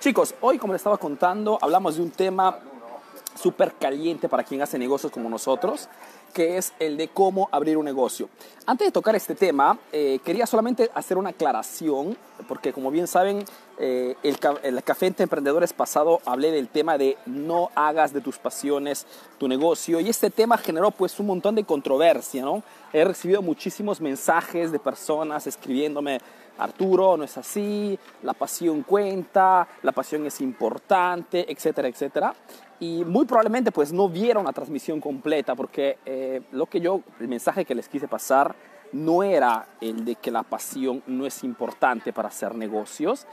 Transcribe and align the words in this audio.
Chicos, 0.00 0.32
hoy 0.42 0.58
como 0.58 0.74
les 0.74 0.78
estaba 0.80 0.96
contando, 0.96 1.58
hablamos 1.60 1.96
de 1.96 2.02
un 2.02 2.12
tema 2.12 2.60
súper 3.34 3.72
caliente 3.72 4.28
para 4.28 4.44
quien 4.44 4.62
hace 4.62 4.78
negocios 4.78 5.10
como 5.10 5.28
nosotros, 5.28 5.88
que 6.32 6.56
es 6.56 6.72
el 6.78 6.96
de 6.96 7.08
cómo 7.08 7.48
abrir 7.50 7.76
un 7.76 7.84
negocio. 7.84 8.28
Antes 8.64 8.86
de 8.86 8.92
tocar 8.92 9.16
este 9.16 9.34
tema, 9.34 9.76
eh, 9.90 10.20
quería 10.24 10.46
solamente 10.46 10.88
hacer 10.94 11.18
una 11.18 11.30
aclaración, 11.30 12.16
porque 12.46 12.72
como 12.72 12.92
bien 12.92 13.08
saben, 13.08 13.44
eh, 13.80 14.14
el, 14.22 14.38
el, 14.62 14.84
Café 14.84 15.06
entre 15.06 15.24
Emprendedores 15.24 15.72
pasado 15.72 16.20
hablé 16.26 16.52
del 16.52 16.68
tema 16.68 16.96
de 16.96 17.18
no 17.26 17.70
hagas 17.74 18.12
de 18.12 18.20
tus 18.20 18.38
pasiones 18.38 19.04
tu 19.38 19.48
negocio 19.48 19.98
y 19.98 20.08
este 20.08 20.30
tema 20.30 20.58
generó 20.58 20.92
pues 20.92 21.18
un 21.18 21.26
montón 21.26 21.56
de 21.56 21.64
controversia, 21.64 22.44
¿no? 22.44 22.62
He 22.92 23.04
recibido 23.04 23.42
muchísimos 23.42 24.00
mensajes 24.00 24.70
de 24.70 24.78
personas 24.78 25.48
escribiéndome 25.48 26.20
Arturo, 26.58 27.16
no 27.16 27.24
es 27.24 27.36
así, 27.38 27.98
la 28.22 28.34
pasión 28.34 28.82
cuenta, 28.82 29.66
la 29.82 29.92
pasión 29.92 30.26
es 30.26 30.40
importante, 30.40 31.50
etcétera, 31.50 31.88
etcétera. 31.88 32.34
Y 32.80 33.04
muy 33.04 33.24
probablemente 33.26 33.72
pues 33.72 33.92
no 33.92 34.08
vieron 34.08 34.44
la 34.44 34.52
transmisión 34.52 35.00
completa 35.00 35.54
porque 35.54 35.98
eh, 36.04 36.42
lo 36.52 36.66
que 36.66 36.80
yo, 36.80 37.00
el 37.20 37.28
mensaje 37.28 37.64
que 37.64 37.74
les 37.74 37.88
quise 37.88 38.08
pasar 38.08 38.54
no 38.92 39.22
era 39.22 39.66
el 39.80 40.04
de 40.04 40.14
que 40.14 40.30
la 40.30 40.42
pasión 40.42 41.02
no 41.06 41.26
es 41.26 41.44
importante 41.44 42.12
para 42.12 42.28
hacer 42.28 42.54
negocios. 42.54 43.26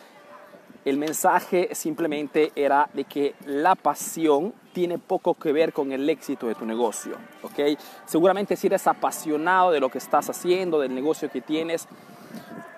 El 0.84 0.98
mensaje 0.98 1.70
simplemente 1.74 2.52
era 2.56 2.90
de 2.94 3.06
que 3.06 3.34
la 3.46 3.76
pasión 3.76 4.54
tiene 4.72 5.00
poco 5.00 5.34
que 5.34 5.52
ver 5.52 5.74
con 5.74 5.92
el 5.92 6.08
éxito 6.10 6.48
de 6.48 6.54
tu 6.54 6.66
negocio, 6.66 7.16
¿ok? 7.42 7.80
Seguramente 8.06 8.56
si 8.56 8.68
eres 8.68 8.86
apasionado 8.86 9.72
de 9.72 9.80
lo 9.80 9.90
que 9.90 9.98
estás 9.98 10.30
haciendo, 10.30 10.80
del 10.80 10.94
negocio 10.94 11.32
que 11.32 11.42
tienes, 11.42 11.88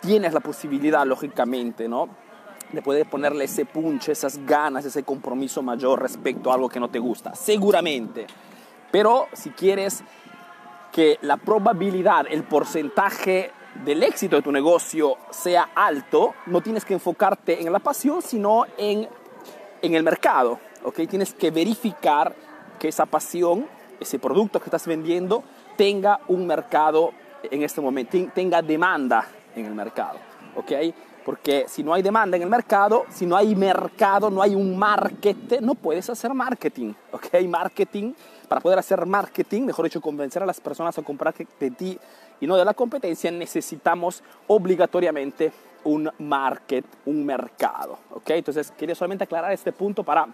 tienes 0.01 0.33
la 0.33 0.39
posibilidad, 0.39 1.05
lógicamente, 1.05 1.87
¿no? 1.87 2.09
De 2.71 2.81
poder 2.81 3.09
ponerle 3.09 3.45
ese 3.45 3.65
punch, 3.65 4.09
esas 4.09 4.45
ganas, 4.45 4.85
ese 4.85 5.03
compromiso 5.03 5.61
mayor 5.61 6.01
respecto 6.01 6.51
a 6.51 6.55
algo 6.55 6.69
que 6.69 6.79
no 6.79 6.89
te 6.89 6.99
gusta. 6.99 7.35
Seguramente. 7.35 8.27
Pero 8.91 9.27
si 9.33 9.51
quieres 9.51 10.03
que 10.91 11.17
la 11.21 11.37
probabilidad, 11.37 12.25
el 12.29 12.43
porcentaje 12.43 13.51
del 13.85 14.03
éxito 14.03 14.37
de 14.37 14.41
tu 14.41 14.51
negocio 14.51 15.17
sea 15.29 15.69
alto, 15.75 16.33
no 16.47 16.61
tienes 16.61 16.83
que 16.83 16.93
enfocarte 16.93 17.61
en 17.61 17.71
la 17.71 17.79
pasión, 17.79 18.21
sino 18.21 18.65
en, 18.77 19.07
en 19.81 19.95
el 19.95 20.03
mercado. 20.03 20.59
¿ok? 20.83 21.01
Tienes 21.09 21.33
que 21.33 21.51
verificar 21.51 22.35
que 22.79 22.87
esa 22.87 23.05
pasión, 23.05 23.67
ese 23.99 24.19
producto 24.19 24.59
que 24.59 24.65
estás 24.65 24.87
vendiendo, 24.87 25.43
tenga 25.75 26.19
un 26.27 26.47
mercado 26.47 27.11
en 27.43 27.63
este 27.63 27.81
momento, 27.81 28.17
tenga 28.33 28.61
demanda 28.61 29.27
en 29.57 29.65
el 29.65 29.73
mercado, 29.73 30.19
¿ok? 30.55 30.71
Porque 31.25 31.65
si 31.67 31.83
no 31.83 31.93
hay 31.93 32.01
demanda 32.01 32.37
en 32.37 32.43
el 32.43 32.49
mercado, 32.49 33.05
si 33.09 33.25
no 33.25 33.35
hay 33.35 33.53
mercado, 33.55 34.29
no 34.29 34.41
hay 34.41 34.55
un 34.55 34.77
market, 34.77 35.59
no 35.61 35.75
puedes 35.75 36.09
hacer 36.09 36.33
marketing, 36.33 36.93
¿ok? 37.11 37.41
Marketing, 37.47 38.13
para 38.47 38.61
poder 38.61 38.79
hacer 38.79 39.05
marketing, 39.05 39.63
mejor 39.63 39.85
dicho, 39.85 39.99
convencer 39.99 40.41
a 40.41 40.45
las 40.45 40.61
personas 40.61 40.97
a 40.97 41.01
comprar 41.01 41.33
de 41.59 41.71
ti 41.71 41.99
y 42.39 42.47
no 42.47 42.55
de 42.55 42.63
la 42.63 42.73
competencia, 42.73 43.29
necesitamos 43.29 44.23
obligatoriamente 44.47 45.51
un 45.83 46.09
market, 46.19 46.85
un 47.05 47.25
mercado, 47.25 47.97
¿ok? 48.11 48.29
Entonces, 48.31 48.71
quería 48.71 48.95
solamente 48.95 49.23
aclarar 49.23 49.51
este 49.51 49.71
punto 49.71 50.03
para 50.03 50.27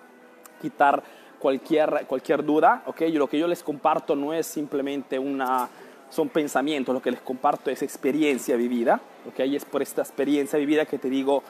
quitar 0.62 1.02
cualquier, 1.40 2.06
cualquier 2.08 2.44
duda, 2.44 2.84
¿ok? 2.86 3.04
Yo, 3.06 3.20
lo 3.20 3.28
que 3.28 3.38
yo 3.38 3.48
les 3.48 3.64
comparto 3.64 4.16
no 4.16 4.34
es 4.34 4.48
simplemente 4.48 5.20
una 5.20 5.68
son 6.14 6.30
pensamientos, 6.30 6.94
lo 6.94 7.02
que 7.02 7.10
les 7.10 7.22
comparto 7.22 7.72
es 7.72 7.82
experiencia 7.82 8.56
vivida, 8.56 9.02
¿ok? 9.28 9.40
Y 9.48 9.56
es 9.56 9.66
por 9.66 9.82
esta 9.82 10.04
experiencia 10.04 10.60
vivida 10.60 10.86
que 10.86 11.00
te 11.00 11.10
digo, 11.10 11.42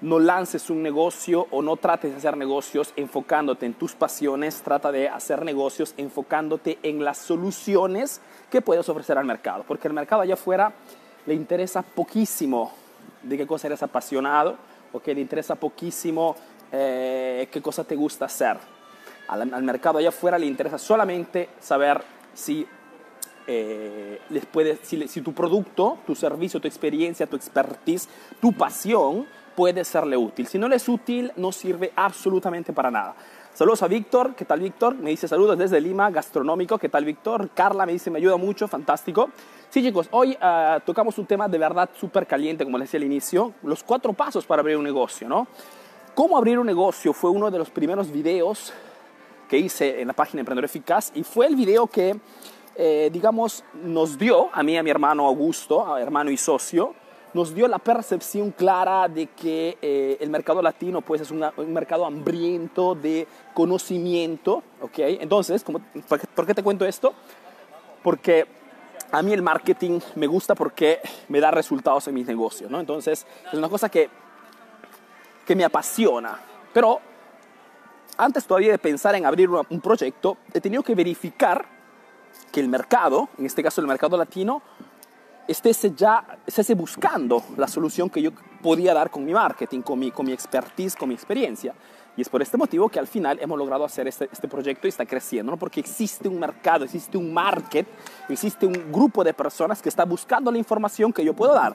no 0.00 0.18
lances 0.18 0.70
un 0.70 0.82
negocio 0.82 1.46
o 1.50 1.60
no 1.60 1.76
trates 1.76 2.12
de 2.12 2.16
hacer 2.16 2.34
negocios 2.38 2.94
enfocándote 2.96 3.66
en 3.66 3.74
tus 3.74 3.92
pasiones, 3.92 4.62
trata 4.62 4.90
de 4.90 5.10
hacer 5.10 5.44
negocios 5.44 5.92
enfocándote 5.98 6.78
en 6.82 7.04
las 7.04 7.18
soluciones 7.18 8.22
que 8.50 8.62
puedes 8.62 8.88
ofrecer 8.88 9.18
al 9.18 9.26
mercado, 9.26 9.64
porque 9.68 9.88
el 9.88 9.92
mercado 9.92 10.22
allá 10.22 10.32
afuera 10.32 10.72
le 11.26 11.34
interesa 11.34 11.82
poquísimo 11.82 12.72
de 13.22 13.36
qué 13.36 13.46
cosa 13.46 13.66
eres 13.66 13.82
apasionado, 13.82 14.56
o 14.94 15.02
le 15.04 15.20
interesa 15.20 15.56
poquísimo 15.56 16.36
eh, 16.72 17.46
qué 17.52 17.60
cosa 17.60 17.84
te 17.84 17.96
gusta 17.96 18.24
hacer. 18.24 18.56
Al, 19.28 19.52
al 19.52 19.62
mercado 19.62 19.98
allá 19.98 20.08
afuera 20.08 20.38
le 20.38 20.46
interesa 20.46 20.78
solamente 20.78 21.50
saber 21.60 22.00
si 22.32 22.66
eh, 23.46 24.20
les 24.30 24.46
puede, 24.46 24.78
si, 24.82 25.08
si, 25.08 25.20
tu 25.22 25.32
producto, 25.32 25.98
tu 26.06 26.14
servicio, 26.14 26.60
tu 26.60 26.68
experiencia, 26.68 27.26
tu 27.26 27.36
expertise, 27.36 28.08
tu 28.40 28.52
pasión 28.52 29.26
puede 29.54 29.84
serle 29.84 30.16
útil. 30.16 30.46
Si 30.46 30.58
no 30.58 30.68
le 30.68 30.76
es 30.76 30.88
útil, 30.88 31.32
no 31.36 31.52
sirve 31.52 31.92
absolutamente 31.96 32.72
para 32.72 32.90
nada. 32.90 33.14
Saludos 33.52 33.82
a 33.82 33.88
Víctor, 33.88 34.34
¿qué 34.36 34.44
tal 34.44 34.60
Víctor? 34.60 34.94
Me 34.94 35.10
dice 35.10 35.26
saludos 35.26 35.58
desde 35.58 35.80
Lima, 35.80 36.10
gastronómico, 36.10 36.78
¿qué 36.78 36.88
tal 36.88 37.04
Víctor? 37.04 37.50
Carla 37.50 37.84
me 37.84 37.92
dice 37.92 38.10
me 38.10 38.18
ayuda 38.18 38.36
mucho, 38.36 38.68
fantástico. 38.68 39.30
Sí 39.68 39.82
chicos, 39.82 40.08
hoy 40.12 40.38
uh, 40.40 40.80
tocamos 40.86 41.18
un 41.18 41.26
tema 41.26 41.48
de 41.48 41.58
verdad 41.58 41.90
súper 41.98 42.26
caliente, 42.26 42.64
como 42.64 42.78
les 42.78 42.88
decía 42.88 42.98
al 42.98 43.04
inicio, 43.04 43.52
los 43.64 43.82
cuatro 43.82 44.12
pasos 44.12 44.46
para 44.46 44.60
abrir 44.60 44.76
un 44.76 44.84
negocio, 44.84 45.28
¿no? 45.28 45.46
Cómo 46.14 46.38
abrir 46.38 46.58
un 46.58 46.66
negocio 46.66 47.12
fue 47.12 47.30
uno 47.30 47.50
de 47.50 47.58
los 47.58 47.70
primeros 47.70 48.10
videos 48.10 48.72
que 49.48 49.58
hice 49.58 50.00
en 50.00 50.06
la 50.06 50.14
página 50.14 50.40
Emprendedor 50.40 50.64
Eficaz 50.64 51.10
y 51.14 51.24
fue 51.24 51.46
el 51.46 51.56
video 51.56 51.88
que 51.88 52.18
eh, 52.82 53.10
digamos, 53.12 53.62
nos 53.74 54.16
dio, 54.16 54.48
a 54.54 54.62
mí, 54.62 54.74
a 54.78 54.82
mi 54.82 54.88
hermano 54.88 55.26
Augusto, 55.26 55.98
hermano 55.98 56.30
y 56.30 56.38
socio, 56.38 56.94
nos 57.34 57.54
dio 57.54 57.68
la 57.68 57.78
percepción 57.78 58.52
clara 58.52 59.06
de 59.06 59.26
que 59.26 59.76
eh, 59.82 60.16
el 60.18 60.30
mercado 60.30 60.62
latino 60.62 61.02
pues, 61.02 61.20
es 61.20 61.30
un 61.30 61.44
mercado 61.66 62.06
hambriento 62.06 62.94
de 62.94 63.28
conocimiento. 63.52 64.62
¿okay? 64.80 65.18
Entonces, 65.20 65.62
¿cómo, 65.62 65.82
por, 66.08 66.26
¿por 66.28 66.46
qué 66.46 66.54
te 66.54 66.62
cuento 66.62 66.86
esto? 66.86 67.12
Porque 68.02 68.46
a 69.12 69.20
mí 69.20 69.34
el 69.34 69.42
marketing 69.42 70.00
me 70.14 70.26
gusta 70.26 70.54
porque 70.54 71.00
me 71.28 71.38
da 71.38 71.50
resultados 71.50 72.08
en 72.08 72.14
mis 72.14 72.26
negocios. 72.26 72.70
¿no? 72.70 72.80
Entonces, 72.80 73.26
es 73.46 73.58
una 73.58 73.68
cosa 73.68 73.90
que, 73.90 74.08
que 75.46 75.54
me 75.54 75.64
apasiona. 75.64 76.40
Pero 76.72 76.98
antes 78.16 78.46
todavía 78.46 78.72
de 78.72 78.78
pensar 78.78 79.14
en 79.16 79.26
abrir 79.26 79.50
un 79.50 79.80
proyecto, 79.82 80.38
he 80.54 80.62
tenido 80.62 80.82
que 80.82 80.94
verificar 80.94 81.79
que 82.52 82.60
el 82.60 82.68
mercado, 82.68 83.28
en 83.38 83.46
este 83.46 83.62
caso 83.62 83.80
el 83.80 83.86
mercado 83.86 84.16
latino, 84.16 84.62
esté 85.46 85.72
ya 85.94 86.38
esté 86.46 86.74
buscando 86.74 87.42
la 87.56 87.66
solución 87.66 88.08
que 88.08 88.22
yo 88.22 88.30
podía 88.62 88.94
dar 88.94 89.10
con 89.10 89.24
mi 89.24 89.32
marketing, 89.32 89.82
con 89.82 89.98
mi, 89.98 90.10
con 90.10 90.26
mi 90.26 90.32
expertise, 90.32 90.94
con 90.94 91.08
mi 91.08 91.14
experiencia. 91.14 91.74
Y 92.16 92.22
es 92.22 92.28
por 92.28 92.42
este 92.42 92.56
motivo 92.56 92.88
que 92.88 92.98
al 92.98 93.06
final 93.06 93.38
hemos 93.40 93.58
logrado 93.58 93.84
hacer 93.84 94.06
este, 94.06 94.28
este 94.30 94.48
proyecto 94.48 94.86
y 94.86 94.90
está 94.90 95.06
creciendo, 95.06 95.52
¿no? 95.52 95.58
porque 95.58 95.80
existe 95.80 96.28
un 96.28 96.38
mercado, 96.38 96.84
existe 96.84 97.16
un 97.16 97.32
market, 97.32 97.86
existe 98.28 98.66
un 98.66 98.92
grupo 98.92 99.24
de 99.24 99.32
personas 99.32 99.80
que 99.80 99.88
está 99.88 100.04
buscando 100.04 100.50
la 100.50 100.58
información 100.58 101.12
que 101.12 101.24
yo 101.24 101.34
puedo 101.34 101.54
dar. 101.54 101.74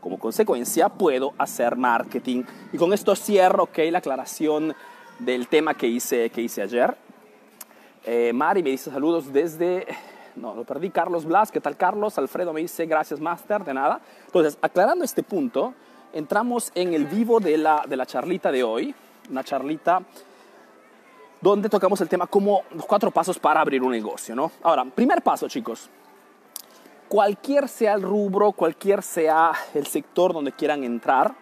Como 0.00 0.18
consecuencia, 0.18 0.88
puedo 0.88 1.34
hacer 1.36 1.76
marketing. 1.76 2.44
Y 2.72 2.78
con 2.78 2.92
esto 2.92 3.14
cierro 3.14 3.64
okay, 3.64 3.90
la 3.90 3.98
aclaración 3.98 4.74
del 5.18 5.48
tema 5.48 5.74
que 5.74 5.86
hice, 5.86 6.30
que 6.30 6.40
hice 6.40 6.62
ayer. 6.62 6.96
Eh, 8.04 8.32
Mari 8.32 8.62
me 8.62 8.70
dice 8.70 8.90
saludos 8.90 9.32
desde 9.32 9.86
no, 10.36 10.54
lo 10.54 10.64
perdí. 10.64 10.90
Carlos 10.90 11.24
Blas, 11.24 11.50
¿qué 11.50 11.60
tal 11.60 11.76
Carlos? 11.76 12.18
Alfredo 12.18 12.52
me 12.52 12.60
dice 12.60 12.86
gracias 12.86 13.20
Master, 13.20 13.64
de 13.64 13.74
nada. 13.74 14.00
Entonces, 14.26 14.58
aclarando 14.60 15.04
este 15.04 15.22
punto, 15.22 15.74
entramos 16.12 16.72
en 16.74 16.94
el 16.94 17.06
vivo 17.06 17.40
de 17.40 17.56
la, 17.58 17.84
de 17.88 17.96
la 17.96 18.06
charlita 18.06 18.50
de 18.50 18.62
hoy, 18.62 18.94
una 19.30 19.44
charlita 19.44 20.02
donde 21.40 21.68
tocamos 21.68 22.00
el 22.00 22.08
tema 22.08 22.26
como 22.26 22.62
los 22.72 22.84
cuatro 22.84 23.10
pasos 23.10 23.38
para 23.38 23.60
abrir 23.60 23.82
un 23.82 23.92
negocio, 23.92 24.34
¿no? 24.34 24.52
Ahora, 24.62 24.84
primer 24.84 25.22
paso, 25.22 25.48
chicos. 25.48 25.88
Cualquier 27.08 27.68
sea 27.68 27.94
el 27.94 28.02
rubro, 28.02 28.52
cualquier 28.52 29.02
sea 29.02 29.52
el 29.74 29.86
sector 29.86 30.32
donde 30.32 30.52
quieran 30.52 30.84
entrar, 30.84 31.34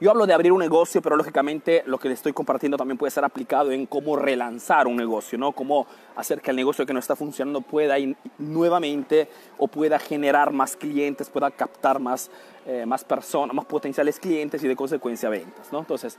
yo 0.00 0.10
hablo 0.10 0.26
de 0.26 0.34
abrir 0.34 0.50
un 0.50 0.58
negocio, 0.58 1.00
pero 1.00 1.16
lógicamente 1.16 1.84
lo 1.86 1.98
que 1.98 2.08
les 2.08 2.18
estoy 2.18 2.32
compartiendo 2.32 2.76
también 2.76 2.98
puede 2.98 3.12
ser 3.12 3.24
aplicado 3.24 3.70
en 3.70 3.86
cómo 3.86 4.16
relanzar 4.16 4.88
un 4.88 4.96
negocio, 4.96 5.38
¿no? 5.38 5.52
Cómo 5.52 5.86
hacer 6.16 6.40
que 6.40 6.50
el 6.50 6.56
negocio 6.56 6.84
que 6.84 6.92
no 6.92 6.98
está 6.98 7.14
funcionando 7.14 7.60
pueda 7.60 7.98
ir 7.98 8.16
nuevamente 8.38 9.28
o 9.56 9.68
pueda 9.68 9.98
generar 9.98 10.52
más 10.52 10.76
clientes, 10.76 11.30
pueda 11.30 11.50
captar 11.50 12.00
más, 12.00 12.30
eh, 12.66 12.84
más 12.86 13.04
personas, 13.04 13.54
más 13.54 13.66
potenciales 13.66 14.18
clientes 14.18 14.62
y 14.64 14.68
de 14.68 14.74
consecuencia 14.74 15.28
ventas, 15.28 15.72
¿no? 15.72 15.78
Entonces, 15.78 16.18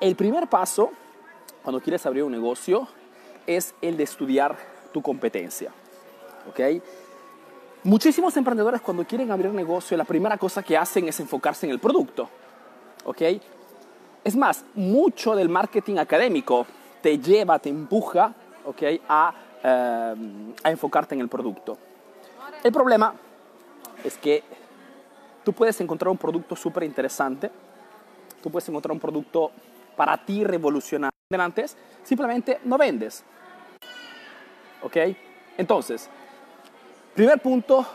el 0.00 0.16
primer 0.16 0.48
paso 0.48 0.90
cuando 1.62 1.80
quieres 1.80 2.04
abrir 2.06 2.24
un 2.24 2.32
negocio 2.32 2.88
es 3.46 3.74
el 3.82 3.96
de 3.96 4.02
estudiar 4.02 4.56
tu 4.92 5.00
competencia, 5.00 5.70
¿ok? 6.50 6.82
Muchísimos 7.84 8.36
emprendedores 8.36 8.80
cuando 8.80 9.04
quieren 9.04 9.30
abrir 9.30 9.52
negocio, 9.52 9.96
la 9.96 10.04
primera 10.04 10.36
cosa 10.38 10.62
que 10.62 10.76
hacen 10.76 11.08
es 11.08 11.18
enfocarse 11.20 11.66
en 11.66 11.72
el 11.72 11.78
producto. 11.78 12.28
¿Ok? 13.04 13.22
Es 14.24 14.36
más, 14.36 14.64
mucho 14.74 15.34
del 15.34 15.48
marketing 15.48 15.96
académico 15.96 16.66
te 17.00 17.18
lleva, 17.18 17.58
te 17.58 17.68
empuja, 17.68 18.32
¿ok? 18.64 18.82
A, 19.08 19.34
eh, 19.62 20.14
a 20.62 20.70
enfocarte 20.70 21.14
en 21.14 21.20
el 21.20 21.28
producto. 21.28 21.76
El 22.62 22.72
problema 22.72 23.14
es 24.04 24.16
que 24.16 24.42
tú 25.44 25.52
puedes 25.52 25.80
encontrar 25.80 26.10
un 26.10 26.18
producto 26.18 26.54
súper 26.54 26.84
interesante, 26.84 27.50
tú 28.42 28.50
puedes 28.50 28.68
encontrar 28.68 28.92
un 28.92 29.00
producto 29.00 29.50
para 29.96 30.16
ti 30.24 30.44
revolucionar 30.44 31.10
antes, 31.36 31.76
simplemente 32.02 32.60
no 32.64 32.78
vendes. 32.78 33.24
¿Ok? 34.82 34.96
Entonces, 35.56 36.08
primer 37.14 37.40
punto, 37.40 37.86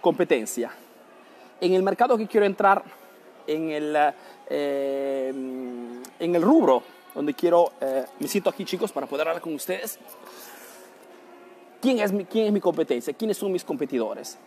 competencia. 0.00 0.70
En 1.60 1.72
el 1.72 1.82
mercado 1.82 2.16
que 2.16 2.26
quiero 2.26 2.46
entrar, 2.46 2.82
en 3.46 3.70
el, 3.70 3.96
eh, 4.48 5.28
en 5.28 6.34
el 6.34 6.42
rubro 6.42 6.82
donde 7.14 7.34
quiero, 7.34 7.72
eh, 7.80 8.04
me 8.18 8.28
siento 8.28 8.50
aquí 8.50 8.64
chicos 8.64 8.92
para 8.92 9.06
poder 9.06 9.28
hablar 9.28 9.42
con 9.42 9.54
ustedes. 9.54 9.98
¿Quién 11.80 12.00
es, 12.00 12.12
mi, 12.12 12.24
¿Quién 12.24 12.46
es 12.46 12.52
mi 12.52 12.60
competencia? 12.60 13.12
¿Quiénes 13.12 13.36
son 13.36 13.52
mis 13.52 13.64
competidores? 13.64 14.38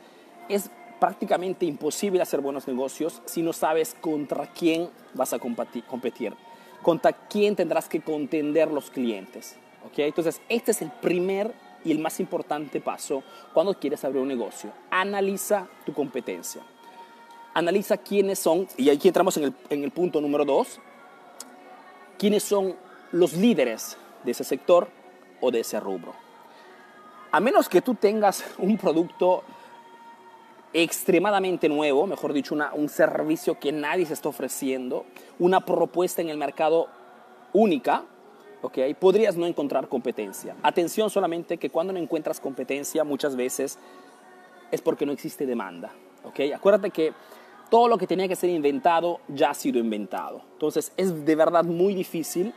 Es 0.49 0.69
prácticamente 0.99 1.65
imposible 1.65 2.21
hacer 2.21 2.41
buenos 2.41 2.67
negocios 2.67 3.21
si 3.25 3.41
no 3.41 3.53
sabes 3.53 3.95
contra 4.01 4.47
quién 4.47 4.89
vas 5.13 5.33
a 5.33 5.39
competir, 5.39 6.33
contra 6.81 7.13
quién 7.13 7.55
tendrás 7.55 7.87
que 7.87 8.01
contender 8.01 8.69
los 8.71 8.89
clientes. 8.89 9.55
¿okay? 9.85 10.07
Entonces, 10.07 10.41
este 10.49 10.71
es 10.71 10.81
el 10.81 10.91
primer 10.91 11.53
y 11.85 11.91
el 11.91 11.99
más 11.99 12.19
importante 12.19 12.81
paso 12.81 13.23
cuando 13.53 13.75
quieres 13.75 14.03
abrir 14.03 14.21
un 14.21 14.27
negocio. 14.27 14.71
Analiza 14.89 15.67
tu 15.85 15.93
competencia. 15.93 16.63
Analiza 17.57 17.97
quiénes 17.97 18.37
son, 18.37 18.67
y 18.77 18.91
aquí 18.91 19.07
entramos 19.07 19.35
en 19.37 19.45
el, 19.45 19.53
en 19.71 19.83
el 19.83 19.89
punto 19.89 20.21
número 20.21 20.45
dos, 20.45 20.79
quiénes 22.19 22.43
son 22.43 22.75
los 23.11 23.33
líderes 23.33 23.97
de 24.23 24.29
ese 24.29 24.43
sector 24.43 24.87
o 25.41 25.49
de 25.49 25.61
ese 25.61 25.79
rubro. 25.79 26.13
A 27.31 27.39
menos 27.39 27.67
que 27.67 27.81
tú 27.81 27.95
tengas 27.95 28.43
un 28.59 28.77
producto 28.77 29.43
extremadamente 30.71 31.67
nuevo, 31.67 32.05
mejor 32.05 32.31
dicho, 32.31 32.55
un 32.75 32.89
servicio 32.89 33.59
que 33.59 33.71
nadie 33.71 34.05
se 34.05 34.13
está 34.13 34.29
ofreciendo, 34.29 35.07
una 35.39 35.61
propuesta 35.61 36.21
en 36.21 36.29
el 36.29 36.37
mercado 36.37 36.89
única, 37.53 38.03
¿okay? 38.61 38.93
podrías 38.93 39.35
no 39.35 39.47
encontrar 39.47 39.87
competencia. 39.87 40.55
Atención 40.61 41.09
solamente 41.09 41.57
que 41.57 41.71
cuando 41.71 41.91
no 41.91 41.97
encuentras 41.97 42.39
competencia 42.39 43.03
muchas 43.03 43.35
veces 43.35 43.79
es 44.69 44.81
porque 44.81 45.07
no 45.07 45.11
existe 45.11 45.47
demanda. 45.47 45.91
¿okay? 46.23 46.51
Acuérdate 46.51 46.91
que 46.91 47.13
todo 47.69 47.87
lo 47.87 47.97
que 47.97 48.07
tenía 48.07 48.27
que 48.27 48.35
ser 48.35 48.49
inventado 48.49 49.19
ya 49.27 49.51
ha 49.51 49.53
sido 49.53 49.79
inventado. 49.79 50.41
Entonces 50.53 50.91
es 50.97 51.25
de 51.25 51.35
verdad 51.35 51.63
muy 51.63 51.93
difícil 51.93 52.53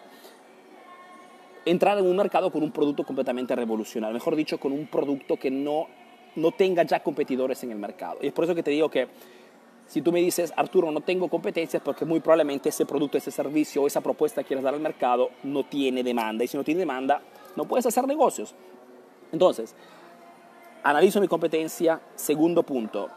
entrar 1.65 1.99
en 1.99 2.07
un 2.07 2.17
mercado 2.17 2.51
con 2.51 2.63
un 2.63 2.73
producto 2.73 3.05
completamente 3.05 3.55
revolucionario, 3.55 4.15
mejor 4.15 4.37
dicho, 4.37 4.59
con 4.59 4.73
un 4.73 4.87
producto 4.87 5.37
que 5.37 5.51
no, 5.51 5.87
no 6.37 6.53
tenga 6.53 6.83
ya 6.83 7.03
competidores 7.03 7.63
en 7.65 7.73
el 7.73 7.79
mercado. 7.79 8.19
Y 8.23 8.29
es 8.29 8.33
por 8.33 8.45
eso 8.45 8.55
que 8.55 8.63
te 8.63 8.71
digo 8.71 8.91
que 8.91 9.09
si 9.87 10.03
tú 10.03 10.13
me 10.13 10.21
dices, 10.21 10.53
Arturo, 10.57 10.93
no 10.93 11.01
tengo 11.01 11.29
competencias 11.29 11.83
porque 11.83 12.05
muy 12.05 12.21
probablemente 12.21 12.69
ese 12.69 12.87
producto, 12.87 13.19
ese 13.19 13.33
servicio 13.33 13.83
o 13.83 13.87
esa 13.89 14.01
propuesta 14.01 14.43
que 14.43 14.49
quieres 14.49 14.63
dar 14.63 14.75
al 14.75 14.81
mercado 14.81 15.31
no 15.43 15.65
tiene 15.65 16.05
demanda. 16.05 16.45
Y 16.45 16.47
si 16.47 16.57
no 16.57 16.63
tiene 16.63 16.79
demanda, 16.81 17.21
no 17.57 17.65
puedes 17.65 17.87
hacer 17.87 18.07
negocios. 18.07 18.55
Entonces, 19.33 19.75
analizo 20.85 21.21
mi 21.21 21.27
competencia. 21.27 22.01
Segundo 22.15 22.63
punto, 22.63 23.09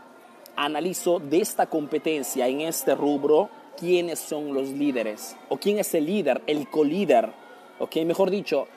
analizo 0.56 1.20
de 1.20 1.42
esta 1.42 1.66
competencia 1.66 2.48
en 2.48 2.62
este 2.62 2.96
rubro 2.96 3.50
quiénes 3.78 4.20
son 4.20 4.54
los 4.54 4.70
líderes 4.70 5.36
o 5.50 5.58
quién 5.58 5.80
es 5.80 5.94
el 5.94 6.06
líder, 6.06 6.42
el 6.48 6.70
colíder. 6.70 7.32
¿ok? 7.80 7.98
Mejor 8.06 8.30
dicho, 8.30 8.68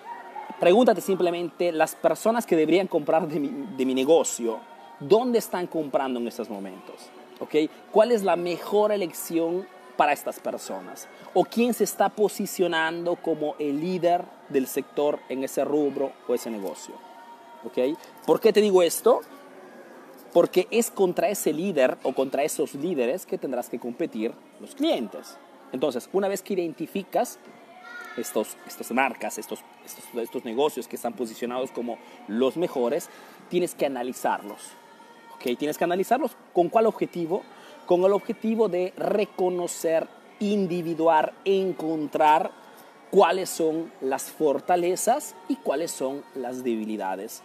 pregúntate 0.59 1.01
simplemente 1.01 1.73
las 1.73 1.95
personas 1.95 2.47
que 2.47 2.57
deberían 2.57 2.87
comprar 2.87 3.29
de 3.29 3.39
mi, 3.39 3.95
negocio, 3.95 4.59
¿dónde 5.01 5.39
están 5.39 5.67
comprando 5.67 6.19
en 6.21 6.29
estos 6.29 6.49
momentos? 6.51 6.95
¿ok? 7.41 7.71
¿Cuál 7.93 8.13
es 8.13 8.23
la 8.23 8.37
mejor 8.37 8.93
elección 8.93 9.67
para 9.97 10.13
estas 10.13 10.41
personas? 10.41 11.09
¿O 11.35 11.45
quién 11.45 11.75
se 11.75 11.85
está 11.85 12.09
posicionando 12.09 13.17
como 13.17 13.55
el 13.59 13.81
líder 13.81 14.25
del 14.49 14.67
sector 14.67 15.19
en 15.29 15.45
ese 15.45 15.65
rubro 15.65 16.13
o 16.27 16.35
ese 16.35 16.51
negocio? 16.51 16.95
¿ok? 17.65 17.99
¿Por 18.27 18.41
qué 18.41 18.53
te 18.53 18.61
digo 18.61 18.83
esto? 18.83 19.21
Porque 20.37 20.69
es 20.71 20.91
contra 20.91 21.31
ese 21.31 21.51
líder 21.51 21.97
o 22.03 22.13
contra 22.13 22.45
esos 22.45 22.75
líderes 22.75 23.25
que 23.25 23.39
tendrás 23.39 23.71
que 23.71 23.79
competir 23.79 24.35
los 24.61 24.75
clientes. 24.75 25.39
Entonces, 25.73 26.11
una 26.13 26.29
vez 26.29 26.43
que 26.43 26.53
identificas 26.53 27.39
estos, 28.19 28.55
estas 28.67 28.91
marcas, 28.91 29.39
estos, 29.39 29.61
estos, 29.87 30.05
estos 30.15 30.45
negocios 30.45 30.89
que 30.89 30.97
están 30.97 31.15
posicionados 31.15 31.71
como 31.71 31.97
los 32.29 32.59
mejores, 32.59 33.09
tienes 33.49 33.75
que 33.75 33.87
analizarlos. 33.87 34.61
¿ok? 35.37 35.57
Tienes 35.57 35.79
que 35.79 35.85
analizarlos 35.85 36.37
con 36.53 36.69
cuál 36.69 36.85
objetivo? 36.85 37.43
Con 37.87 38.05
el 38.05 38.13
objetivo 38.13 38.69
de 38.69 38.93
reconocer, 38.95 40.07
individuar, 40.39 41.33
encontrar 41.47 42.51
cuáles 43.11 43.49
son 43.49 43.91
las 44.03 44.25
fortalezas 44.25 45.35
y 45.49 45.57
cuáles 45.57 45.93
son 45.93 46.23
las 46.35 46.63
debilidades 46.63 47.43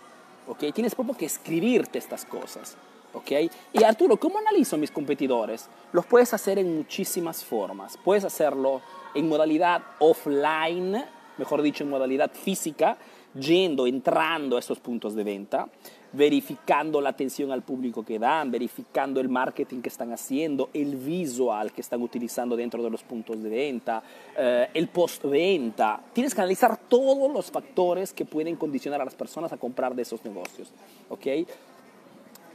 ¿ok? 0.47 0.73
Tienes 0.73 0.95
propio 0.95 1.15
que 1.15 1.25
escribirte 1.25 1.99
estas 1.99 2.25
cosas, 2.25 2.77
¿ok? 3.13 3.31
Y 3.73 3.83
Arturo, 3.83 4.17
¿cómo 4.17 4.39
analizo 4.39 4.77
mis 4.77 4.91
competidores? 4.91 5.69
Los 5.91 6.05
puedes 6.05 6.33
hacer 6.33 6.59
en 6.59 6.75
muchísimas 6.77 7.43
formas. 7.43 7.97
Puedes 7.97 8.23
hacerlo 8.23 8.81
en 9.13 9.27
modalidad 9.27 9.81
offline, 9.99 11.03
mejor 11.38 11.61
dicho, 11.61 11.83
en 11.83 11.89
modalidad 11.89 12.31
física, 12.31 12.97
yendo, 13.33 13.88
entrando 13.88 14.57
a 14.57 14.59
estos 14.59 14.79
puntos 14.79 15.15
de 15.15 15.23
venta 15.23 15.69
verificando 16.13 17.00
la 17.00 17.10
atención 17.10 17.52
al 17.52 17.62
público 17.62 18.04
que 18.04 18.19
dan, 18.19 18.52
verificando 18.52 19.19
el 19.19 19.30
marketing 19.30 19.81
que 19.81 19.90
están 19.90 20.12
haciendo, 20.12 20.69
el 20.74 20.96
visual 20.96 21.72
que 21.72 21.81
están 21.81 22.02
utilizando 22.02 22.56
dentro 22.56 22.84
de 22.84 22.90
los 22.90 23.04
puntos 23.04 23.42
de 23.42 23.50
venta, 23.50 24.04
eh, 24.38 24.69
el 24.74 24.88
post-venta. 24.90 26.02
Tienes 26.13 26.36
que 26.36 26.42
analizar 26.42 26.78
todos 26.78 27.31
los 27.31 27.50
factores 27.50 28.13
que 28.13 28.25
pueden 28.25 28.56
condicionar 28.56 29.02
a 29.02 29.06
las 29.06 29.16
personas 29.16 29.54
a 29.54 29.58
comprar 29.58 29.96
de 29.96 30.02
esos 30.02 30.24
negocios. 30.25 30.72
¿ok? 31.10 31.28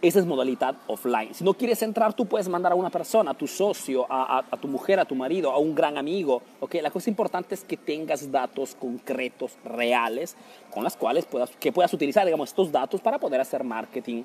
Esa 0.06 0.20
es 0.20 0.26
modalidad 0.26 0.76
offline. 0.86 1.34
Si 1.34 1.42
no 1.42 1.54
quieres 1.54 1.82
entrar, 1.82 2.14
tú 2.14 2.26
puedes 2.26 2.48
mandar 2.48 2.70
a 2.70 2.74
una 2.76 2.90
persona, 2.90 3.32
a 3.32 3.34
tu 3.34 3.48
socio, 3.48 4.06
a, 4.08 4.44
tu 4.60 4.68
mujer, 4.68 5.00
a 5.00 5.04
tu 5.04 5.16
marido, 5.16 5.50
a 5.50 5.58
un 5.58 5.74
gran 5.74 5.98
amigo. 5.98 6.42
¿okay? 6.60 6.80
La 6.80 6.92
cosa 6.92 7.10
importante 7.10 7.56
es 7.56 7.64
que 7.64 7.76
tengas 7.76 8.30
datos 8.30 8.76
concretos, 8.76 9.58
reales, 9.64 10.36
con 10.72 10.84
las 10.84 10.96
cuales 10.96 11.24
puedas, 11.24 11.50
que 11.58 11.72
puedas 11.72 11.92
utilizar 11.92 12.24
digamos, 12.24 12.50
estos 12.50 12.70
datos 12.70 13.00
para 13.00 13.18
poder 13.18 13.40
hacer 13.40 13.64
marketing. 13.64 14.22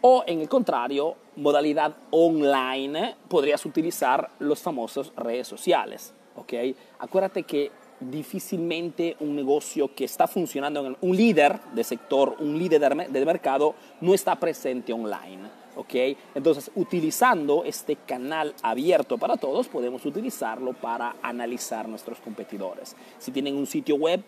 O 0.00 0.22
en 0.24 0.40
el 0.40 0.48
contrario, 0.48 1.16
modalidad 1.34 1.96
online, 2.12 3.16
podrías 3.26 3.66
utilizar 3.66 4.30
los 4.38 4.60
famosos 4.60 5.12
redes 5.16 5.48
sociales. 5.48 6.14
¿okay? 6.36 6.76
Acuérdate 7.00 7.42
que 7.42 7.72
difícilmente 8.00 9.16
un 9.20 9.36
negocio 9.36 9.94
que 9.94 10.04
está 10.04 10.26
funcionando, 10.26 10.96
un 11.00 11.16
líder 11.16 11.60
de 11.74 11.84
sector, 11.84 12.36
un 12.40 12.58
líder 12.58 13.08
de 13.08 13.26
mercado, 13.26 13.74
no 14.00 14.14
está 14.14 14.36
presente 14.36 14.92
online. 14.92 15.60
¿ok? 15.76 15.94
Entonces, 16.34 16.70
utilizando 16.74 17.64
este 17.64 17.96
canal 17.96 18.54
abierto 18.62 19.18
para 19.18 19.36
todos, 19.36 19.68
podemos 19.68 20.04
utilizarlo 20.04 20.72
para 20.72 21.16
analizar 21.22 21.88
nuestros 21.88 22.18
competidores. 22.18 22.96
Si 23.18 23.30
tienen 23.30 23.56
un 23.56 23.66
sitio 23.66 23.96
web, 23.96 24.22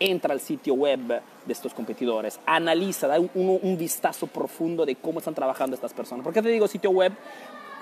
entra 0.00 0.32
al 0.32 0.40
sitio 0.40 0.74
web 0.74 1.00
de 1.00 1.52
estos 1.52 1.74
competidores, 1.74 2.38
analiza, 2.46 3.08
da 3.08 3.18
un, 3.18 3.30
un 3.34 3.78
vistazo 3.78 4.26
profundo 4.26 4.86
de 4.86 4.96
cómo 4.96 5.18
están 5.18 5.34
trabajando 5.34 5.74
estas 5.74 5.92
personas. 5.92 6.24
¿Por 6.24 6.32
qué 6.32 6.42
te 6.42 6.50
digo 6.50 6.68
sitio 6.68 6.90
web? 6.90 7.12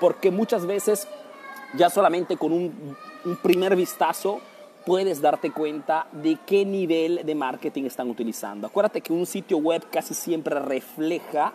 Porque 0.01 0.31
muchas 0.31 0.67
veces 0.67 1.07
ya 1.75 1.91
solamente 1.91 2.37
con 2.37 2.53
un, 2.53 2.97
un 3.25 3.37
primer 3.37 3.77
vistazo 3.77 4.41
puedes 4.87 5.21
darte 5.21 5.51
cuenta 5.51 6.07
de 6.13 6.39
qué 6.47 6.65
nivel 6.65 7.23
de 7.27 7.35
marketing 7.35 7.85
están 7.85 8.09
utilizando. 8.09 8.69
Acuérdate 8.69 9.01
que 9.01 9.13
un 9.13 9.27
sitio 9.27 9.59
web 9.59 9.85
casi 9.91 10.15
siempre 10.15 10.61
refleja 10.61 11.53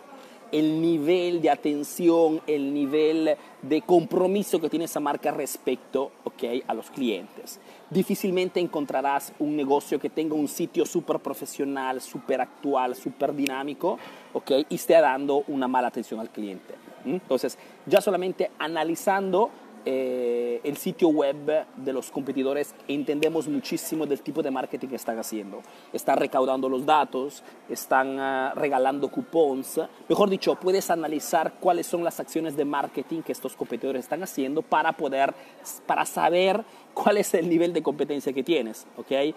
el 0.52 0.82
nivel 0.82 1.40
de 1.40 1.48
atención, 1.48 2.42
el 2.46 2.74
nivel 2.74 3.38
de 3.62 3.80
compromiso 3.80 4.60
que 4.60 4.68
tiene 4.68 4.84
esa 4.84 5.00
marca 5.00 5.30
respecto 5.30 6.12
okay, 6.24 6.62
a 6.66 6.74
los 6.74 6.90
clientes. 6.90 7.58
Difícilmente 7.88 8.60
encontrarás 8.60 9.32
un 9.38 9.56
negocio 9.56 9.98
que 9.98 10.10
tenga 10.10 10.34
un 10.34 10.46
sitio 10.46 10.84
súper 10.84 11.18
profesional, 11.18 12.02
súper 12.02 12.42
actual, 12.42 12.94
súper 12.94 13.34
dinámico 13.34 13.98
okay, 14.34 14.66
y 14.68 14.74
esté 14.74 14.92
dando 15.00 15.42
una 15.48 15.66
mala 15.66 15.88
atención 15.88 16.20
al 16.20 16.28
cliente. 16.28 16.74
Entonces, 17.06 17.56
ya 17.86 18.02
solamente 18.02 18.50
analizando 18.58 19.50
eh, 19.84 20.60
el 20.62 20.76
sitio 20.76 21.08
web 21.08 21.66
de 21.76 21.92
los 21.92 22.12
competidores 22.12 22.74
entendemos 22.86 23.48
muchísimo 23.48 24.06
del 24.06 24.22
tipo 24.22 24.40
de 24.42 24.50
marketing 24.50 24.88
que 24.88 24.96
están 24.96 25.18
haciendo. 25.18 25.60
Están 25.92 26.18
recaudando 26.18 26.68
los 26.68 26.86
datos, 26.86 27.42
están 27.68 28.18
uh, 28.18 28.54
regalando 28.54 29.10
cupons. 29.10 29.80
Mejor 30.08 30.30
dicho, 30.30 30.54
puedes 30.54 30.88
analizar 30.90 31.54
cuáles 31.58 31.86
son 31.86 32.04
las 32.04 32.20
acciones 32.20 32.56
de 32.56 32.64
marketing 32.64 33.22
que 33.22 33.32
estos 33.32 33.56
competidores 33.56 34.04
están 34.04 34.22
haciendo 34.22 34.62
para 34.62 34.92
poder, 34.92 35.34
para 35.86 36.04
saber 36.06 36.64
cuál 36.94 37.16
es 37.16 37.34
el 37.34 37.48
nivel 37.48 37.72
de 37.72 37.82
competencia 37.82 38.32
que 38.32 38.44
tienes, 38.44 38.86
¿ok? 38.96 39.34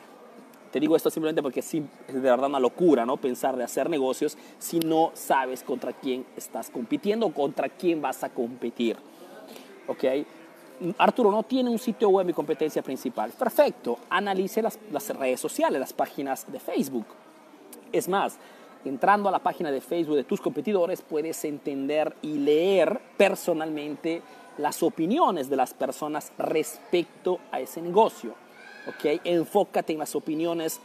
Te 0.71 0.79
digo 0.79 0.95
esto 0.95 1.09
simplemente 1.09 1.41
porque 1.41 1.61
es 1.61 1.71
de 1.71 2.19
verdad 2.19 2.49
una 2.49 2.59
locura, 2.59 3.05
¿no? 3.05 3.17
Pensar 3.17 3.55
de 3.55 3.63
hacer 3.63 3.89
negocios 3.89 4.37
si 4.59 4.79
no 4.79 5.11
sabes 5.13 5.63
contra 5.63 5.93
quién 5.93 6.25
estás 6.35 6.69
compitiendo 6.69 7.27
o 7.27 7.33
contra 7.33 7.69
quién 7.69 8.01
vas 8.01 8.23
a 8.23 8.29
competir. 8.29 8.97
¿ok? 9.87 10.03
Arturo 10.97 11.31
no 11.31 11.43
tiene 11.43 11.69
un 11.69 11.79
sitio 11.79 12.09
web 12.09 12.25
mi 12.25 12.33
competencia 12.33 12.81
principal. 12.81 13.31
Perfecto, 13.31 13.99
analice 14.09 14.61
las, 14.61 14.77
redes 15.17 15.39
sociales, 15.39 15.79
las 15.79 15.93
páginas 15.93 16.51
de 16.51 16.59
Facebook. 16.59 17.05
Es 17.91 18.07
más, 18.07 18.37
entrando 18.83 19.29
a 19.29 19.31
la 19.31 19.39
página 19.39 19.71
de 19.71 19.81
Facebook 19.81 20.15
de 20.15 20.23
tus 20.23 20.41
competidores 20.41 21.01
puedes 21.01 21.43
entender 21.45 22.15
y 22.21 22.37
leer 22.39 22.99
personalmente 23.17 24.21
las 24.57 24.83
opiniones 24.83 25.49
de 25.49 25.55
las 25.55 25.73
personas 25.73 26.31
respecto 26.37 27.39
a 27.51 27.59
ese 27.59 27.81
negocio. 27.81 28.33
¿ok? 28.87 29.21
Enfócate 29.23 29.93
en 29.93 29.99
las 29.99 30.15
opiniones 30.15 30.79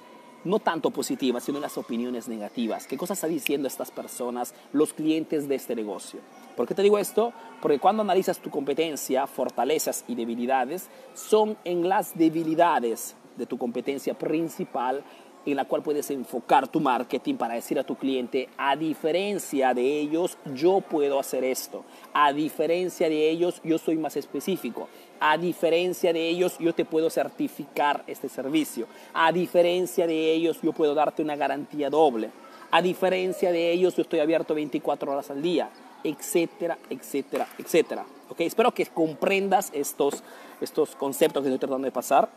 no 0.44 0.58
tanto 0.58 0.90
positivas, 0.90 1.44
sino 1.44 1.58
en 1.58 1.62
las 1.62 1.76
opiniones 1.76 2.28
negativas. 2.28 2.86
¿Qué 2.86 2.96
cosas 2.96 3.18
están 3.18 3.30
diciendo 3.30 3.68
estas 3.68 3.90
personas, 3.90 4.54
los 4.72 4.94
clientes 4.94 5.48
de 5.48 5.54
este 5.54 5.74
negocio? 5.74 6.20
¿Por 6.60 6.68
qué 6.68 6.74
te 6.74 6.82
digo 6.82 6.98
esto? 6.98 7.32
Porque 7.62 7.78
cuando 7.78 8.02
analizas 8.02 8.38
tu 8.38 8.50
competencia, 8.50 9.26
fortalezas 9.26 10.04
y 10.06 10.14
debilidades, 10.14 10.90
son 11.14 11.56
en 11.64 11.88
las 11.88 12.18
debilidades 12.18 13.16
de 13.38 13.46
tu 13.46 13.56
competencia 13.56 14.12
principal 14.12 15.02
en 15.46 15.56
la 15.56 15.64
cual 15.64 15.82
puedes 15.82 16.10
enfocar 16.10 16.68
tu 16.68 16.78
marketing 16.80 17.36
para 17.36 17.54
decir 17.54 17.78
a 17.78 17.84
tu 17.84 17.96
cliente, 17.96 18.50
a 18.58 18.76
diferencia 18.76 19.72
de 19.72 20.00
ellos, 20.00 20.36
yo 20.54 20.82
puedo 20.82 21.18
hacer 21.18 21.44
esto. 21.44 21.82
A 22.12 22.34
diferencia 22.34 23.08
de 23.08 23.30
ellos, 23.30 23.62
yo 23.64 23.78
soy 23.78 23.96
más 23.96 24.18
específico. 24.18 24.90
A 25.18 25.38
diferencia 25.38 26.12
de 26.12 26.28
ellos, 26.28 26.58
yo 26.58 26.74
te 26.74 26.84
puedo 26.84 27.08
certificar 27.08 28.04
este 28.06 28.28
servicio. 28.28 28.86
A 29.14 29.32
diferencia 29.32 30.06
de 30.06 30.34
ellos, 30.34 30.60
yo 30.60 30.74
puedo 30.74 30.94
darte 30.94 31.22
una 31.22 31.36
garantía 31.36 31.88
doble. 31.88 32.28
A 32.70 32.82
diferencia 32.82 33.50
de 33.50 33.72
ellos, 33.72 33.96
yo 33.96 34.02
estoy 34.02 34.20
abierto 34.20 34.54
24 34.54 35.10
horas 35.10 35.30
al 35.30 35.40
día, 35.40 35.70
etcétera, 36.04 36.78
etcétera, 36.88 37.46
etcétera. 37.58 38.04
¿Okay? 38.28 38.46
Espero 38.46 38.72
que 38.72 38.86
comprendas 38.86 39.70
estos, 39.74 40.22
estos 40.60 40.94
conceptos 40.96 41.42
que 41.42 41.48
estoy 41.48 41.58
tratando 41.58 41.86
de 41.86 41.92
pasar. 41.92 42.28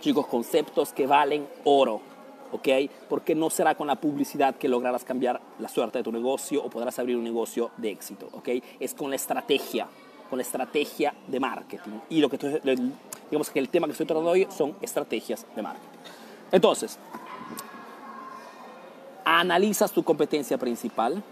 Chicos, 0.00 0.26
conceptos 0.26 0.92
que 0.92 1.06
valen 1.06 1.46
oro. 1.64 2.00
¿ok? 2.52 2.68
Porque 3.08 3.34
no 3.34 3.50
será 3.50 3.74
con 3.74 3.86
la 3.86 3.96
publicidad 3.96 4.54
que 4.54 4.68
lograrás 4.68 5.04
cambiar 5.04 5.40
la 5.58 5.68
suerte 5.68 5.98
de 5.98 6.04
tu 6.04 6.12
negocio 6.12 6.62
o 6.62 6.70
podrás 6.70 6.98
abrir 6.98 7.16
un 7.16 7.24
negocio 7.24 7.70
de 7.78 7.90
éxito, 7.90 8.28
¿ok? 8.32 8.48
Es 8.78 8.94
con 8.94 9.10
la 9.10 9.16
estrategia, 9.16 9.88
con 10.30 10.38
la 10.38 10.42
estrategia 10.42 11.14
de 11.26 11.40
marketing. 11.40 11.98
Y 12.10 12.20
lo 12.20 12.28
que 12.28 12.38
digamos 13.30 13.50
que 13.50 13.58
el 13.58 13.68
tema 13.70 13.86
que 13.86 13.92
estoy 13.92 14.06
tratando 14.06 14.30
hoy 14.30 14.46
son 14.54 14.76
estrategias 14.82 15.46
de 15.56 15.62
marketing. 15.62 15.98
Entonces, 16.52 16.98
analizas 19.24 19.90
tu 19.90 20.02
competencia 20.02 20.58
principal, 20.58 21.22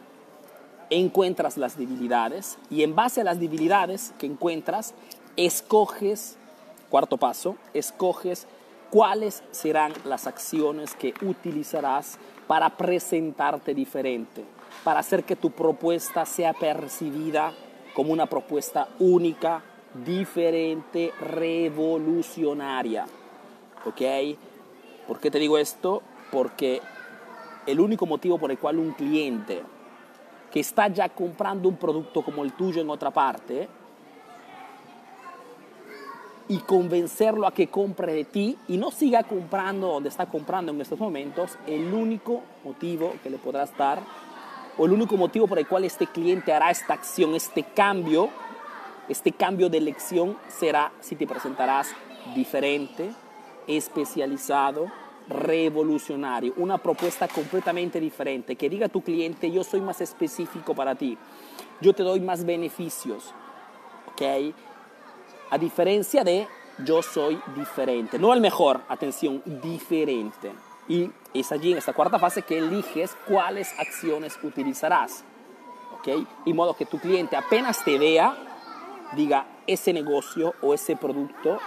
encuentras 0.90 1.56
las 1.56 1.78
debilidades 1.78 2.59
y 2.68 2.82
en 2.82 2.94
base 2.94 3.20
a 3.20 3.25
las 3.25 3.40
debilidades 3.40 4.12
que 4.18 4.26
encuentras, 4.26 4.94
escoges, 5.37 6.37
cuarto 6.90 7.16
paso, 7.16 7.56
escoges 7.73 8.47
cuáles 8.90 9.42
serán 9.52 9.92
las 10.04 10.26
acciones 10.26 10.94
que 10.94 11.14
utilizarás 11.23 12.18
para 12.49 12.76
presentarte 12.76 13.73
diferente, 13.75 14.44
para 14.82 15.00
hacer 15.00 15.25
que 15.25 15.37
tu 15.37 15.52
propuesta 15.52 16.26
sea 16.26 16.52
percibida 16.52 17.52
como 17.94 18.12
una 18.12 18.26
propuesta 18.26 18.88
única, 18.99 19.62
diferente, 20.04 21.12
revolucionaria. 21.20 23.06
¿Ok? 23.85 24.02
¿Por 25.06 25.20
qué 25.20 25.30
te 25.30 25.38
digo 25.38 25.59
esto? 25.59 26.02
Porque 26.32 26.80
el 27.66 27.80
único 27.80 28.06
motivo 28.06 28.38
por 28.38 28.50
el 28.50 28.59
cual 28.59 28.78
un 28.78 28.92
cliente 28.92 29.62
que 30.50 30.61
está 30.61 30.88
ya 30.88 31.09
comprando 31.09 31.69
un 31.69 31.76
producto 31.76 32.23
como 32.23 32.42
el 32.42 32.52
tuyo 32.52 32.80
en 32.80 32.90
otra 32.90 33.11
parte, 33.11 33.69
y 36.50 36.59
convencerlo 36.59 37.47
a 37.47 37.54
que 37.54 37.69
compre 37.69 38.12
de 38.12 38.25
ti 38.25 38.59
y 38.66 38.76
no 38.76 38.90
siga 38.90 39.23
comprando 39.23 39.87
donde 39.87 40.09
está 40.09 40.26
comprando 40.26 40.73
en 40.73 40.80
estos 40.80 40.99
momentos, 40.99 41.57
el 41.64 41.95
único 41.95 42.42
motivo 42.64 43.14
que 43.23 43.30
le 43.30 43.38
podrás 43.38 43.71
dar 43.78 44.02
o 44.76 44.85
el 44.85 44.92
único 44.92 45.16
motivo 45.16 45.47
por 45.47 45.61
el 45.61 45.69
cual 45.69 45.85
este 45.85 46.09
cliente 46.09 46.52
hará 46.52 46.73
esta 46.73 46.95
acción, 46.95 47.37
este 47.37 47.62
cambio, 47.62 48.30
este 49.09 49.30
cambio 49.30 49.71
de 49.71 49.78
elección 49.78 50.37
será 50.49 50.90
si 50.99 51.14
te 51.14 51.25
presentarás 51.25 51.95
diferente, 52.35 53.12
especializado, 53.69 54.90
revolucionario, 55.31 56.53
una 56.57 56.79
propuesta 56.79 57.29
completamente 57.29 58.01
diferente, 58.01 58.57
que 58.57 58.69
diga 58.69 58.87
a 58.87 58.91
tu 58.91 59.01
cliente, 59.01 59.51
yo 59.51 59.65
soy 59.65 59.81
más 59.81 60.01
específico 60.01 60.75
para 60.75 60.95
ti, 60.95 61.17
yo 61.81 61.95
te 61.95 62.03
doy 62.03 62.21
más 62.21 62.45
beneficios, 62.45 63.33
¿ok? 64.13 64.53
A 65.51 65.59
diferencia 65.59 66.23
de 66.23 66.47
yo 66.85 67.03
soy 67.03 67.41
diferente. 67.55 68.19
No 68.19 68.33
el 68.33 68.41
mejor, 68.41 68.81
atención, 68.89 69.43
diferente. 69.45 70.53
Y 70.89 71.11
es 71.35 71.53
allí 71.53 71.73
en 71.73 71.79
esta 71.79 71.93
cuarta 71.93 72.19
fase 72.19 72.43
que 72.43 72.59
eliges 72.59 73.17
cuáles 73.27 73.79
acciones 73.79 74.39
utilizarás. 74.43 75.25
¿Ok? 75.99 76.27
Y 76.47 76.53
modo 76.53 76.75
que 76.75 76.87
tu 76.87 76.99
cliente 76.99 77.37
apenas 77.37 77.85
te 77.85 77.99
vea, 77.99 78.35
diga 79.15 79.47
ese 79.67 79.93
negocio 79.93 80.55
o 80.63 80.73
ese 80.73 80.97
producto, 80.97 81.59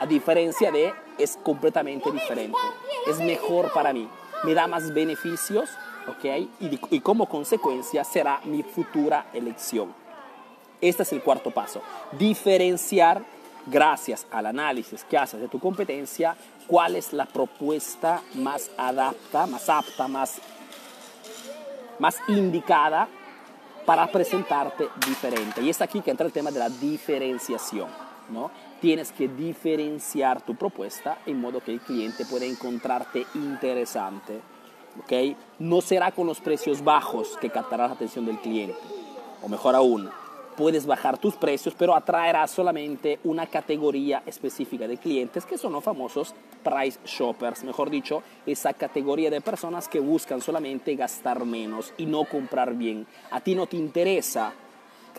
a 0.00 0.06
diferencia 0.06 0.70
de 0.70 0.94
es 1.18 1.38
completamente 1.42 2.10
diferente. 2.10 2.58
Es 3.06 3.18
mejor 3.18 3.72
para 3.72 3.92
mí. 3.92 4.08
Me 4.44 4.54
da 4.54 4.66
más 4.66 4.92
beneficios, 4.92 5.70
¿ok? 6.08 6.48
Y, 6.90 7.00
como 7.00 7.28
consecuencia 7.28 8.04
será 8.04 8.40
mi 8.44 8.62
futura 8.62 9.26
elección. 9.32 9.94
Este 10.80 11.02
es 11.02 11.12
el 11.12 11.22
cuarto 11.22 11.50
paso. 11.50 11.82
Diferenciar, 12.12 13.22
gracias 13.66 14.26
al 14.30 14.46
análisis 14.46 15.04
que 15.04 15.16
haces 15.16 15.40
de 15.40 15.48
tu 15.48 15.58
competencia, 15.58 16.36
cuál 16.66 16.96
es 16.96 17.12
la 17.12 17.26
propuesta 17.26 18.22
más 18.34 18.70
adapta, 18.76 19.46
más 19.46 19.68
apta, 19.68 20.06
más, 20.06 20.40
más 21.98 22.16
indicada 22.28 23.08
para 23.86 24.06
presentarte 24.08 24.88
diferente. 25.06 25.62
Y 25.62 25.70
es 25.70 25.80
aquí 25.80 26.00
que 26.00 26.10
entra 26.10 26.26
el 26.26 26.32
tema 26.32 26.50
de 26.50 26.58
la 26.58 26.68
diferenciación. 26.68 27.88
¿no? 28.28 28.50
Tienes 28.80 29.12
que 29.12 29.28
diferenciar 29.28 30.42
tu 30.42 30.54
propuesta 30.54 31.18
en 31.26 31.40
modo 31.40 31.60
que 31.60 31.72
el 31.72 31.80
cliente 31.80 32.24
pueda 32.26 32.44
encontrarte 32.44 33.26
interesante. 33.34 34.40
¿okay? 35.02 35.36
No 35.58 35.80
será 35.80 36.12
con 36.12 36.26
los 36.26 36.40
precios 36.40 36.82
bajos 36.82 37.36
que 37.40 37.50
captarás 37.50 37.90
la 37.90 37.94
atención 37.94 38.26
del 38.26 38.38
cliente. 38.38 38.76
O 39.42 39.48
mejor 39.48 39.74
aún, 39.74 40.10
puedes 40.56 40.86
bajar 40.86 41.18
tus 41.18 41.36
precios, 41.36 41.74
pero 41.76 41.94
atraerás 41.94 42.50
solamente 42.50 43.20
una 43.24 43.46
categoría 43.46 44.22
específica 44.26 44.88
de 44.88 44.96
clientes 44.96 45.44
que 45.44 45.58
son 45.58 45.72
los 45.72 45.84
famosos 45.84 46.34
price 46.62 46.98
shoppers, 47.04 47.62
mejor 47.62 47.90
dicho, 47.90 48.22
esa 48.46 48.72
categoría 48.72 49.30
de 49.30 49.40
personas 49.40 49.88
que 49.88 50.00
buscan 50.00 50.40
solamente 50.40 50.96
gastar 50.96 51.44
menos 51.44 51.92
y 51.96 52.06
no 52.06 52.24
comprar 52.24 52.74
bien. 52.74 53.06
A 53.30 53.40
ti 53.40 53.54
no 53.54 53.66
te 53.66 53.76
interesa 53.76 54.52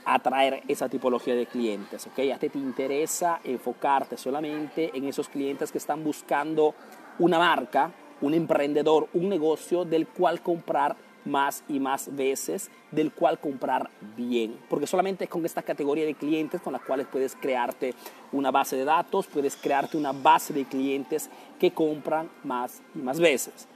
atraer 0.06 0.64
esa 0.68 0.90
tipología 0.90 1.36
de 1.36 1.46
clientes, 1.46 2.08
¿ok? 2.08 2.20
A 2.34 2.40
ti 2.40 2.50
te 2.50 2.58
interesa 2.58 3.40
enfocarte 3.44 4.18
solamente 4.18 4.92
en 4.94 5.06
esos 5.06 5.30
clientes 5.30 5.72
que 5.72 5.78
están 5.78 6.04
buscando 6.04 6.76
una 7.20 7.40
marca, 7.40 7.92
un 8.22 8.34
emprendedor, 8.34 9.08
un 9.14 9.30
negocio 9.30 9.86
del 9.86 10.08
cual 10.08 10.42
comprar 10.42 10.96
más 11.26 11.64
y 11.68 11.80
más 11.80 12.16
veces, 12.16 12.72
del 12.92 13.12
cual 13.12 13.40
comprar 13.40 13.90
bien. 14.16 14.58
Porque 14.70 14.88
solamente 14.88 15.28
con 15.28 15.46
esta 15.46 15.62
categoría 15.62 16.06
de 16.06 16.16
clientes 16.16 16.62
con 16.62 16.74
las 16.74 16.82
cuales 16.82 17.08
puedes 17.12 17.36
crearte 17.36 17.94
una 18.32 18.50
base 18.50 18.76
de 18.76 18.86
datos, 18.86 19.28
puedes 19.28 19.56
crearte 19.56 19.98
una 19.98 20.14
base 20.14 20.54
de 20.54 20.66
clientes 20.66 21.30
que 21.60 21.72
compran 21.72 22.30
más 22.44 22.82
y 22.96 23.00
más 23.00 23.20
veces. 23.20 23.68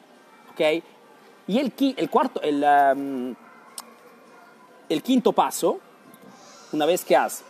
¿Ok? 0.51 0.83
Y 1.47 1.59
el, 1.59 1.73
el 1.97 2.09
cuarto, 2.09 2.41
el, 2.41 2.63
um, 2.63 3.35
el 4.89 5.03
quinto 5.03 5.33
paso, 5.33 5.79
una 6.71 6.85
vez 6.85 7.03
que 7.05 7.15
has 7.15 7.43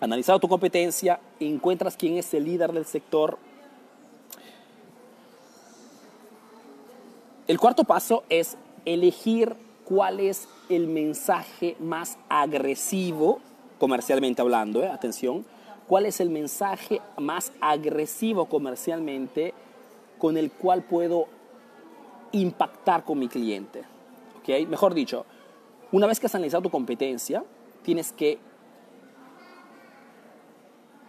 analizado 0.00 0.38
tu 0.38 0.48
competencia, 0.48 1.20
encuentras 1.40 1.96
quién 1.96 2.16
es 2.16 2.32
el 2.34 2.44
líder 2.44 2.72
del 2.72 2.84
sector, 2.84 3.38
El 7.46 7.60
cuarto 7.60 7.84
paso 7.84 8.24
es 8.28 8.56
elegir 8.84 9.54
cuál 9.84 10.18
es 10.18 10.48
el 10.68 10.88
mensaje 10.88 11.76
más 11.78 12.18
agresivo, 12.28 13.38
comercialmente 13.78 14.42
hablando, 14.42 14.82
¿eh? 14.82 14.88
atención, 14.88 15.44
cuál 15.86 16.06
es 16.06 16.20
el 16.20 16.28
mensaje 16.28 17.00
más 17.16 17.52
agresivo 17.60 18.46
comercialmente 18.46 19.54
con 20.18 20.36
el 20.36 20.50
cual 20.50 20.82
puedo 20.82 21.28
impactar 22.32 23.04
con 23.04 23.20
mi 23.20 23.28
cliente. 23.28 23.84
¿Okay? 24.40 24.66
Mejor 24.66 24.92
dicho, 24.92 25.24
una 25.92 26.08
vez 26.08 26.18
que 26.18 26.26
has 26.26 26.34
analizado 26.34 26.64
tu 26.64 26.70
competencia, 26.70 27.44
tienes 27.86 28.10
que 28.10 28.36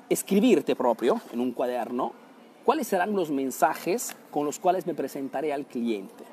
escribirte 0.10 0.76
propio 0.76 1.20
en 1.34 1.40
un 1.40 1.52
cuaderno 1.52 2.14
cuáles 2.64 2.86
serán 2.86 3.16
los 3.16 3.32
mensajes 3.32 4.16
con 4.30 4.46
los 4.46 4.60
cuales 4.60 4.86
me 4.86 4.94
presentaré 4.94 5.52
al 5.52 5.66
cliente. 5.66 6.24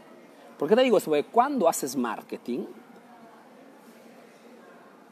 ¿Por 0.59 0.69
qué 0.69 0.77
te 0.77 0.83
digo 0.83 0.99
esto? 0.99 1.11
Porque 1.11 1.25
cuando 1.25 1.67
haces 1.67 1.97
marketing, 1.97 2.67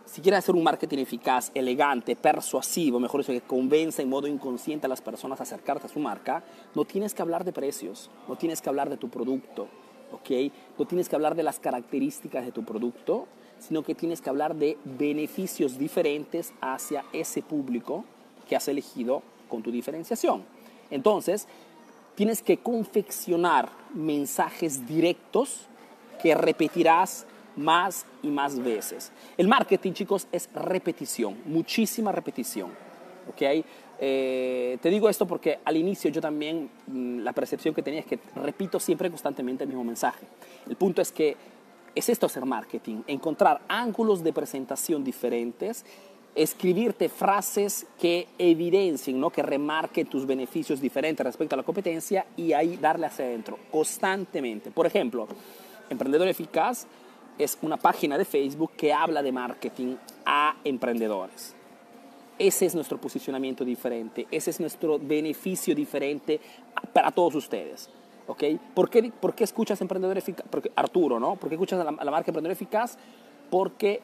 si 0.05 0.21
quieres 0.21 0.41
hacer 0.41 0.55
un 0.55 0.63
marketing 0.63 0.99
eficaz, 0.99 1.51
elegante, 1.55 2.15
persuasivo, 2.15 3.01
mejor 3.01 3.23
dicho, 3.23 3.33
que 3.33 3.41
convenza 3.41 4.03
en 4.03 4.11
modo 4.11 4.27
inconsciente 4.27 4.85
a 4.85 4.91
las 4.91 5.01
personas 5.01 5.41
a 5.41 5.45
acercarse 5.45 5.87
a 5.87 5.89
su 5.89 5.99
marca, 5.99 6.45
no 6.75 6.85
tienes 6.85 7.15
que 7.15 7.23
hablar 7.23 7.43
de 7.43 7.55
precios, 7.55 8.11
no 8.29 8.37
tienes 8.37 8.61
que 8.61 8.69
hablar 8.69 8.91
de 8.91 8.99
tu 8.99 9.09
producto, 9.09 9.67
¿ok? 10.13 10.53
No 10.79 10.85
tienes 10.85 11.09
que 11.09 11.17
hablar 11.17 11.35
de 11.35 11.43
las 11.43 11.59
características 11.59 12.45
de 12.45 12.53
tu 12.53 12.67
producto, 12.67 13.29
sino 13.63 13.83
que 13.83 13.95
tienes 13.95 14.21
que 14.21 14.29
hablar 14.29 14.57
de 14.57 14.77
beneficios 14.85 15.79
diferentes 15.79 16.53
hacia 16.61 17.05
ese 17.13 17.43
público 17.43 18.05
que 18.49 18.57
has 18.57 18.67
elegido 18.69 19.23
con 19.49 19.63
tu 19.63 19.71
diferenciación. 19.71 20.45
Entonces, 20.91 21.47
tienes 22.15 22.43
que 22.43 22.59
confeccionar 22.59 23.71
mensajes 23.95 24.87
directos 24.87 25.69
que 26.21 26.35
repetirás 26.35 27.27
más 27.57 28.07
y 28.23 28.29
más 28.29 28.59
veces. 28.59 29.13
El 29.37 29.49
marketing, 29.49 29.93
chicos, 29.93 30.27
es 30.33 30.49
repetición, 30.55 31.37
muchísima 31.47 32.13
repetición. 32.13 32.71
¿ok? 33.29 33.65
Eh, 34.05 34.79
te 34.81 34.91
digo 34.91 35.09
esto 35.09 35.27
porque 35.27 35.61
al 35.65 35.77
inicio 35.77 36.11
yo 36.11 36.21
también 36.21 36.69
mm, 36.89 37.21
la 37.21 37.33
percepción 37.33 37.73
que 37.73 37.83
tenía 37.83 38.01
es 38.01 38.07
que 38.07 38.19
repito 38.35 38.81
siempre 38.81 39.09
constantemente 39.09 39.63
el 39.63 39.69
mismo 39.69 39.85
mensaje. 39.85 40.27
El 40.69 40.77
punto 40.77 41.01
es 41.01 41.13
que 41.13 41.37
es 41.95 42.09
esto 42.09 42.27
hacer 42.27 42.45
marketing, 42.45 43.03
encontrar 43.07 43.61
ángulos 43.69 44.23
de 44.23 44.33
presentación 44.33 45.05
diferentes, 45.05 45.85
escribirte 46.35 47.09
frases 47.09 47.87
que 48.01 48.27
evidencien, 48.39 49.21
¿no? 49.21 49.31
que 49.31 49.43
remarquen 49.43 50.07
tus 50.07 50.27
beneficios 50.27 50.81
diferentes 50.81 51.25
respecto 51.25 51.55
a 51.55 51.59
la 51.59 51.63
competencia 51.63 52.27
y 52.37 52.53
ahí 52.53 52.77
darle 52.79 53.07
hacia 53.07 53.27
adentro 53.27 53.59
constantemente. 53.71 54.71
Por 54.71 54.87
ejemplo, 54.87 55.29
Emprendedor 55.91 56.29
Eficaz 56.29 56.87
es 57.39 57.59
una 57.61 57.77
página 57.77 58.17
de 58.17 58.25
Facebook 58.25 58.73
que 58.77 58.93
habla 58.93 59.23
de 59.23 59.33
marketing 59.33 59.97
a 60.25 60.57
emprendedores. 60.65 61.55
Ese 62.39 62.67
es 62.67 62.75
nuestro 62.75 62.99
posicionamiento 62.99 63.65
diferente, 63.65 64.27
ese 64.31 64.51
es 64.51 64.59
nuestro 64.59 64.99
beneficio 64.99 65.75
diferente 65.75 66.41
para 66.93 67.11
todos 67.11 67.35
ustedes. 67.35 67.91
¿Ok? 68.27 68.45
¿Por 68.75 68.91
qué, 68.91 69.13
por 69.21 69.35
qué 69.35 69.45
escuchas 69.45 69.81
Emprendedor 69.81 70.19
Eficaz? 70.19 70.47
Porque, 70.49 70.73
Arturo, 70.77 71.19
¿no? 71.19 71.37
¿Por 71.37 71.49
qué 71.49 71.57
escuchas 71.57 71.81
a 71.81 71.85
la, 71.85 71.91
a 71.91 72.05
la 72.05 72.11
marca 72.11 72.31
Emprendedor 72.31 72.53
Eficaz? 72.53 72.97
Porque 73.51 74.03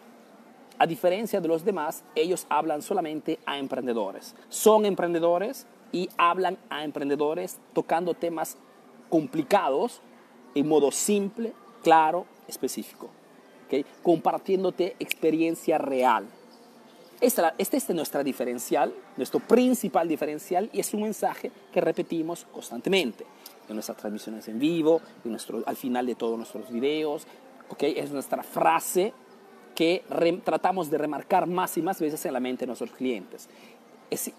a 0.79 0.87
diferencia 0.87 1.41
de 1.41 1.49
los 1.49 1.65
demás, 1.65 2.05
ellos 2.15 2.47
hablan 2.49 2.83
solamente 2.83 3.39
a 3.47 3.59
emprendedores. 3.59 4.35
Son 4.49 4.87
emprendedores 4.87 5.67
y 5.91 6.09
hablan 6.17 6.57
a 6.71 6.85
emprendedores 6.85 7.59
tocando 7.73 8.15
temas 8.15 8.57
complicados 9.11 10.01
en 10.55 10.69
modo 10.69 10.93
simple, 10.93 11.53
claro, 11.83 12.27
específico. 12.47 13.09
¿okay? 13.67 13.85
Compartiéndote 14.03 14.95
experiencia 15.01 15.79
real. 15.79 16.27
Esta, 17.21 17.55
este 17.59 17.79
es 17.79 17.89
nuestra 17.91 18.23
diferencial, 18.23 18.95
nuestro 19.17 19.41
principal 19.41 20.07
diferencial 20.07 20.71
y 20.73 20.79
es 20.79 20.95
un 20.95 21.03
mensaje 21.03 21.51
que 21.73 21.81
repetimos 21.81 22.47
constantemente 22.53 23.27
en 23.69 23.75
nuestras 23.75 23.99
transmisiones 23.99 24.49
en 24.49 24.59
vivo, 24.59 25.01
en 25.25 25.31
nuestro, 25.33 25.63
al 25.67 25.77
final 25.77 26.07
de 26.07 26.15
todos 26.15 26.37
nuestros 26.37 26.71
videos. 26.71 27.27
¿okay? 27.69 27.95
Es 27.97 28.11
nuestra 28.11 28.43
frase 28.43 29.13
que 29.75 30.03
tratamos 30.45 30.91
de 30.91 30.99
remarcar 30.99 31.47
más 31.47 31.77
y 31.79 31.83
más 31.83 32.01
veces 32.01 32.25
en 32.27 32.33
la 32.33 32.41
mente 32.41 32.63
de 32.63 32.69
nuestros 32.69 32.91
clientes. 32.91 33.49
Es, 34.11 34.33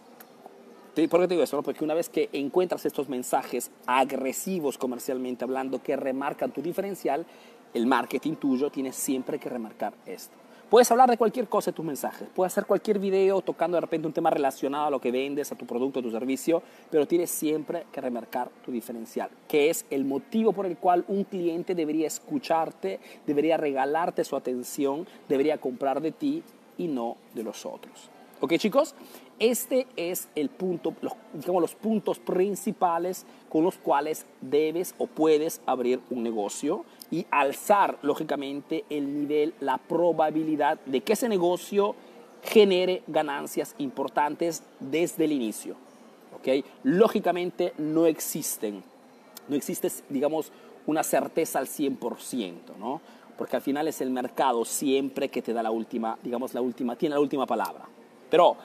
¿Por 0.94 1.22
qué 1.22 1.28
te 1.28 1.34
digo 1.36 1.44
eso? 1.44 1.62
Porque 1.64 1.84
una 1.84 1.94
vez 1.94 2.10
que 2.10 2.30
encuentras 2.34 2.86
estos 2.86 3.08
mensajes 3.08 3.72
agresivos 3.86 4.78
comercialmente 4.78 5.46
hablando 5.46 5.82
que 5.82 5.96
remarcan 5.96 6.52
tu 6.52 6.62
diferencial, 6.62 7.26
el 7.74 7.86
marketing 7.86 8.36
tuyo 8.36 8.70
tiene 8.70 8.92
siempre 8.92 9.40
que 9.40 9.48
remarcar 9.48 9.94
esto. 10.06 10.36
Puedes 10.70 10.92
hablar 10.92 11.10
de 11.10 11.18
cualquier 11.18 11.48
cosa 11.48 11.72
en 11.72 11.76
tus 11.76 11.84
mensajes, 11.84 12.28
puedes 12.36 12.54
hacer 12.54 12.68
cualquier 12.68 13.00
video 13.00 13.42
tocando 13.42 13.76
de 13.76 13.82
repente 13.82 14.06
un 14.06 14.14
tema 14.14 14.30
relacionado 14.30 14.86
a 14.86 14.92
lo 14.92 15.02
que 15.02 15.12
vendes, 15.12 15.52
a 15.52 15.56
tu 15.56 15.66
producto, 15.66 16.00
a 16.00 16.04
tu 16.04 16.12
servicio, 16.12 16.62
pero 16.92 17.08
tienes 17.08 17.32
siempre 17.32 17.88
que 17.92 18.00
remarcar 18.00 18.52
tu 18.64 18.72
diferencial, 18.72 19.32
que 19.48 19.72
es 19.72 19.84
el 19.90 20.06
motivo 20.06 20.54
por 20.54 20.68
el 20.68 20.78
cual 20.78 21.06
un 21.08 21.24
cliente 21.24 21.74
debería 21.74 22.06
escucharte, 22.06 23.00
debería 23.26 23.58
regalarte 23.58 24.24
su 24.24 24.36
atención, 24.36 25.08
debería 25.28 25.58
comprar 25.58 26.02
de 26.02 26.12
ti 26.12 26.44
y 26.78 26.88
no 26.88 27.18
de 27.34 27.42
los 27.42 27.66
otros. 27.66 28.12
¿Ok 28.40 28.54
chicos? 28.58 28.94
Este 29.40 29.88
es 29.96 30.30
el 30.36 30.50
punto, 30.50 30.94
digamos, 31.34 31.62
los 31.64 31.74
puntos 31.74 32.20
principales 32.20 33.26
con 33.50 33.64
los 33.64 33.78
cuales 33.78 34.28
debes 34.40 34.94
o 35.00 35.08
puedes 35.08 35.62
abrir 35.66 36.00
un 36.12 36.22
negocio 36.22 36.86
y 37.12 37.26
alzar, 37.32 37.98
lógicamente, 38.02 38.86
el 38.90 39.22
nivel, 39.22 39.54
la 39.60 39.78
probabilidad 39.78 40.80
de 40.86 41.02
que 41.02 41.14
ese 41.14 41.30
negocio 41.30 41.96
genere 42.44 43.04
ganancias 43.08 43.76
importantes 43.80 44.64
desde 44.80 45.26
el 45.26 45.32
inicio. 45.32 45.76
¿okay? 46.38 46.64
Lógicamente 46.84 47.74
no 47.78 48.06
existen, 48.06 48.84
no 49.48 49.56
existe, 49.56 49.90
digamos, 50.10 50.52
una 50.86 51.04
certeza 51.04 51.60
al 51.60 51.68
100%, 51.68 52.78
¿no? 52.78 53.02
Porque 53.38 53.56
al 53.56 53.62
final 53.62 53.88
es 53.88 54.02
el 54.02 54.10
mercado 54.10 54.66
siempre 54.66 55.30
que 55.30 55.42
te 55.42 55.54
da 55.54 55.64
la 55.64 55.72
última, 55.72 56.18
digamos, 56.24 56.54
la 56.54 56.62
última, 56.62 56.96
tiene 56.96 57.16
la 57.16 57.22
última 57.22 57.46
palabra. 57.46 57.86
Pero 58.30 58.58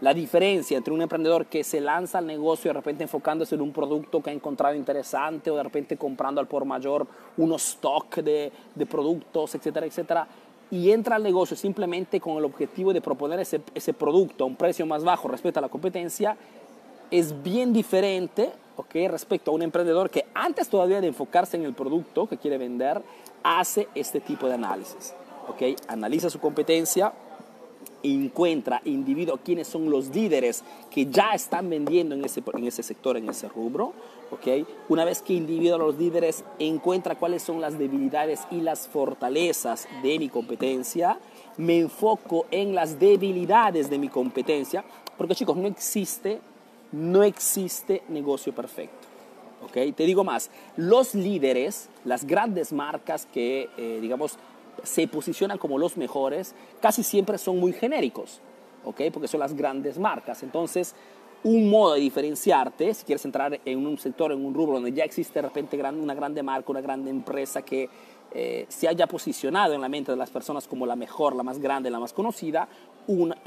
la 0.00 0.14
diferencia 0.14 0.76
entre 0.78 0.94
un 0.94 1.02
emprendedor 1.02 1.46
que 1.46 1.62
se 1.62 1.80
lanza 1.80 2.18
al 2.18 2.26
negocio 2.26 2.70
de 2.70 2.74
repente 2.74 3.02
enfocándose 3.02 3.54
en 3.54 3.60
un 3.60 3.72
producto 3.72 4.22
que 4.22 4.30
ha 4.30 4.32
encontrado 4.32 4.74
interesante 4.74 5.50
o 5.50 5.56
de 5.56 5.62
repente 5.62 5.96
comprando 5.96 6.40
al 6.40 6.46
por 6.46 6.64
mayor 6.64 7.06
unos 7.36 7.62
stock 7.70 8.16
de, 8.16 8.50
de 8.74 8.86
productos, 8.86 9.54
etcétera, 9.54 9.86
etcétera, 9.86 10.26
y 10.70 10.90
entra 10.92 11.16
al 11.16 11.22
negocio 11.22 11.56
simplemente 11.56 12.20
con 12.20 12.38
el 12.38 12.44
objetivo 12.44 12.92
de 12.92 13.00
proponer 13.00 13.40
ese, 13.40 13.60
ese 13.74 13.92
producto 13.92 14.44
a 14.44 14.46
un 14.46 14.56
precio 14.56 14.86
más 14.86 15.04
bajo 15.04 15.28
respecto 15.28 15.58
a 15.58 15.62
la 15.62 15.68
competencia, 15.68 16.36
es 17.10 17.42
bien 17.42 17.72
diferente 17.72 18.52
okay, 18.76 19.08
respecto 19.08 19.50
a 19.50 19.54
un 19.54 19.62
emprendedor 19.62 20.10
que 20.10 20.26
antes 20.32 20.68
todavía 20.68 21.00
de 21.00 21.08
enfocarse 21.08 21.56
en 21.56 21.64
el 21.64 21.74
producto 21.74 22.26
que 22.26 22.38
quiere 22.38 22.56
vender, 22.56 23.02
hace 23.42 23.88
este 23.94 24.20
tipo 24.20 24.46
de 24.46 24.54
análisis. 24.54 25.14
Okay, 25.48 25.74
analiza 25.88 26.30
su 26.30 26.38
competencia, 26.38 27.12
encuentra 28.02 28.80
individuo 28.84 29.38
quiénes 29.44 29.68
son 29.68 29.90
los 29.90 30.08
líderes 30.14 30.64
que 30.90 31.06
ya 31.06 31.32
están 31.34 31.68
vendiendo 31.68 32.14
en 32.14 32.24
ese, 32.24 32.42
en 32.54 32.66
ese 32.66 32.82
sector, 32.82 33.16
en 33.16 33.28
ese 33.28 33.48
rubro. 33.48 33.92
¿okay? 34.30 34.66
Una 34.88 35.04
vez 35.04 35.22
que 35.22 35.34
individuo 35.34 35.78
los 35.78 35.98
líderes 35.98 36.44
encuentra 36.58 37.16
cuáles 37.16 37.42
son 37.42 37.60
las 37.60 37.78
debilidades 37.78 38.40
y 38.50 38.60
las 38.60 38.88
fortalezas 38.88 39.88
de 40.02 40.18
mi 40.18 40.28
competencia, 40.28 41.18
me 41.56 41.78
enfoco 41.78 42.46
en 42.50 42.74
las 42.74 42.98
debilidades 42.98 43.90
de 43.90 43.98
mi 43.98 44.08
competencia, 44.08 44.84
porque 45.18 45.34
chicos, 45.34 45.56
no 45.56 45.68
existe, 45.68 46.40
no 46.92 47.22
existe 47.22 48.02
negocio 48.08 48.54
perfecto. 48.54 49.08
¿okay? 49.64 49.92
Te 49.92 50.04
digo 50.04 50.24
más, 50.24 50.50
los 50.76 51.14
líderes, 51.14 51.88
las 52.04 52.24
grandes 52.24 52.72
marcas 52.72 53.26
que, 53.26 53.68
eh, 53.76 53.98
digamos, 54.00 54.38
se 54.82 55.08
posicionan 55.08 55.58
como 55.58 55.78
los 55.78 55.96
mejores, 55.96 56.54
casi 56.80 57.02
siempre 57.02 57.38
son 57.38 57.58
muy 57.58 57.72
genéricos, 57.72 58.40
¿ok? 58.84 59.02
Porque 59.12 59.28
son 59.28 59.40
las 59.40 59.54
grandes 59.54 59.98
marcas. 59.98 60.42
Entonces, 60.42 60.94
un 61.42 61.70
modo 61.70 61.94
de 61.94 62.00
diferenciarte, 62.00 62.92
si 62.92 63.04
quieres 63.04 63.24
entrar 63.24 63.60
en 63.64 63.86
un 63.86 63.98
sector, 63.98 64.32
en 64.32 64.44
un 64.44 64.52
rubro 64.52 64.74
donde 64.74 64.92
ya 64.92 65.04
existe 65.04 65.40
de 65.40 65.48
repente 65.48 65.76
una 65.78 66.14
grande 66.14 66.42
marca, 66.42 66.70
una 66.70 66.82
grande 66.82 67.10
empresa 67.10 67.62
que 67.62 67.88
eh, 68.32 68.66
se 68.68 68.86
haya 68.86 69.06
posicionado 69.06 69.72
en 69.74 69.80
la 69.80 69.88
mente 69.88 70.12
de 70.12 70.18
las 70.18 70.30
personas 70.30 70.68
como 70.68 70.86
la 70.86 70.96
mejor, 70.96 71.34
la 71.34 71.42
más 71.42 71.58
grande, 71.58 71.90
la 71.90 71.98
más 71.98 72.12
conocida, 72.12 72.68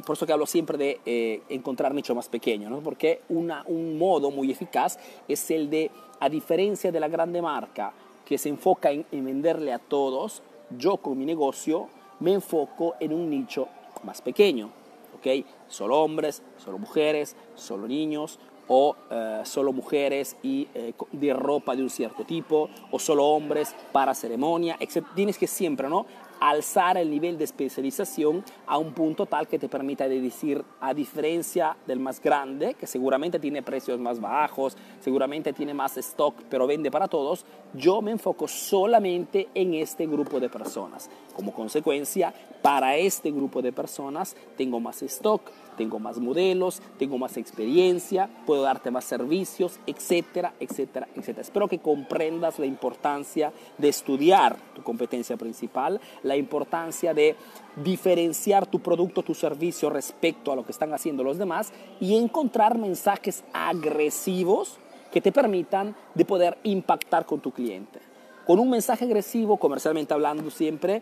por 0.06 0.16
eso 0.16 0.26
que 0.26 0.34
hablo 0.34 0.46
siempre 0.46 0.78
de 0.78 1.00
eh, 1.06 1.42
encontrar 1.50 1.94
nicho 1.94 2.14
más 2.16 2.28
pequeño, 2.28 2.70
¿no? 2.70 2.82
porque 2.82 3.22
un 3.30 3.98
modo 3.98 4.30
muy 4.30 4.52
eficaz 4.52 5.00
es 5.28 5.52
el 5.52 5.70
de, 5.70 5.90
a 6.20 6.28
diferencia 6.28 6.92
de 6.92 7.00
la 7.00 7.08
grande 7.08 7.42
marca, 7.42 7.94
que 8.26 8.38
se 8.38 8.50
enfoca 8.50 8.92
en 8.92 9.06
venderle 9.12 9.72
a 9.72 9.80
todos, 9.80 10.42
yo 10.78 10.98
con 10.98 11.18
mi 11.18 11.26
negocio 11.26 11.88
me 12.20 12.34
enfoco 12.34 12.96
en 13.00 13.14
un 13.14 13.30
nicho 13.30 13.68
más 14.04 14.22
pequeño, 14.22 14.70
¿ok? 15.16 15.46
Solo 15.68 16.02
hombres, 16.02 16.44
solo 16.58 16.78
mujeres, 16.78 17.36
solo 17.56 17.88
niños, 17.88 18.40
o 18.68 18.96
eh, 19.12 19.42
solo 19.44 19.74
mujeres 19.74 20.38
y 20.42 20.68
eh, 20.74 20.94
de 21.12 21.34
ropa 21.34 21.76
de 21.76 21.84
un 21.84 21.90
cierto 21.90 22.24
tipo, 22.24 22.70
o 22.92 23.00
solo 23.00 23.26
hombres 23.26 23.76
para 23.92 24.14
ceremonia, 24.14 24.78
etc. 24.80 25.06
Tienes 25.16 25.38
que 25.38 25.48
siempre, 25.48 25.90
¿no? 25.90 26.06
Alzar 26.50 26.98
el 26.98 27.10
nivel 27.10 27.38
de 27.38 27.46
especialización 27.46 28.44
a 28.68 28.78
un 28.78 28.92
punto 28.94 29.26
tal 29.26 29.48
que 29.48 29.58
te 29.58 29.70
permita 29.70 30.10
decir, 30.10 30.64
a 30.82 30.94
diferencia 30.94 31.78
del 31.88 32.00
más 32.00 32.22
grande, 32.22 32.74
que 32.74 32.86
seguramente 32.86 33.40
tiene 33.40 33.64
precios 33.64 33.98
más 33.98 34.20
bajos, 34.20 34.76
seguramente 35.00 35.54
tiene 35.54 35.74
más 35.74 35.96
stock, 35.96 36.36
pero 36.50 36.68
vende 36.68 36.92
para 36.92 37.08
todos, 37.08 37.46
yo 37.74 38.02
me 38.02 38.12
enfoco 38.12 38.50
solamente 38.50 39.48
en 39.56 39.74
este 39.74 40.06
grupo 40.06 40.42
de 40.42 40.50
personas. 40.50 41.10
Como 41.34 41.54
consecuencia, 41.54 42.34
para 42.62 42.98
este 42.98 43.32
grupo 43.32 43.62
de 43.62 43.72
personas 43.72 44.36
tengo 44.58 44.82
más 44.82 45.02
stock, 45.02 45.50
tengo 45.74 46.00
más 46.00 46.20
modelos, 46.20 46.82
tengo 46.98 47.18
más 47.18 47.38
experiencia, 47.38 48.30
puedo 48.46 48.64
darte 48.64 48.92
más 48.92 49.04
servicios, 49.04 49.80
etcétera, 49.86 50.54
etcétera, 50.60 51.08
etcétera. 51.16 51.42
Espero 51.42 51.68
que 51.68 51.80
comprendas 51.80 52.60
la 52.60 52.66
importancia 52.66 53.52
de 53.78 53.90
estudiar 53.90 54.58
tu 54.76 54.84
competencia 54.84 55.38
principal, 55.38 56.00
la 56.24 56.36
importancia 56.36 57.14
de 57.14 57.36
diferenciar 57.84 58.66
tu 58.68 58.80
producto, 58.80 59.24
tu 59.24 59.34
servicio 59.34 59.90
respecto 59.90 60.52
a 60.52 60.56
lo 60.56 60.66
que 60.66 60.72
están 60.72 60.94
haciendo 60.94 61.24
los 61.24 61.38
demás 61.38 61.74
y 62.00 62.16
encontrar 62.16 62.78
mensajes 62.78 63.44
agresivos 63.54 64.78
que 65.12 65.22
te 65.22 65.32
permitan 65.32 65.96
de 66.16 66.26
poder 66.26 66.58
impactar 66.64 67.26
con 67.26 67.40
tu 67.40 67.52
cliente. 67.52 68.00
Con 68.46 68.60
un 68.60 68.70
mensaje 68.70 69.06
agresivo, 69.06 69.58
comercialmente 69.58 70.14
hablando 70.14 70.50
siempre, 70.50 71.02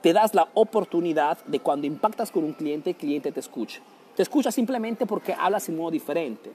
te 0.00 0.12
das 0.12 0.34
la 0.34 0.48
oportunidad 0.54 1.38
de 1.44 1.60
cuando 1.60 1.86
impactas 1.86 2.30
con 2.30 2.44
un 2.44 2.52
cliente, 2.52 2.90
el 2.90 2.96
cliente 2.96 3.32
te 3.32 3.40
escuche. 3.40 3.80
Te 4.16 4.22
escucha 4.22 4.50
simplemente 4.50 5.06
porque 5.06 5.34
hablas 5.34 5.68
en 5.68 5.76
modo 5.76 5.90
diferente. 5.90 6.52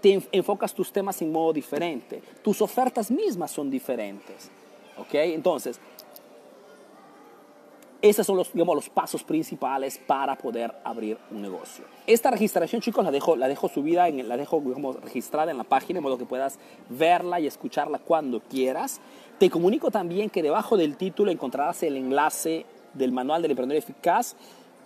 Te 0.00 0.22
enfocas 0.32 0.74
tus 0.74 0.92
temas 0.92 1.20
en 1.22 1.32
modo 1.32 1.52
diferente. 1.52 2.22
Tus 2.42 2.62
ofertas 2.62 3.10
mismas 3.10 3.50
son 3.50 3.70
diferentes. 3.70 4.50
¿Ok? 4.98 5.14
Entonces, 5.14 5.80
esos 8.02 8.26
son 8.26 8.36
los, 8.36 8.52
digamos, 8.52 8.76
los 8.76 8.88
pasos 8.88 9.24
principales 9.24 9.98
para 9.98 10.36
poder 10.36 10.72
abrir 10.84 11.18
un 11.30 11.42
negocio. 11.42 11.84
Esta 12.06 12.30
registración, 12.30 12.80
chicos, 12.80 13.04
la 13.04 13.10
dejo, 13.10 13.36
la 13.36 13.48
dejo 13.48 13.68
subida, 13.68 14.06
en, 14.06 14.28
la 14.28 14.36
dejo 14.36 14.60
digamos, 14.60 15.00
registrada 15.02 15.50
en 15.50 15.58
la 15.58 15.64
página, 15.64 15.98
de 15.98 16.02
modo 16.02 16.18
que 16.18 16.26
puedas 16.26 16.58
verla 16.88 17.40
y 17.40 17.46
escucharla 17.46 17.98
cuando 17.98 18.40
quieras. 18.40 19.00
Te 19.38 19.50
comunico 19.50 19.90
también 19.90 20.30
que 20.30 20.42
debajo 20.42 20.76
del 20.76 20.96
título 20.96 21.30
encontrarás 21.30 21.82
el 21.82 21.96
enlace 21.96 22.64
del 22.96 23.12
manual 23.12 23.42
del 23.42 23.52
emprendedor 23.52 23.82
eficaz 23.82 24.36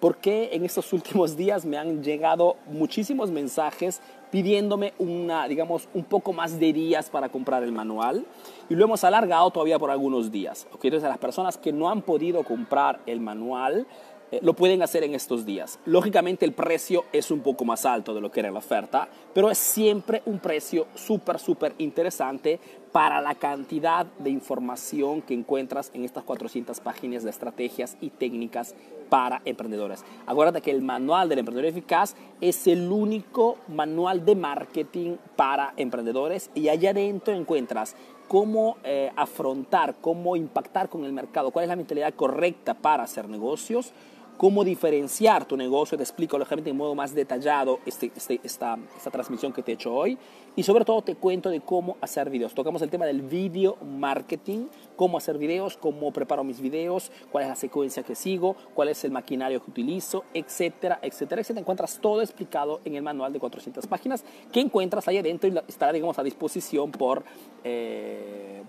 porque 0.01 0.51
en 0.53 0.65
estos 0.65 0.93
últimos 0.95 1.37
días 1.37 1.65
me 1.65 1.77
han 1.77 2.03
llegado 2.03 2.57
muchísimos 2.67 3.31
mensajes 3.31 4.01
pidiéndome 4.31 4.95
una, 4.99 5.47
digamos, 5.49 5.89
un 5.93 6.05
poco 6.05 6.33
más 6.33 6.59
de 6.59 6.73
días 6.73 7.11
para 7.11 7.29
comprar 7.29 7.63
el 7.63 7.73
manual 7.73 8.25
y 8.71 8.77
lo 8.77 8.85
hemos 8.85 9.05
alargado 9.05 9.51
todavía 9.51 9.79
por 9.79 9.91
algunos 9.91 10.31
días. 10.31 10.67
¿okay? 10.73 10.89
Entonces, 10.89 11.09
las 11.09 11.19
personas 11.19 11.59
que 11.59 11.73
no 11.73 11.91
han 11.91 12.03
podido 12.03 12.45
comprar 12.45 13.01
el 13.05 13.21
manual, 13.21 13.87
eh, 14.31 14.39
lo 14.43 14.55
pueden 14.55 14.81
hacer 14.83 15.03
en 15.03 15.15
estos 15.15 15.45
días. 15.45 15.81
Lógicamente 15.85 16.45
el 16.45 16.53
precio 16.53 17.05
es 17.13 17.33
un 17.33 17.41
poco 17.41 17.65
más 17.65 17.85
alto 17.85 18.15
de 18.15 18.21
lo 18.21 18.31
que 18.31 18.41
era 18.41 18.51
la 18.51 18.61
oferta, 18.61 19.09
pero 19.35 19.51
es 19.51 19.59
siempre 19.59 20.23
un 20.25 20.39
precio 20.39 20.87
súper, 20.95 21.41
súper 21.41 21.75
interesante 21.79 22.61
para 22.93 23.21
la 23.21 23.35
cantidad 23.35 24.07
de 24.07 24.31
información 24.31 25.23
que 25.23 25.35
encuentras 25.35 25.91
en 25.95 26.05
estas 26.05 26.23
400 26.23 26.79
páginas 26.81 27.25
de 27.25 27.31
estrategias 27.31 27.97
y 28.01 28.11
técnicas 28.11 28.75
para 29.09 29.43
emprendedores. 29.45 30.05
Acuérdate 30.27 30.61
que 30.61 30.71
el 30.71 30.83
manual 30.83 31.29
del 31.29 31.41
emprendedor 31.41 31.69
eficaz 31.69 32.15
es 32.41 32.69
el 32.69 32.91
único 32.91 33.59
manual 33.67 34.25
de 34.25 34.37
marketing 34.37 35.17
para 35.35 35.75
emprendedores 35.77 36.51
y 36.55 36.69
allá 36.69 36.91
adentro 36.91 37.35
encuentras 37.35 37.97
cómo 38.31 38.77
eh, 38.85 39.11
afrontar, 39.17 39.97
cómo 40.01 40.37
impactar 40.37 40.89
con 40.89 41.05
el 41.05 41.13
mercado, 41.13 41.51
cuál 41.51 41.65
es 41.65 41.69
la 41.69 41.75
mentalidad 41.75 42.15
correcta 42.15 42.75
para 42.75 43.03
hacer 43.03 43.29
negocios, 43.29 43.93
cómo 44.41 44.65
diferenciar 44.65 45.45
tu 45.45 45.55
negocio. 45.55 45.99
Te 45.99 46.03
explico 46.03 46.39
lógicamente 46.39 46.71
en 46.71 46.77
modo 46.79 46.95
más 46.95 47.15
detallado 47.15 47.79
este, 47.85 48.11
este, 48.17 48.41
esta, 48.43 48.79
esta 48.97 49.11
transmisión 49.11 49.53
que 49.53 49.63
te 49.63 49.73
he 49.73 49.75
hecho 49.75 49.93
hoy. 49.93 50.17
Y 50.57 50.63
sobre 50.63 50.87
todo 50.87 51.03
te 51.03 51.15
cuento 51.15 51.51
de 51.51 51.61
cómo 51.61 51.99
hacer 52.01 52.31
videos. 52.31 52.55
Tocamos 52.55 52.81
el 52.81 52.89
tema 52.89 53.05
del 53.05 53.21
video 53.21 53.77
marketing, 53.85 54.69
cómo 54.97 55.19
hacer 55.19 55.37
videos, 55.37 55.77
cómo 55.77 56.11
preparo 56.11 56.43
mis 56.43 56.59
videos, 56.59 57.13
cuál 57.31 57.45
es 57.45 57.51
la 57.51 57.55
secuencia 57.55 58.03
que 58.03 58.15
sigo, 58.15 58.57
cuál 58.73 58.89
es 58.89 59.05
el 59.05 59.11
maquinario 59.11 59.63
que 59.63 59.71
utilizo, 59.71 60.25
etcétera, 60.33 60.99
etcétera, 61.03 61.43
etcétera. 61.43 61.61
Encuentras 61.61 61.99
todo 62.01 62.23
explicado 62.23 62.81
en 62.87 62.95
el 62.95 63.03
manual 63.03 63.35
de 63.35 63.41
400 63.41 63.87
páginas 63.89 64.25
que 64.51 64.61
encuentras 64.61 65.07
ahí 65.07 65.19
adentro 65.19 65.51
y 65.51 65.59
estará, 65.69 65.93
digamos, 65.93 66.19
a 66.19 66.23
disposición 66.23 66.93
por, 66.93 67.25
eh, 67.63 68.63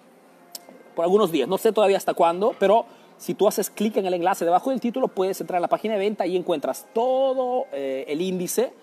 por 0.98 1.06
algunos 1.06 1.32
días. 1.32 1.48
No 1.48 1.58
sé 1.58 1.72
todavía 1.72 1.96
hasta 1.96 2.14
cuándo, 2.14 2.58
pero 2.60 2.88
si 3.22 3.36
tú 3.36 3.48
haces 3.48 3.70
clic 3.70 3.98
en 3.98 4.08
el 4.08 4.16
enlace 4.16 4.46
debajo 4.46 4.72
del 4.72 4.82
título, 4.82 5.08
puedes 5.08 5.40
entrar 5.40 5.58
a 5.58 5.62
la 5.62 5.68
página 5.68 5.94
de 5.94 6.00
venta 6.00 6.26
y 6.26 6.36
encuentras 6.36 6.88
todo 6.92 7.68
eh, 7.72 8.04
el 8.08 8.20
índice. 8.20 8.74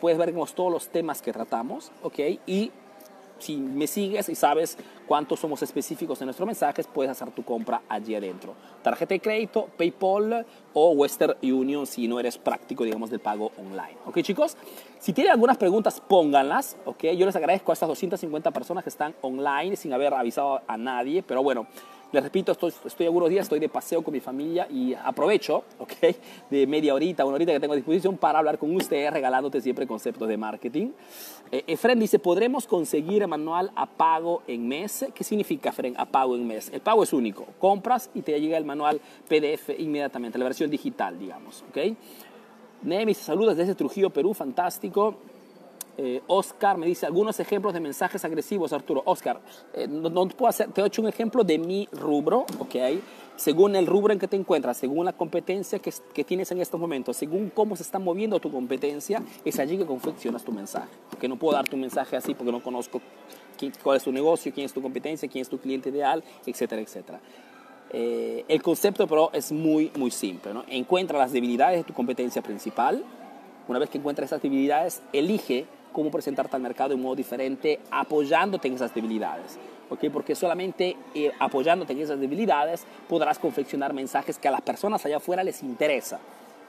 Puedes, 0.00 0.18
ver 0.18 0.34
todos 0.54 0.70
los 0.70 0.88
temas 0.88 1.20
que 1.20 1.32
tratamos, 1.32 1.90
¿ok? 2.04 2.18
Y 2.46 2.70
si 3.40 3.56
me 3.56 3.88
sigues 3.88 4.28
y 4.28 4.36
sabes 4.36 4.78
cuántos 5.08 5.40
somos 5.40 5.62
específicos 5.62 6.20
en 6.20 6.26
nuestros 6.26 6.46
mensajes, 6.46 6.86
puedes 6.86 7.10
hacer 7.10 7.32
tu 7.32 7.42
compra 7.42 7.82
allí 7.88 8.14
adentro. 8.14 8.54
Tarjeta 8.84 9.14
de 9.14 9.20
crédito, 9.20 9.68
PayPal 9.76 10.46
o 10.72 10.90
Western 10.90 11.34
Union 11.42 11.88
si 11.88 12.06
no 12.06 12.20
eres 12.20 12.38
práctico, 12.38 12.84
digamos, 12.84 13.10
del 13.10 13.18
pago 13.18 13.50
online. 13.58 13.96
¿Ok, 14.06 14.20
chicos? 14.20 14.56
Si 15.00 15.12
tienen 15.12 15.32
algunas 15.32 15.56
preguntas, 15.56 16.00
pónganlas, 16.00 16.76
¿ok? 16.84 17.02
Yo 17.16 17.26
les 17.26 17.34
agradezco 17.34 17.72
a 17.72 17.74
estas 17.74 17.88
250 17.88 18.52
personas 18.52 18.84
que 18.84 18.90
están 18.90 19.12
online 19.22 19.74
sin 19.74 19.92
haber 19.92 20.14
avisado 20.14 20.60
a 20.68 20.76
nadie, 20.76 21.24
pero 21.24 21.42
bueno, 21.42 21.66
les 22.12 22.22
repito, 22.22 22.52
estoy, 22.52 22.72
estoy 22.84 23.06
algunos 23.06 23.28
días, 23.28 23.44
estoy 23.44 23.60
de 23.60 23.68
paseo 23.68 24.02
con 24.02 24.12
mi 24.12 24.20
familia 24.20 24.66
y 24.68 24.94
aprovecho, 24.94 25.64
¿ok? 25.78 25.92
De 26.50 26.66
media 26.66 26.94
horita, 26.94 27.24
una 27.24 27.36
horita 27.36 27.52
que 27.52 27.60
tengo 27.60 27.74
a 27.74 27.76
disposición 27.76 28.16
para 28.16 28.38
hablar 28.38 28.58
con 28.58 28.74
ustedes, 28.74 29.12
regalándote 29.12 29.60
siempre 29.60 29.86
conceptos 29.86 30.28
de 30.28 30.36
marketing. 30.36 30.88
Eh, 31.52 31.64
Efren 31.66 31.98
dice, 32.00 32.18
¿podremos 32.18 32.66
conseguir 32.66 33.22
el 33.22 33.28
manual 33.28 33.70
a 33.76 33.86
pago 33.86 34.42
en 34.46 34.66
mes? 34.66 35.06
¿Qué 35.14 35.24
significa, 35.24 35.70
Efren, 35.70 35.94
a 35.98 36.06
pago 36.06 36.34
en 36.34 36.46
mes? 36.46 36.70
El 36.72 36.80
pago 36.80 37.02
es 37.02 37.12
único. 37.12 37.46
Compras 37.58 38.10
y 38.14 38.22
te 38.22 38.40
llega 38.40 38.56
el 38.56 38.64
manual 38.64 39.00
PDF 39.28 39.70
inmediatamente, 39.78 40.38
la 40.38 40.44
versión 40.44 40.70
digital, 40.70 41.18
digamos, 41.18 41.64
¿ok? 41.68 41.96
Nemis, 42.82 43.18
saludos 43.18 43.56
desde 43.56 43.74
Trujillo, 43.74 44.10
Perú, 44.10 44.34
fantástico. 44.34 45.16
Eh, 46.02 46.22
Oscar 46.28 46.78
me 46.78 46.86
dice 46.86 47.04
algunos 47.04 47.38
ejemplos 47.40 47.74
de 47.74 47.80
mensajes 47.80 48.24
agresivos, 48.24 48.72
Arturo. 48.72 49.02
Oscar, 49.04 49.38
eh, 49.74 49.86
no, 49.86 50.10
puedo 50.28 50.48
hacer, 50.48 50.72
te 50.72 50.80
he 50.80 50.86
hecho 50.86 51.02
un 51.02 51.08
ejemplo 51.08 51.44
de 51.44 51.58
mi 51.58 51.86
rubro, 51.92 52.46
¿ok? 52.58 52.74
Según 53.36 53.76
el 53.76 53.86
rubro 53.86 54.10
en 54.14 54.18
que 54.18 54.26
te 54.26 54.34
encuentras, 54.34 54.78
según 54.78 55.04
la 55.04 55.12
competencia 55.12 55.78
que, 55.78 56.24
tienes 56.24 56.50
en 56.52 56.60
estos 56.62 56.80
momentos, 56.80 57.18
según 57.18 57.50
cómo 57.50 57.76
se 57.76 57.82
está 57.82 57.98
moviendo 57.98 58.40
tu 58.40 58.50
competencia, 58.50 59.22
es 59.44 59.58
allí 59.58 59.76
que 59.76 59.84
confeccionas 59.84 60.42
tu 60.42 60.52
mensaje. 60.52 60.88
Porque 61.10 61.28
no 61.28 61.36
puedo 61.36 61.54
dar 61.54 61.68
tu 61.68 61.76
mensaje 61.76 62.16
así 62.16 62.32
porque 62.34 62.50
no 62.50 62.62
conozco 62.62 63.02
cuál 63.82 63.98
es 63.98 64.02
tu 64.02 64.10
negocio, 64.10 64.54
quién 64.54 64.64
es 64.64 64.72
tu 64.72 64.80
competencia, 64.80 65.28
quién 65.28 65.42
es 65.42 65.50
tu 65.50 65.58
cliente 65.58 65.90
ideal, 65.90 66.24
etcétera, 66.46 66.80
etcétera. 66.80 67.20
Eh, 67.90 68.46
el 68.48 68.62
concepto, 68.62 69.06
pero, 69.06 69.30
es 69.34 69.52
muy, 69.52 69.92
muy 69.96 70.10
simple. 70.10 70.54
¿no? 70.54 70.64
Encuentra 70.66 71.18
las 71.18 71.32
debilidades 71.32 71.80
de 71.80 71.84
tu 71.84 71.92
competencia 71.92 72.40
principal. 72.40 73.04
Una 73.68 73.78
vez 73.78 73.90
que 73.90 73.98
encuentras 73.98 74.30
esas 74.30 74.40
debilidades, 74.40 75.02
elige 75.12 75.66
cómo 75.92 76.10
presentarte 76.10 76.56
al 76.56 76.62
mercado 76.62 76.90
de 76.90 76.94
un 76.96 77.02
modo 77.02 77.16
diferente, 77.16 77.80
apoyándote 77.90 78.68
en 78.68 78.74
esas 78.74 78.94
debilidades. 78.94 79.58
¿okay? 79.90 80.08
Porque 80.08 80.34
solamente 80.34 80.96
eh, 81.14 81.32
apoyándote 81.38 81.92
en 81.92 82.00
esas 82.00 82.20
debilidades 82.20 82.84
podrás 83.08 83.38
confeccionar 83.38 83.92
mensajes 83.92 84.38
que 84.38 84.48
a 84.48 84.50
las 84.50 84.62
personas 84.62 85.04
allá 85.04 85.18
afuera 85.18 85.44
les 85.44 85.62
interesa. 85.62 86.18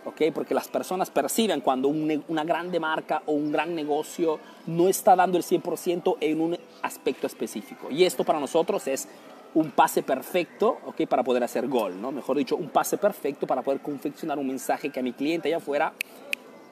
¿okay? 0.06 0.32
Porque 0.32 0.54
las 0.54 0.68
personas 0.68 1.10
perciben 1.10 1.62
cuando 1.62 1.88
una 1.88 2.44
grande 2.44 2.80
marca 2.80 3.22
o 3.26 3.34
un 3.34 3.52
gran 3.52 3.76
negocio 3.76 4.40
no 4.68 4.90
está 4.90 5.16
dando 5.16 5.38
el 5.38 5.44
100% 5.44 6.18
en 6.20 6.42
un 6.42 6.58
aspecto 6.82 7.28
específico. 7.28 7.90
Y 7.90 8.04
esto 8.04 8.24
para 8.24 8.40
nosotros 8.40 8.88
es 8.88 9.08
un 9.54 9.72
pase 9.72 10.02
perfecto 10.02 10.78
¿okay? 10.86 11.06
para 11.06 11.24
poder 11.24 11.44
hacer 11.44 11.68
gol, 11.68 12.02
¿no? 12.02 12.12
mejor 12.12 12.38
dicho, 12.38 12.56
un 12.56 12.70
pase 12.70 12.98
perfecto 12.98 13.46
para 13.46 13.62
poder 13.62 13.82
confeccionar 13.82 14.40
un 14.40 14.48
mensaje 14.48 14.90
que 14.90 15.00
a 15.00 15.04
mi 15.04 15.14
cliente 15.14 15.50
allá 15.50 15.58
afuera 15.58 15.94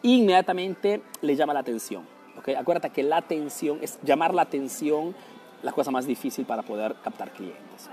inmediatamente 0.02 1.02
le 1.22 1.36
llama 1.36 1.54
la 1.54 1.60
atención. 1.60 2.19
Acuérdate 2.58 2.90
que 2.90 3.04
la 3.04 3.18
atención 3.18 3.80
es 3.82 4.00
llamar 4.04 4.34
la 4.34 4.44
atención 4.44 5.16
la 5.64 5.72
cosa 5.72 5.92
más 5.92 6.06
difícil 6.06 6.46
para 6.46 6.62
poder 6.62 6.96
captar 7.04 7.32
clientes. 7.32 7.90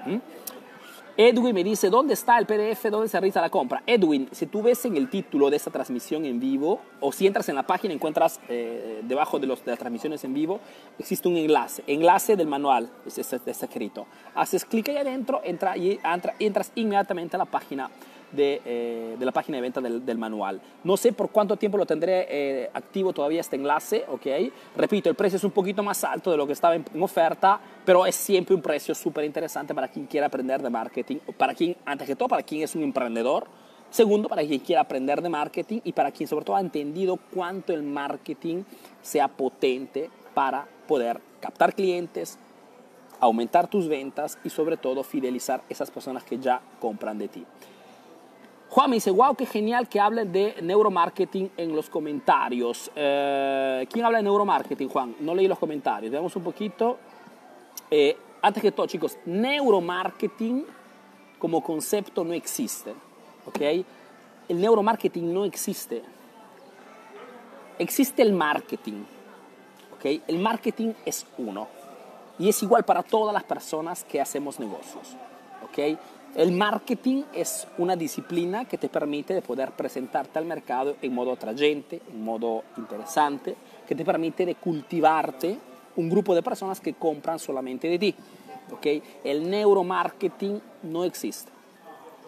Edwin 1.19 1.55
me 1.55 1.65
dice, 1.65 1.89
¿dónde 1.89 2.13
está 2.13 2.37
el 2.39 2.45
PDF? 2.45 2.91
¿Dónde 2.91 3.09
se 3.09 3.19
realiza 3.19 3.41
la 3.41 3.49
compra? 3.49 3.83
Edwin, 3.87 4.29
si 4.33 4.45
tú 4.45 4.63
ves 4.63 4.85
en 4.85 4.99
el 4.99 5.09
título 5.09 5.49
de 5.49 5.57
esta 5.57 5.71
transmisión 5.71 6.27
en 6.27 6.39
vivo, 6.39 6.79
o 7.01 7.11
si 7.11 7.27
entras 7.27 7.49
en 7.49 7.55
la 7.55 7.63
página, 7.63 7.95
encuentras 7.95 8.39
eh, 8.51 9.01
debajo 9.03 9.39
de, 9.39 9.47
las 9.47 9.63
transmisiones 9.63 10.23
en 10.25 10.35
vivo, 10.35 10.61
existe 10.99 11.27
un 11.27 11.39
enlace, 11.39 11.83
enlace 11.87 12.37
del 12.37 12.49
manual, 12.49 12.91
está, 13.07 13.37
escrito. 13.51 14.07
Haces 14.35 14.67
clic 14.67 14.91
ahí 14.91 14.99
adentro, 14.99 15.41
entra, 15.43 15.79
y, 15.79 15.99
entra, 16.05 16.35
entras 16.39 16.71
inmediatamente 16.75 17.37
a 17.37 17.39
la 17.39 17.47
página 17.47 17.91
de, 18.33 18.61
eh, 18.65 19.17
de, 19.19 19.25
la 19.25 19.33
página 19.33 19.57
de 19.57 19.63
venta 19.63 19.81
del, 19.81 20.05
del, 20.05 20.19
manual. 20.19 20.61
No 20.85 20.97
sé 20.97 21.13
por 21.13 21.31
cuánto 21.31 21.57
tiempo 21.57 21.79
lo 21.79 21.87
tendré 21.87 22.27
eh, 22.29 22.71
activo 22.73 23.13
todavía 23.13 23.41
este 23.41 23.57
enlace, 23.57 24.05
¿ok? 24.09 24.27
Repito, 24.77 25.09
el 25.09 25.15
precio 25.15 25.37
es 25.37 25.45
un 25.45 25.51
poquito 25.51 25.83
más 25.83 26.03
alto 26.05 26.31
de 26.31 26.37
lo 26.37 26.47
que 26.47 26.53
estaba 26.53 26.75
en, 26.75 26.85
oferta, 27.01 27.61
pero 27.85 28.07
es 28.07 28.15
siempre 28.15 28.55
un 28.55 28.63
precio 28.63 28.95
súper 28.95 29.25
interesante 29.25 29.75
para 29.75 29.89
quien 29.89 30.07
quiera 30.07 30.27
aprender 30.27 30.63
de 30.63 30.71
marketing, 30.71 31.17
para 31.37 31.55
quien, 31.55 31.77
antes 31.85 32.07
que 32.07 32.17
todo, 32.17 32.29
para 32.29 32.43
quien 32.43 32.63
es 32.63 32.75
un 32.75 32.83
emprendedor. 32.83 33.47
Segundo, 33.91 34.29
para 34.29 34.43
quien 34.43 34.59
quiera 34.61 34.83
aprender 34.83 35.23
de 35.23 35.29
marketing 35.29 35.81
y 35.85 35.93
para 35.93 36.11
quien 36.11 36.29
sobre 36.29 36.45
todo 36.45 36.57
ha 36.57 36.61
entendido 36.61 37.19
cuánto 37.33 37.73
el 37.73 37.83
marketing 37.83 38.65
sea 39.01 39.29
potente 39.29 40.11
para 40.35 40.67
poder 40.89 41.21
captar 41.41 41.75
clientes, 41.75 42.39
aumentar 43.21 43.69
tus 43.69 43.89
ventas 43.89 44.39
y 44.45 44.51
sobre 44.51 44.77
todo 44.77 45.03
fidelizar 45.03 45.63
esas 45.69 45.91
personas 45.91 46.25
que 46.25 46.39
ya 46.39 46.61
compran 46.81 47.19
de 47.19 47.29
ti. 47.29 47.47
Juan 48.69 48.91
me 48.91 48.97
dice, 48.97 49.11
wow, 49.11 49.35
qué 49.35 49.47
genial 49.47 49.89
que 49.89 50.01
hablen 50.01 50.33
de 50.33 50.57
neuromarketing 50.61 51.53
en 51.57 51.75
los 51.75 51.89
comentarios. 51.89 52.91
Eh, 52.95 53.87
¿Quién 53.91 54.05
habla 54.05 54.19
de 54.19 54.25
neuromarketing, 54.25 54.89
Juan? 54.89 55.17
No 55.21 55.35
leí 55.35 55.47
los 55.47 55.59
comentarios. 55.59 56.11
Veamos 56.11 56.35
un 56.37 56.43
poquito. 56.43 56.99
Eh, 57.91 58.17
antes 58.43 58.63
que 58.63 58.73
todo, 58.73 58.87
chicos, 58.87 59.17
neuromarketing 59.25 60.67
como 61.39 61.63
concepto 61.63 62.25
no 62.25 62.33
existe. 62.33 62.93
¿Ok? 63.47 63.61
El 64.49 64.61
neuromarketing 64.61 65.33
no 65.33 65.45
existe. 65.45 66.03
Existe 67.79 68.23
el 68.23 68.33
marketing. 68.33 69.05
¿Ok? 69.95 70.23
El 70.27 70.39
marketing 70.39 70.93
es 71.05 71.25
uno. 71.39 71.69
Y 72.39 72.49
es 72.49 72.63
igual 72.63 72.85
para 72.85 73.03
todas 73.03 73.33
las 73.33 73.45
personas 73.45 74.05
que 74.05 74.21
hacemos 74.21 74.59
negocios. 74.59 75.17
¿Ok? 75.65 75.99
El 76.37 76.53
marketing 76.53 77.23
es 77.33 77.67
una 77.79 77.97
disciplina 77.97 78.67
que 78.67 78.77
te 78.77 78.91
permite 78.91 79.33
de 79.33 79.41
poder 79.41 79.73
presentarte 79.73 80.39
al 80.39 80.45
mercado 80.45 80.97
en 81.01 81.15
modo 81.15 81.33
atrayente, 81.33 82.03
en 82.13 82.23
modo 82.23 82.63
interesante, 82.77 83.57
que 83.89 83.95
te 83.95 84.05
permite 84.05 84.45
de 84.45 84.55
cultivarte 84.57 85.57
un 85.97 86.11
grupo 86.11 86.35
de 86.35 86.43
personas 86.43 86.79
que 86.79 86.93
compran 86.93 87.39
solamente 87.39 87.89
de 87.89 87.99
ti. 87.99 88.15
¿okay? 88.71 89.03
El 89.25 89.49
neuromarketing 89.49 90.61
no 90.83 91.05
existe. 91.05 91.51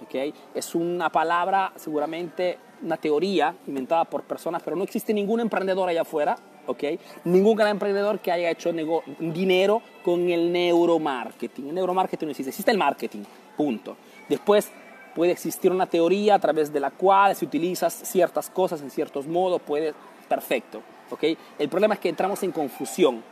¿okay? 0.02 0.32
Es 0.54 0.74
una 0.74 1.10
palabra, 1.10 1.74
seguramente 1.76 2.58
una 2.82 2.96
teoría 2.96 3.54
inventada 3.66 4.06
por 4.06 4.22
personas, 4.22 4.62
pero 4.62 4.74
no 4.74 4.84
existe 4.84 5.12
ningún 5.12 5.40
emprendedor 5.40 5.86
allá 5.86 6.00
afuera, 6.00 6.38
¿okay? 6.66 6.98
ningún 7.24 7.56
gran 7.56 7.72
emprendedor 7.72 8.20
que 8.20 8.32
haya 8.32 8.48
hecho 8.48 8.72
dinero 9.18 9.82
con 10.02 10.30
el 10.30 10.50
neuromarketing. 10.50 11.68
El 11.68 11.74
neuromarketing 11.74 12.28
no 12.28 12.30
existe, 12.30 12.48
existe 12.48 12.70
el 12.70 12.78
marketing, 12.78 13.24
punto. 13.58 13.98
Después 14.30 14.70
puede 15.14 15.32
existir 15.32 15.70
una 15.70 15.84
teoría 15.84 16.36
a 16.36 16.38
través 16.38 16.72
de 16.72 16.80
la 16.80 16.90
cual 16.90 17.36
si 17.36 17.44
utilizas 17.44 17.92
ciertas 17.92 18.48
cosas 18.48 18.80
en 18.80 18.90
ciertos 18.90 19.26
modos, 19.26 19.60
puede, 19.60 19.92
perfecto. 20.28 20.80
¿okay? 21.10 21.36
El 21.58 21.68
problema 21.68 21.94
es 21.94 22.00
que 22.00 22.08
entramos 22.08 22.42
en 22.42 22.52
confusión 22.52 23.22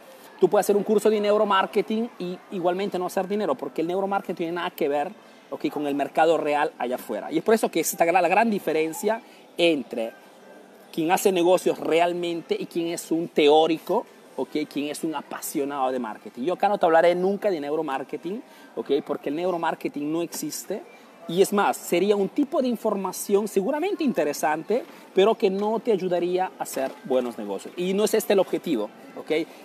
Tú 0.41 0.51
puedes 0.51 0.67
hacer 0.67 0.77
un 0.77 0.83
curso 0.83 1.09
de 1.09 1.21
neuromarketing 1.21 2.11
y 2.19 2.39
igualmente 2.51 2.99
no 2.99 3.07
hacer 3.07 3.27
dinero, 3.27 3.55
porque 3.55 3.81
el 3.81 3.89
neuromarketing 3.89 4.37
tiene 4.37 4.53
nada 4.53 4.71
que 4.71 4.89
ver 4.89 5.11
okay, 5.51 5.71
con 5.71 5.87
el 5.87 5.95
mercado 5.95 6.37
real 6.37 6.73
allá 6.79 6.97
afuera. 6.97 7.33
Y 7.33 7.39
es 7.39 7.45
por 7.45 7.55
eso 7.55 7.71
que 7.71 7.81
está 7.81 8.05
la 8.05 8.29
gran 8.29 8.51
diferencia 8.51 9.23
entre 9.57 10.13
quien 10.93 11.11
hace 11.11 11.33
negocios 11.33 11.79
realmente 11.79 12.57
y 12.59 12.67
quien 12.67 12.89
es 12.89 13.11
un 13.11 13.29
teórico, 13.29 14.07
okay, 14.37 14.67
quien 14.67 14.91
es 14.91 15.03
un 15.05 15.15
apasionado 15.15 15.91
de 15.91 15.99
marketing. 15.99 16.43
Yo 16.43 16.55
acá 16.55 16.69
no 16.69 16.79
te 16.79 16.87
hablaré 16.87 17.15
nunca 17.15 17.51
de 17.51 17.61
neuromarketing, 17.61 18.43
okay, 18.77 19.01
porque 19.03 19.31
el 19.31 19.37
neuromarketing 19.37 20.13
no 20.13 20.23
existe. 20.23 20.83
Y 21.29 21.43
es 21.43 21.53
más, 21.53 21.77
sería 21.77 22.15
un 22.15 22.29
tipo 22.29 22.63
de 22.63 22.69
información 22.69 23.49
seguramente 23.49 24.05
interesante, 24.05 24.85
pero 25.13 25.35
que 25.35 25.51
no 25.51 25.81
te 25.81 25.91
ayudaría 25.91 26.53
a 26.57 26.63
hacer 26.63 26.93
buenos 27.05 27.37
negocios. 27.37 27.75
Y 27.77 27.95
no 27.95 28.05
es 28.05 28.15
este 28.15 28.35
el 28.35 28.39
objetivo. 28.39 28.91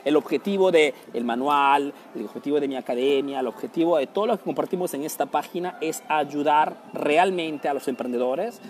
El 0.06 0.16
objetivo 0.16 0.72
del 0.72 0.94
el 1.14 1.24
manual, 1.24 1.94
el 2.16 2.26
objetivo 2.26 2.60
de 2.60 2.68
mi 2.68 2.78
academia, 2.78 3.42
el 3.42 3.48
objetivo 3.48 3.98
de 3.98 4.08
todo 4.08 4.28
lo 4.28 4.38
que 4.38 4.44
compartimos 4.44 4.94
en 4.94 5.04
esta 5.04 5.26
página 5.26 5.78
es 5.82 6.02
ayudar 6.08 6.82
realmente 6.94 7.68
a 7.68 7.74
los 7.74 7.88
emprendedores, 7.88 8.62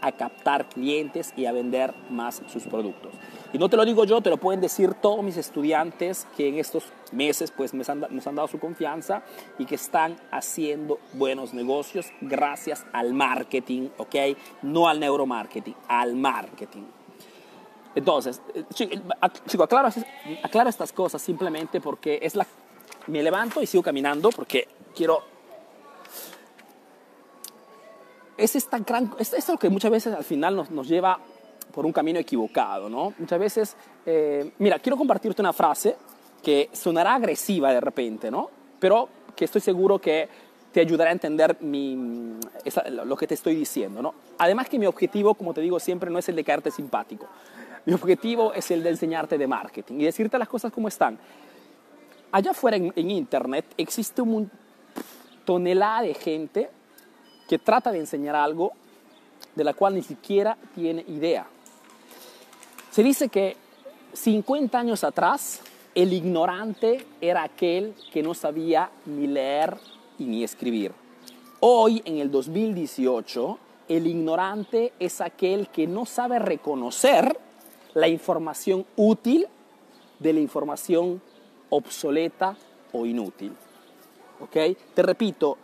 A 0.00 0.12
captar 0.12 0.68
clientes 0.68 1.32
y 1.36 1.46
a 1.46 1.52
vender 1.52 1.94
más 2.10 2.42
sus 2.52 2.64
productos. 2.64 3.12
Y 3.56 3.58
no 3.58 3.70
te 3.70 3.78
lo 3.78 3.86
digo 3.86 4.04
yo, 4.04 4.20
te 4.20 4.28
lo 4.28 4.36
pueden 4.36 4.60
decir 4.60 4.92
todos 4.92 5.24
mis 5.24 5.38
estudiantes 5.38 6.26
que 6.36 6.46
en 6.46 6.58
estos 6.58 6.84
meses 7.10 7.50
pues 7.50 7.72
nos 7.72 7.88
han, 7.88 8.00
nos 8.10 8.26
han 8.26 8.34
dado 8.34 8.48
su 8.48 8.58
confianza 8.58 9.22
y 9.58 9.64
que 9.64 9.76
están 9.76 10.14
haciendo 10.30 10.98
buenos 11.14 11.54
negocios 11.54 12.12
gracias 12.20 12.84
al 12.92 13.14
marketing, 13.14 13.88
¿ok? 13.96 14.14
No 14.60 14.88
al 14.88 15.00
neuromarketing, 15.00 15.74
al 15.88 16.16
marketing. 16.16 16.82
Entonces, 17.94 18.42
eh, 18.52 18.64
chico, 18.74 19.64
aclaro, 19.64 19.88
aclaro 20.42 20.68
estas 20.68 20.92
cosas 20.92 21.22
simplemente 21.22 21.80
porque 21.80 22.18
es 22.20 22.34
la... 22.34 22.46
Me 23.06 23.22
levanto 23.22 23.62
y 23.62 23.66
sigo 23.66 23.82
caminando 23.82 24.28
porque 24.32 24.68
quiero 24.94 25.22
es 28.36 28.54
esta 28.54 28.78
gran, 28.80 29.14
es, 29.18 29.32
es 29.32 29.48
lo 29.48 29.56
que 29.56 29.70
muchas 29.70 29.90
veces 29.90 30.14
al 30.14 30.24
final 30.24 30.56
nos, 30.56 30.70
nos, 30.70 30.88
lleva 30.88 31.20
por 31.76 31.84
un 31.84 31.92
camino 31.92 32.18
equivocado, 32.18 32.88
¿no? 32.88 33.12
Muchas 33.18 33.38
veces, 33.38 33.76
eh, 34.06 34.50
mira, 34.60 34.78
quiero 34.78 34.96
compartirte 34.96 35.42
una 35.42 35.52
frase 35.52 35.94
que 36.42 36.70
sonará 36.72 37.16
agresiva 37.16 37.70
de 37.70 37.82
repente, 37.82 38.30
¿no? 38.30 38.48
Pero 38.80 39.10
que 39.36 39.44
estoy 39.44 39.60
seguro 39.60 39.98
que 39.98 40.26
te 40.72 40.80
ayudará 40.80 41.10
a 41.10 41.12
entender 41.12 41.58
mi, 41.60 42.38
lo 43.04 43.14
que 43.14 43.26
te 43.26 43.34
estoy 43.34 43.54
diciendo, 43.54 44.00
¿no? 44.00 44.14
Además 44.38 44.70
que 44.70 44.78
mi 44.78 44.86
objetivo, 44.86 45.34
como 45.34 45.52
te 45.52 45.60
digo 45.60 45.78
siempre, 45.78 46.10
no 46.10 46.18
es 46.18 46.26
el 46.30 46.36
de 46.36 46.44
caerte 46.44 46.70
simpático. 46.70 47.26
Mi 47.84 47.92
objetivo 47.92 48.54
es 48.54 48.70
el 48.70 48.82
de 48.82 48.88
enseñarte 48.88 49.36
de 49.36 49.46
marketing 49.46 50.00
y 50.00 50.04
decirte 50.04 50.38
las 50.38 50.48
cosas 50.48 50.72
como 50.72 50.88
están. 50.88 51.18
Allá 52.32 52.52
afuera 52.52 52.78
en, 52.78 53.10
Internet 53.10 53.66
existe 53.76 54.22
un 54.22 54.50
tonelada 55.44 56.00
de 56.00 56.14
gente 56.14 56.70
que 57.46 57.58
trata 57.58 57.92
de 57.92 57.98
enseñar 57.98 58.34
algo 58.34 58.72
de 59.54 59.62
la 59.62 59.74
cual 59.74 59.94
ni 59.94 60.02
siquiera 60.02 60.56
tiene 60.74 61.04
idea. 61.06 61.46
Se 62.96 63.02
dice 63.02 63.28
que 63.28 63.58
50 64.14 64.78
años 64.78 65.04
atrás 65.04 65.60
el 65.94 66.14
ignorante 66.14 67.06
era 67.20 67.42
aquel 67.42 67.94
que 68.10 68.22
no 68.22 68.32
sabía 68.32 68.90
ni 69.04 69.26
leer 69.26 69.76
y 70.18 70.24
ni 70.24 70.42
escribir. 70.42 70.92
Hoy, 71.60 72.00
en 72.06 72.16
el 72.16 72.30
2018, 72.30 73.58
el 73.88 74.06
ignorante 74.06 74.94
es 74.98 75.20
aquel 75.20 75.68
que 75.68 75.86
no 75.86 76.06
sabe 76.06 76.38
reconocer 76.38 77.38
la 77.92 78.08
información 78.08 78.86
útil 78.96 79.46
de 80.18 80.32
la 80.32 80.40
información 80.40 81.20
obsoleta 81.68 82.56
o 82.92 83.04
inútil. 83.04 83.52
¿Ok? 84.40 84.56
Te 84.94 85.02
repito, 85.02 85.58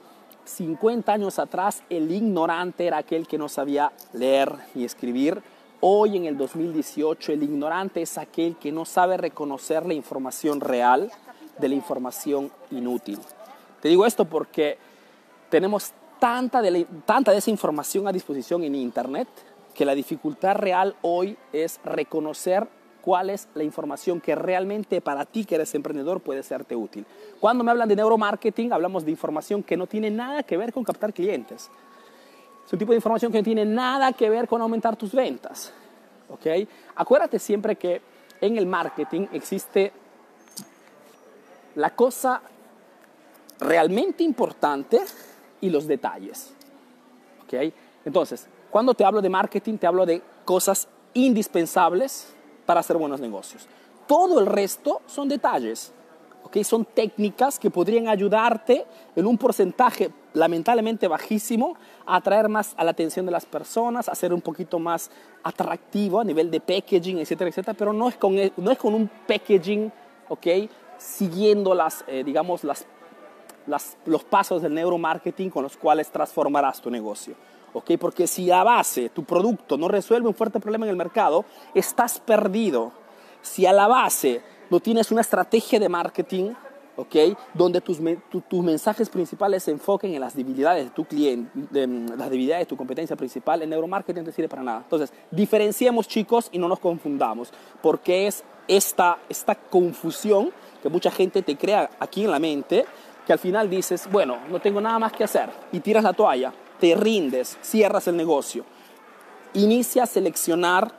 50 0.44 1.10
años 1.10 1.38
atrás 1.38 1.82
el 1.88 2.10
ignorante 2.10 2.86
era 2.86 2.98
aquel 2.98 3.26
que 3.26 3.38
no 3.38 3.48
sabía 3.48 3.90
leer 4.12 4.52
ni 4.74 4.84
escribir. 4.84 5.42
Hoy 5.84 6.16
en 6.16 6.26
el 6.26 6.36
2018 6.36 7.32
el 7.32 7.42
ignorante 7.42 8.02
es 8.02 8.16
aquel 8.16 8.54
que 8.54 8.70
no 8.70 8.84
sabe 8.84 9.16
reconocer 9.16 9.84
la 9.84 9.94
información 9.94 10.60
real 10.60 11.10
de 11.58 11.68
la 11.68 11.74
información 11.74 12.52
inútil. 12.70 13.18
Te 13.80 13.88
digo 13.88 14.06
esto 14.06 14.24
porque 14.24 14.78
tenemos 15.50 15.90
tanta, 16.20 16.62
de 16.62 16.86
tanta 17.04 17.32
desinformación 17.32 18.06
a 18.06 18.12
disposición 18.12 18.62
en 18.62 18.76
Internet 18.76 19.26
que 19.74 19.84
la 19.84 19.96
dificultad 19.96 20.54
real 20.54 20.94
hoy 21.02 21.36
es 21.52 21.80
reconocer 21.84 22.68
cuál 23.00 23.30
es 23.30 23.48
la 23.56 23.64
información 23.64 24.20
que 24.20 24.36
realmente 24.36 25.00
para 25.00 25.24
ti 25.24 25.44
que 25.44 25.56
eres 25.56 25.74
emprendedor 25.74 26.20
puede 26.20 26.44
serte 26.44 26.76
útil. 26.76 27.04
Cuando 27.40 27.64
me 27.64 27.72
hablan 27.72 27.88
de 27.88 27.96
neuromarketing, 27.96 28.72
hablamos 28.72 29.04
de 29.04 29.10
información 29.10 29.64
que 29.64 29.76
no 29.76 29.88
tiene 29.88 30.12
nada 30.12 30.44
que 30.44 30.56
ver 30.56 30.72
con 30.72 30.84
captar 30.84 31.12
clientes. 31.12 31.72
Es 32.66 32.72
un 32.72 32.78
tipo 32.78 32.92
de 32.92 32.96
información 32.96 33.32
que 33.32 33.38
no 33.38 33.44
tiene 33.44 33.64
nada 33.64 34.12
que 34.12 34.30
ver 34.30 34.48
con 34.48 34.60
aumentar 34.62 34.96
tus 34.96 35.12
ventas. 35.12 35.72
¿Ok? 36.28 36.46
Acuérdate 36.96 37.38
siempre 37.38 37.76
que 37.76 38.00
en 38.40 38.56
el 38.56 38.66
marketing 38.66 39.26
existe 39.32 39.92
la 41.74 41.90
cosa 41.90 42.42
realmente 43.60 44.22
importante 44.22 45.00
y 45.60 45.70
los 45.70 45.86
detalles. 45.86 46.52
¿Ok? 47.44 47.72
Entonces, 48.04 48.48
cuando 48.70 48.94
te 48.94 49.04
hablo 49.04 49.20
de 49.20 49.28
marketing, 49.28 49.76
te 49.76 49.86
hablo 49.86 50.06
de 50.06 50.22
cosas 50.44 50.88
indispensables 51.14 52.34
para 52.66 52.80
hacer 52.80 52.96
buenos 52.96 53.20
negocios. 53.20 53.66
Todo 54.06 54.40
el 54.40 54.46
resto 54.46 55.02
son 55.06 55.28
detalles, 55.28 55.92
¿ok? 56.44 56.62
Son 56.62 56.84
técnicas 56.84 57.58
que 57.58 57.70
podrían 57.70 58.08
ayudarte 58.08 58.84
en 59.16 59.26
un 59.26 59.38
porcentaje 59.38 60.10
lamentablemente 60.34 61.08
bajísimo 61.08 61.76
a 62.06 62.16
atraer 62.16 62.48
más 62.48 62.74
a 62.76 62.84
la 62.84 62.92
atención 62.92 63.26
de 63.26 63.32
las 63.32 63.46
personas, 63.46 64.08
a 64.08 64.14
ser 64.14 64.32
un 64.32 64.40
poquito 64.40 64.78
más 64.78 65.10
atractivo 65.42 66.20
a 66.20 66.24
nivel 66.24 66.50
de 66.50 66.60
packaging, 66.60 67.18
etcétera, 67.18 67.50
etcétera, 67.50 67.74
pero 67.76 67.92
no 67.92 68.08
es 68.08 68.16
con, 68.16 68.38
e, 68.38 68.52
no 68.56 68.70
es 68.70 68.78
con 68.78 68.94
un 68.94 69.10
packaging, 69.26 69.92
¿ok? 70.28 70.46
Siguiendo 70.98 71.74
las, 71.74 72.04
eh, 72.06 72.22
digamos, 72.24 72.64
las, 72.64 72.86
las, 73.66 73.96
los 74.06 74.24
pasos 74.24 74.62
del 74.62 74.74
neuromarketing 74.74 75.50
con 75.50 75.62
los 75.62 75.76
cuales 75.76 76.10
transformarás 76.10 76.80
tu 76.80 76.90
negocio. 76.90 77.34
¿ok? 77.72 77.92
Porque 77.98 78.26
si 78.26 78.50
a 78.50 78.62
base 78.62 79.08
tu 79.08 79.24
producto 79.24 79.76
no 79.76 79.88
resuelve 79.88 80.28
un 80.28 80.34
fuerte 80.34 80.60
problema 80.60 80.86
en 80.86 80.90
el 80.90 80.96
mercado, 80.96 81.44
estás 81.74 82.20
perdido. 82.20 82.92
Si 83.40 83.66
a 83.66 83.72
la 83.72 83.88
base 83.88 84.42
no 84.72 84.80
tienes 84.80 85.12
una 85.12 85.20
estrategia 85.20 85.78
de 85.78 85.86
marketing, 85.86 86.52
¿ok? 86.96 87.36
Donde 87.52 87.82
tus, 87.82 87.98
tus 88.48 88.64
mensajes 88.64 89.10
principales 89.10 89.64
se 89.64 89.70
enfoquen 89.70 90.14
en 90.14 90.20
las 90.22 90.34
debilidades 90.34 90.84
de 90.84 90.90
tu 90.92 91.04
cliente, 91.04 91.50
de, 91.54 91.86
las 91.86 92.30
debilidades 92.30 92.62
de 92.62 92.70
tu 92.70 92.76
competencia 92.78 93.14
principal, 93.14 93.60
el 93.60 93.68
neuromarketing 93.68 94.22
no 94.22 94.30
te 94.30 94.32
sirve 94.32 94.48
para 94.48 94.62
nada. 94.62 94.78
Entonces, 94.78 95.12
diferenciemos 95.30 96.08
chicos 96.08 96.48
y 96.52 96.58
no 96.58 96.68
nos 96.68 96.78
confundamos, 96.78 97.52
porque 97.82 98.26
es 98.26 98.44
esta, 98.66 99.18
esta 99.28 99.54
confusión 99.54 100.50
que 100.82 100.88
mucha 100.88 101.10
gente 101.10 101.42
te 101.42 101.58
crea 101.58 101.90
aquí 102.00 102.24
en 102.24 102.30
la 102.30 102.38
mente, 102.38 102.86
que 103.26 103.34
al 103.34 103.38
final 103.38 103.68
dices, 103.68 104.08
bueno, 104.10 104.38
no 104.48 104.58
tengo 104.58 104.80
nada 104.80 104.98
más 104.98 105.12
que 105.12 105.24
hacer 105.24 105.50
y 105.70 105.80
tiras 105.80 106.02
la 106.02 106.14
toalla 106.14 106.50
te 106.80 106.94
rindes, 106.94 107.58
cierras 107.60 108.08
el 108.08 108.16
negocio. 108.16 108.64
Inicia 109.52 110.04
a 110.04 110.06
seleccionar 110.06 110.92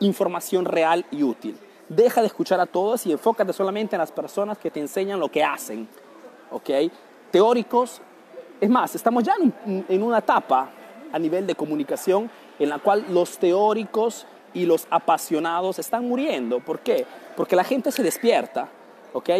información 0.00 0.64
real 0.64 1.06
y 1.12 1.22
útil. 1.22 1.56
Deja 1.94 2.20
de 2.20 2.26
escuchar 2.26 2.58
a 2.60 2.66
todos 2.66 3.06
y 3.06 3.12
enfócate 3.12 3.52
solamente 3.52 3.94
en 3.94 4.00
las 4.00 4.10
personas 4.10 4.58
que 4.58 4.70
te 4.70 4.80
enseñan 4.80 5.20
lo 5.20 5.28
que 5.28 5.44
hacen. 5.44 5.88
¿Ok? 6.50 6.70
Teóricos. 7.30 8.00
Es 8.60 8.68
más, 8.68 8.94
estamos 8.94 9.22
ya 9.22 9.34
en, 9.66 10.02
una 10.02 10.18
etapa 10.18 10.70
a 11.12 11.18
nivel 11.18 11.46
de 11.46 11.54
comunicación 11.54 12.30
en 12.58 12.68
la 12.68 12.78
cual 12.78 13.04
los 13.10 13.38
teóricos 13.38 14.26
y 14.54 14.66
los 14.66 14.86
apasionados 14.90 15.78
están 15.78 16.08
muriendo. 16.08 16.60
¿Por 16.60 16.80
qué? 16.80 17.06
Porque 17.36 17.54
la 17.54 17.64
gente 17.64 17.92
se 17.92 18.02
despierta. 18.02 18.68
¿Ok? 19.12 19.30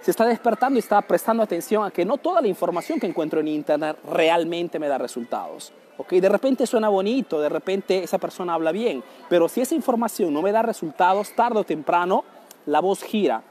Se 0.00 0.10
está 0.10 0.24
despertando 0.26 0.78
y 0.78 0.80
está 0.80 1.00
prestando 1.02 1.42
atención 1.42 1.84
a 1.84 1.90
que 1.90 2.04
no 2.04 2.16
toda 2.16 2.40
la 2.40 2.48
información 2.48 2.98
que 2.98 3.06
encuentro 3.06 3.40
en 3.40 3.48
Internet 3.48 3.98
realmente 4.10 4.78
me 4.78 4.88
da 4.88 4.98
resultados. 4.98 5.72
¿ok? 5.98 6.12
De 6.14 6.28
repente 6.28 6.66
suena 6.66 6.88
bonito, 6.88 7.40
de 7.40 7.48
repente 7.48 8.02
esa 8.02 8.18
persona 8.18 8.54
habla 8.54 8.72
bien, 8.72 9.02
pero 9.28 9.48
si 9.48 9.60
esa 9.60 9.74
información 9.74 10.32
no 10.32 10.42
me 10.42 10.52
da 10.52 10.62
resultados, 10.62 11.34
tarde 11.34 11.60
o 11.60 11.64
temprano 11.64 12.24
la 12.66 12.80
voz 12.80 13.02
gira, 13.02 13.42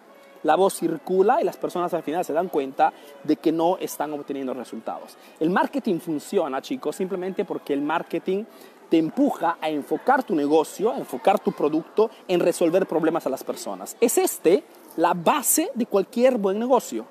la 0.43 0.55
voz 0.55 0.75
circula 0.75 1.41
y 1.41 1.43
las 1.43 1.57
personas 1.57 1.93
al 1.93 2.03
final 2.03 2.23
se 2.23 2.33
dan 2.33 2.47
cuenta 2.47 2.93
de 3.23 3.35
que 3.35 3.51
no 3.51 3.77
están 3.77 4.13
obteniendo 4.13 4.53
resultados. 4.53 5.17
El 5.39 5.49
marketing 5.49 5.99
funciona, 5.99 6.61
chicos, 6.61 6.95
simplemente 6.95 7.45
porque 7.45 7.73
el 7.73 7.81
marketing 7.81 8.45
te 8.89 8.97
empuja 8.97 9.57
a 9.61 9.69
enfocar 9.69 10.23
tu 10.23 10.33
negocio, 10.33 10.91
a 10.91 10.97
enfocar 10.97 11.39
tu 11.39 11.51
producto 11.51 12.09
en 12.27 12.39
resolver 12.39 12.87
problemas 12.87 13.27
a 13.27 13.29
las 13.29 13.43
personas. 13.43 13.95
Es 14.01 14.17
este 14.17 14.63
la 14.97 15.13
base 15.13 15.71
de 15.73 15.85
cualquier 15.85 16.37
buen 16.37 16.59
negocio. 16.59 17.05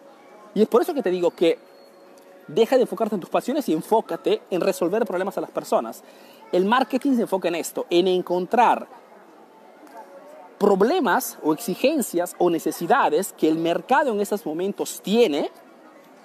Y 0.55 0.63
es 0.63 0.69
por 0.69 0.83
eso 0.83 0.95
que 0.95 1.03
te 1.03 1.11
digo 1.11 1.31
que 1.31 1.59
deja 2.49 2.77
de 2.77 2.83
enfocarte 2.83 3.15
en 3.15 3.21
tus 3.21 3.31
pasiones 3.31 3.69
y 3.69 3.73
enfócate 3.73 4.43
en 4.51 4.61
resolver 4.61 5.05
problemas 5.05 5.39
a 5.39 5.41
las 5.41 5.51
personas. 5.51 6.03
El 6.51 6.65
marketing 6.65 7.17
se 7.17 7.23
enfoca 7.23 7.49
en 7.49 7.55
esto, 7.55 7.87
en 7.91 8.09
encontrar 8.09 8.89
problemas 10.59 11.39
o 11.43 11.53
exigencias 11.53 12.35
o 12.39 12.51
necesidades 12.51 13.33
que 13.33 13.49
el 13.49 13.59
mercado 13.59 14.13
en 14.13 14.21
estos 14.21 14.45
momentos 14.45 15.01
tiene 15.03 15.51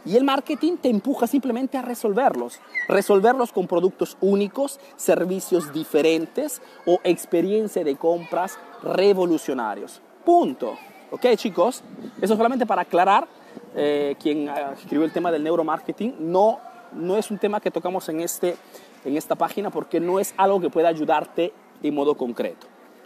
y 0.06 0.18
el 0.18 0.24
marketing 0.24 0.78
te 0.78 0.90
empuja 0.90 1.28
simplemente 1.28 1.78
a 1.78 1.82
resolverlos. 1.82 2.60
Resolverlos 2.88 3.54
con 3.54 3.68
productos 3.68 4.18
únicos, 4.20 4.80
servicios 4.98 5.72
diferentes 5.72 6.62
o 6.86 7.00
experiencia 7.04 7.84
de 7.84 7.96
compras 7.96 8.58
revolucionarios. 8.82 10.02
Punto. 10.26 10.78
¿Ok, 11.14 11.28
chicos? 11.36 11.84
Eso 12.20 12.36
solamente 12.36 12.66
para 12.66 12.82
aclarar, 12.82 13.28
eh, 13.76 14.16
quien 14.20 14.50
ah, 14.50 14.74
escribió 14.76 15.06
el 15.06 15.12
tema 15.12 15.32
del 15.32 15.44
neuromarketing, 15.44 16.16
no, 16.20 16.60
no 16.92 17.18
es 17.18 17.30
un 17.30 17.38
tema 17.38 17.62
que 17.62 17.70
tocamos 17.70 18.10
en, 18.10 18.22
este, 18.22 18.58
en 19.06 19.16
esta 19.16 19.36
página 19.36 19.70
porque 19.70 20.00
no 20.00 20.20
es 20.20 20.34
algo 20.38 20.60
que 20.60 20.72
pueda 20.72 20.90
ayudarte 20.90 21.54
de 21.84 21.92
modo 21.92 22.18
concreto. 22.18 22.66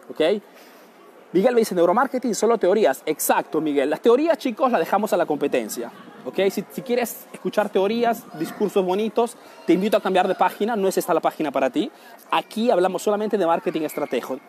¿Ok? 0.10 0.22
Miguel 1.34 1.54
me 1.54 1.60
dice, 1.60 1.76
neuromarketing, 1.76 2.34
solo 2.34 2.58
teorías. 2.58 3.04
Exacto, 3.06 3.60
Miguel. 3.60 3.90
Las 3.90 4.00
teorías, 4.00 4.38
chicos, 4.38 4.72
las 4.72 4.80
dejamos 4.80 5.12
a 5.12 5.18
la 5.18 5.26
competencia. 5.26 5.92
Si, 6.36 6.82
quieres 6.82 7.26
escuchar 7.32 7.70
teorías, 7.70 8.24
discursos 8.38 8.84
bonitos, 8.84 9.38
te 9.66 9.74
invito 9.74 9.98
a 9.98 10.02
cambiar 10.02 10.28
de 10.28 10.36
página, 10.36 10.76
no 10.76 10.88
es 10.88 10.98
esta 10.98 11.14
la 11.14 11.20
página 11.20 11.52
para 11.52 11.70
ti. 11.70 11.92
Aquí 12.32 12.70
hablamos 12.70 13.02
solamente 13.02 13.38
de 13.38 13.46
marketing 13.46 13.82
estratégico, 13.82 14.40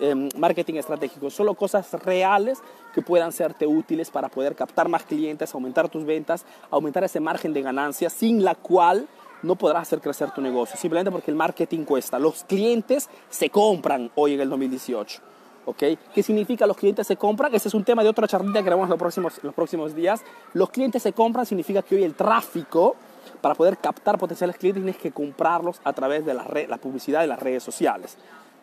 em, 0.00 0.28
marketing 0.36 0.74
estratégico, 0.74 1.30
solo 1.30 1.54
cosas 1.54 1.92
reales 2.04 2.58
que 2.94 3.02
puedan 3.02 3.32
serte 3.32 3.66
útiles 3.66 4.10
para 4.10 4.28
poder 4.28 4.54
captar 4.54 4.88
más 4.88 5.04
clientes, 5.04 5.54
aumentar 5.54 5.88
tus 5.88 6.04
ventas, 6.04 6.44
aumentar 6.70 7.04
ese 7.04 7.20
margen 7.20 7.52
de 7.52 7.62
ganancia, 7.62 8.10
sin 8.10 8.44
la 8.44 8.54
cual 8.54 9.08
no 9.42 9.56
podrás 9.56 9.82
hacer 9.82 10.00
crecer 10.00 10.30
tu 10.30 10.40
negocio, 10.40 10.76
simplemente 10.76 11.10
porque 11.10 11.30
el 11.30 11.36
marketing 11.36 11.84
cuesta. 11.84 12.18
Los 12.18 12.44
clientes 12.44 13.08
se 13.30 13.50
compran 13.50 14.10
hoy 14.14 14.34
en 14.34 14.40
el 14.40 14.50
2018. 14.50 15.33
¿Qué 15.72 16.22
significa 16.22 16.66
los 16.66 16.76
clientes 16.76 17.06
se 17.06 17.16
compran? 17.16 17.54
Ese 17.54 17.68
es 17.68 17.74
un 17.74 17.84
tema 17.84 18.02
de 18.02 18.08
otra 18.10 18.28
charlita 18.28 18.62
que 18.62 18.68
haremos 18.68 18.88
los 18.88 18.98
próximos, 18.98 19.40
los 19.42 19.54
próximos 19.54 19.94
días. 19.94 20.22
Los 20.52 20.70
clientes 20.70 21.02
se 21.02 21.12
compran 21.12 21.46
significa 21.46 21.80
que 21.82 21.94
hoy 21.96 22.04
el 22.04 22.14
tráfico, 22.14 22.96
para 23.40 23.54
poder 23.54 23.78
captar 23.78 24.18
potenciales 24.18 24.56
clientes, 24.56 24.82
tienes 24.82 25.00
que 25.00 25.10
comprarlos 25.10 25.80
a 25.84 25.92
través 25.92 26.26
de 26.26 26.34
la, 26.34 26.44
red, 26.44 26.68
la 26.68 26.76
publicidad 26.76 27.22
de 27.22 27.28
las 27.28 27.38
redes 27.38 27.62
sociales, 27.62 28.18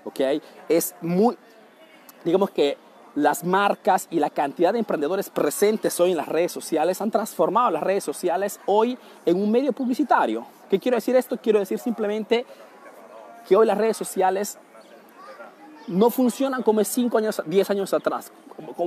¿ok? 0.05 0.19
Es 0.69 0.95
muy, 1.01 1.35
digamos 2.23 2.51
que 2.51 2.77
las 3.15 3.43
marcas 3.43 4.07
y 4.09 4.19
la 4.19 4.29
cantidad 4.29 4.71
de 4.71 4.79
emprendedores 4.79 5.29
presentes 5.29 5.99
hoy 5.99 6.11
en 6.11 6.17
las 6.17 6.27
redes 6.27 6.51
sociales 6.51 7.01
han 7.01 7.11
transformado 7.11 7.71
las 7.71 7.83
redes 7.83 8.03
sociales 8.03 8.59
hoy 8.65 8.97
en 9.25 9.41
un 9.41 9.51
medio 9.51 9.73
publicitario. 9.73 10.45
¿Qué 10.69 10.79
quiero 10.79 10.95
decir 10.95 11.15
esto? 11.15 11.37
Quiero 11.37 11.59
decir 11.59 11.79
simplemente 11.79 12.45
que 13.47 13.55
hoy 13.55 13.65
las 13.65 13.77
redes 13.77 13.97
sociales 13.97 14.57
no 15.87 16.09
funcionan 16.09 16.63
como 16.63 16.83
5 16.83 17.17
años, 17.17 17.41
10 17.45 17.69
años 17.71 17.93
atrás, 17.93 18.31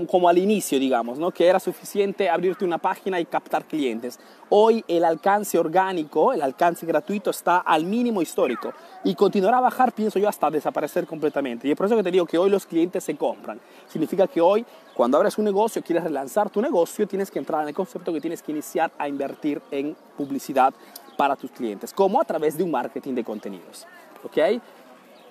como, 0.07 0.29
al 0.29 0.39
inicio, 0.39 0.79
digamos, 0.79 1.19
¿no? 1.19 1.31
que 1.31 1.47
era 1.47 1.59
suficiente 1.59 2.29
abrirte 2.29 2.65
una 2.65 2.79
página 2.79 3.21
y 3.21 3.25
captar 3.25 3.65
clientes. 3.65 4.19
Hoy 4.49 4.85
el 4.89 5.05
alcance 5.05 5.59
orgánico, 5.59 6.33
el 6.33 6.43
alcance 6.43 6.87
gratuito 6.87 7.31
está 7.31 7.59
al 7.59 7.85
mínimo 7.85 8.23
histórico 8.23 8.73
y 9.03 9.15
continuará 9.15 9.59
a 9.59 9.63
bajar, 9.63 9.93
pienso 9.93 10.19
yo, 10.19 10.29
hasta 10.29 10.51
desaparecer 10.51 11.07
completamente. 11.07 11.67
Y 11.67 11.73
es 11.73 11.77
por 11.77 11.87
eso 11.87 11.97
que 11.97 12.03
te 12.03 12.11
digo 12.11 12.27
que 12.27 12.39
hoy 12.39 12.51
los 12.51 12.67
clientes 12.67 13.03
se 13.05 13.17
compran. 13.17 13.61
Significa 13.89 14.27
que 14.27 14.41
hoy, 14.41 14.65
cuando 14.95 15.17
abres 15.17 15.39
un 15.39 15.45
negocio, 15.45 15.83
quieres 15.83 16.05
relanzar 16.05 16.51
tu 16.51 16.61
negocio, 16.61 17.07
tienes 17.07 17.31
que 17.31 17.39
entrar 17.39 17.63
en 17.63 17.69
el 17.69 17.75
concepto 17.75 18.13
que 18.13 18.21
tienes 18.21 18.43
que 18.43 18.53
iniciar 18.53 18.93
a 18.99 19.09
invertir 19.09 19.61
en 19.71 19.97
publicidad 20.17 20.73
para 21.17 21.37
tus 21.37 21.51
clientes, 21.51 21.93
como 21.93 22.21
a 22.21 22.25
través 22.25 22.57
de 22.57 22.65
un 22.65 22.71
marketing 22.71 23.15
de 23.15 23.25
contenidos. 23.25 23.87
¿Ok? 24.25 24.39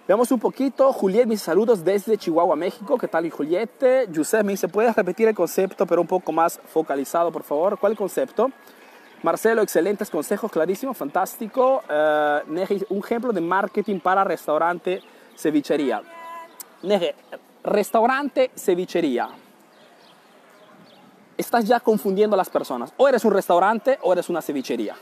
Veamos 0.06 0.30
un 0.34 0.40
poquito. 0.40 0.92
Juliet, 0.92 1.26
mis 1.26 1.42
saludos 1.42 1.82
desde 1.82 2.18
Chihuahua, 2.18 2.58
México. 2.58 2.98
¿Qué 2.98 3.08
tal, 3.08 3.30
Juliet? 3.30 3.70
Josep 4.14 4.44
me 4.44 4.52
dice, 4.52 4.68
¿puedes 4.68 4.94
repetir 4.94 5.30
el 5.30 5.36
concepto, 5.36 5.86
pero 5.86 6.02
un 6.02 6.08
poco 6.08 6.34
más 6.34 6.60
focalizado, 6.66 7.32
por 7.32 7.44
favor? 7.44 7.80
¿Cuál 7.80 7.96
concepto? 7.96 8.52
Marcelo, 9.22 9.62
excelentes 9.62 10.10
consejos, 10.10 10.52
clarísimo, 10.52 10.94
fantástico. 10.94 11.82
Uh, 11.90 12.52
un 12.90 13.00
ejemplo 13.00 13.32
de 13.32 13.40
marketing 13.40 14.02
para 14.02 14.26
restaurante, 14.26 15.02
cevichería. 15.38 16.02
Neje, 16.82 17.16
restaurante, 17.64 18.52
cevichería. 18.58 19.30
Estás 21.38 21.64
ya 21.64 21.80
confundiendo 21.80 22.34
a 22.34 22.38
las 22.38 22.50
personas. 22.50 22.94
O 22.98 23.08
eres 23.08 23.24
un 23.24 23.32
restaurante 23.32 23.98
o 24.02 24.12
eres 24.12 24.28
una 24.28 24.42
cevichería. 24.42 24.98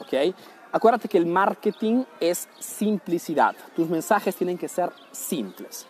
¿Ok? 0.00 0.34
Acuérdate 0.74 1.08
que 1.08 1.18
el 1.18 1.26
marketing 1.26 2.02
es 2.18 2.48
simplicidad. 2.58 3.54
Tus 3.76 3.88
mensajes 3.88 4.34
tienen 4.34 4.58
que 4.58 4.66
ser 4.66 4.90
simples. 5.12 5.86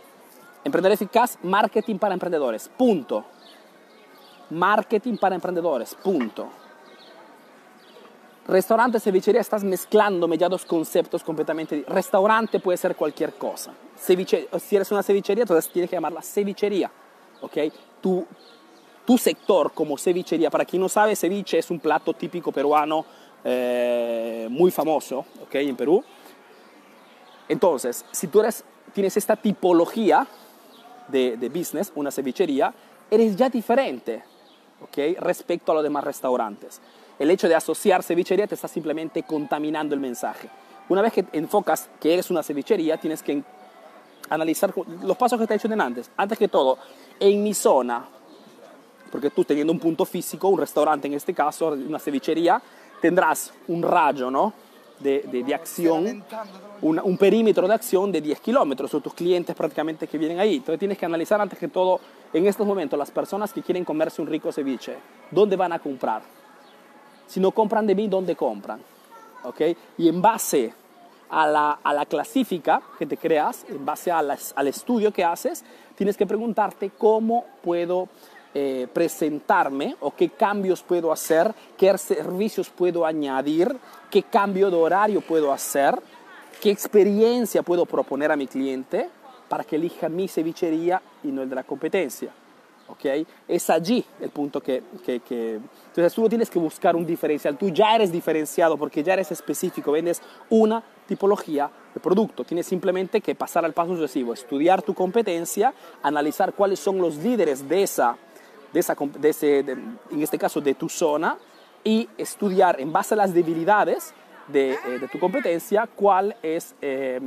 Emprender 0.63 0.93
eficaz, 0.93 1.39
marketing 1.43 1.97
para 1.97 2.13
emprendedores. 2.13 2.69
Punto. 2.77 3.25
Marketing 4.51 5.17
para 5.17 5.37
emprendedores. 5.37 5.95
Punto. 5.95 6.51
Restaurante, 8.47 9.01
cevichería, 9.01 9.41
estás 9.41 9.65
mezclando 9.65 10.27
ya 10.35 10.51
dos 10.51 10.67
conceptos 10.67 11.25
completamente. 11.25 11.83
Restaurante 11.89 12.61
puede 12.61 12.77
ser 12.77 12.95
cualquier 12.95 13.33
cosa. 13.37 13.73
Ceviche, 13.97 14.51
si 14.61 14.77
eres 14.77 14.93
una 14.93 15.03
cevichería, 15.03 15.45
entonces 15.45 15.73
tienes 15.73 15.89
que 15.89 15.97
llamarla 15.97 16.21
cevichería. 16.21 16.91
¿Ok? 17.41 17.57
Tu, 18.03 18.27
tu 19.07 19.17
sector 19.17 19.73
como 19.73 19.97
cevichería, 19.97 20.51
para 20.51 20.67
quien 20.67 20.83
no 20.83 20.91
sabe, 20.91 21.17
ceviche 21.17 21.57
es 21.57 21.71
un 21.71 21.81
plato 21.81 22.13
típico 22.13 22.53
peruano 22.53 23.07
eh, 23.45 24.49
muy 24.51 24.71
famoso 24.71 25.27
¿okay? 25.43 25.69
en 25.69 25.77
Perú. 25.77 26.03
Entonces, 27.49 28.05
si 28.11 28.29
tú 28.29 28.41
eres, 28.41 28.65
tienes 28.93 29.17
esta 29.17 29.37
tipología 29.37 30.27
de, 31.09 31.37
de 31.37 31.49
business, 31.49 31.93
una 31.95 32.11
cevichería, 32.11 32.75
eres 33.11 33.37
ya 33.37 33.49
diferente 33.49 34.23
¿okay? 34.83 35.15
respecto 35.15 35.73
a 35.73 35.75
los 35.77 35.85
demás 35.85 36.05
restaurantes. 36.05 36.81
El 37.19 37.31
hecho 37.31 37.49
de 37.49 37.55
asociar 37.55 38.03
cevichería 38.03 38.47
te 38.47 38.55
está 38.55 38.67
simplemente 38.67 39.23
contaminando 39.23 39.95
el 39.95 40.01
mensaje. 40.01 40.49
Una 40.89 41.03
vez 41.03 41.13
que 41.13 41.25
enfocas 41.33 41.89
que 42.01 42.13
eres 42.13 42.31
una 42.31 42.43
cevichería, 42.43 42.97
tienes 42.97 43.23
que 43.23 43.43
analizar 44.31 44.73
los 45.03 45.17
pasos 45.17 45.39
que 45.39 45.47
te 45.47 45.55
he 45.55 45.57
hecho 45.57 45.69
antes. 45.79 46.11
Antes 46.17 46.39
que 46.39 46.49
todo, 46.49 46.79
en 47.21 47.43
mi 47.43 47.55
zona, 47.55 48.07
porque 49.11 49.31
tú 49.31 49.45
teniendo 49.45 49.73
un 49.73 49.79
punto 49.79 50.05
físico, 50.05 50.49
un 50.49 50.59
restaurante 50.59 51.07
en 51.07 51.15
este 51.15 51.33
caso, 51.33 51.69
una 51.69 51.99
cevichería, 51.99 52.61
tendrás 53.05 53.53
un 53.69 53.83
rayo 53.83 54.31
¿no? 54.31 54.55
de, 54.99 55.45
de, 55.47 55.55
acción, 55.55 56.25
un 56.81 57.19
perímetro 57.19 57.69
de 57.69 57.75
acción 57.75 58.11
de 58.11 58.23
10 58.23 58.41
kilómetros, 58.41 58.91
son 58.91 59.03
tus 59.03 59.13
clientes 59.13 59.55
prácticamente 59.55 60.07
que 60.07 60.17
vienen 60.17 60.41
ahí. 60.41 60.57
Entonces 60.57 60.79
tienes 60.79 60.97
que 60.97 61.05
analizar 61.05 61.39
antes 61.39 61.59
que 61.59 61.69
todo, 61.69 62.01
en 62.33 62.47
estos 62.47 62.67
momentos, 62.67 62.99
las 62.99 63.11
personas 63.11 63.53
que 63.53 63.61
quieren 63.61 63.85
comerse 63.85 64.23
un 64.23 64.29
rico 64.29 64.51
ceviche, 64.51 64.97
¿dónde 65.31 65.55
van 65.55 65.75
a 65.75 65.81
comprar? 65.81 66.23
Si 67.27 67.41
no 67.41 67.51
compran 67.51 67.87
de 67.87 67.95
mí, 67.95 68.09
¿dónde 68.09 68.35
compran? 68.37 68.81
¿Ok? 69.43 69.61
Y 69.99 70.09
en 70.09 70.23
base 70.23 70.73
a 71.29 71.47
la, 71.47 71.81
a 71.85 71.93
la 71.93 72.07
clasifica 72.07 72.81
que 72.99 73.05
te 73.05 73.19
creas, 73.19 73.67
en 73.69 73.85
base 73.85 74.11
al 74.11 74.67
estudio 74.67 75.13
que 75.13 75.23
haces, 75.23 75.63
tienes 75.95 76.17
que 76.17 76.25
preguntarte 76.25 76.89
cómo 76.97 77.45
puedo 77.63 78.09
eh, 78.57 78.87
presentarme 78.93 79.97
o 80.01 80.15
qué 80.15 80.29
cambios 80.29 80.83
puedo 80.83 81.11
hacer, 81.11 81.53
qué 81.77 81.99
servicios 81.99 82.71
puedo 82.71 83.05
añadir, 83.05 83.77
qué 84.11 84.23
cambio 84.23 84.71
de 84.71 84.77
horario 84.77 85.21
puedo 85.21 85.53
hacer, 85.53 86.01
qué 86.61 86.71
experiencia 86.71 87.63
puedo 87.63 87.85
proponer 87.85 88.31
a 88.31 88.37
mi 88.37 88.47
cliente 88.47 89.09
para 89.49 89.65
que 89.65 89.77
elija 89.77 90.09
mi 90.09 90.29
cevichería 90.29 91.03
y 91.25 91.29
no 91.29 91.43
el 91.43 91.49
de 91.49 91.57
la 91.57 91.65
competencia. 91.65 92.31
¿ok? 92.89 93.27
Es 93.49 93.71
allí 93.71 94.05
el 94.21 94.31
punto 94.31 94.61
que, 94.61 94.83
que, 95.05 95.21
que, 95.21 95.55
Entonces 95.55 96.15
tú 96.15 96.23
no 96.23 96.29
tienes 96.29 96.51
que 96.51 96.59
buscar 96.59 96.95
un 96.97 97.05
diferencial, 97.05 97.57
tú 97.57 97.71
ya 97.71 97.95
eres 97.95 98.13
diferenciado 98.13 98.77
porque 98.77 99.03
ya 99.03 99.15
eres 99.15 99.33
específico, 99.33 99.93
vendes 99.93 100.23
una 100.51 100.83
tipología 101.07 101.71
de 101.93 102.01
producto. 102.01 102.45
Tienes 102.45 102.67
simplemente 102.67 103.21
que 103.21 103.35
pasar 103.35 103.65
al 103.65 103.73
paso 103.73 103.95
sucesivo, 103.95 104.33
estudiar 104.33 104.83
tu 104.83 104.95
competencia, 104.95 105.75
analizar 106.03 106.53
cuáles 106.53 106.79
son 106.79 106.99
los 106.99 107.17
líderes 107.17 107.69
de 107.69 107.83
esa, 107.83 108.17
de 108.75 108.81
esa 108.81 108.95
de 109.19 109.29
ese, 109.31 109.61
en 109.61 109.99
este 110.23 110.37
caso 110.37 110.61
de 110.61 110.75
tu 110.75 110.89
zona, 110.89 111.39
y 111.85 112.09
estudiar 112.19 112.81
en 112.81 112.93
base 112.93 113.15
a 113.15 113.17
las 113.17 113.33
debilidades 113.33 114.13
de, 114.49 114.73
eh, 114.73 114.99
de 115.01 115.09
tu 115.09 115.19
competencia 115.19 115.87
cuál 115.95 116.37
es, 116.43 116.75
eh, 116.83 117.21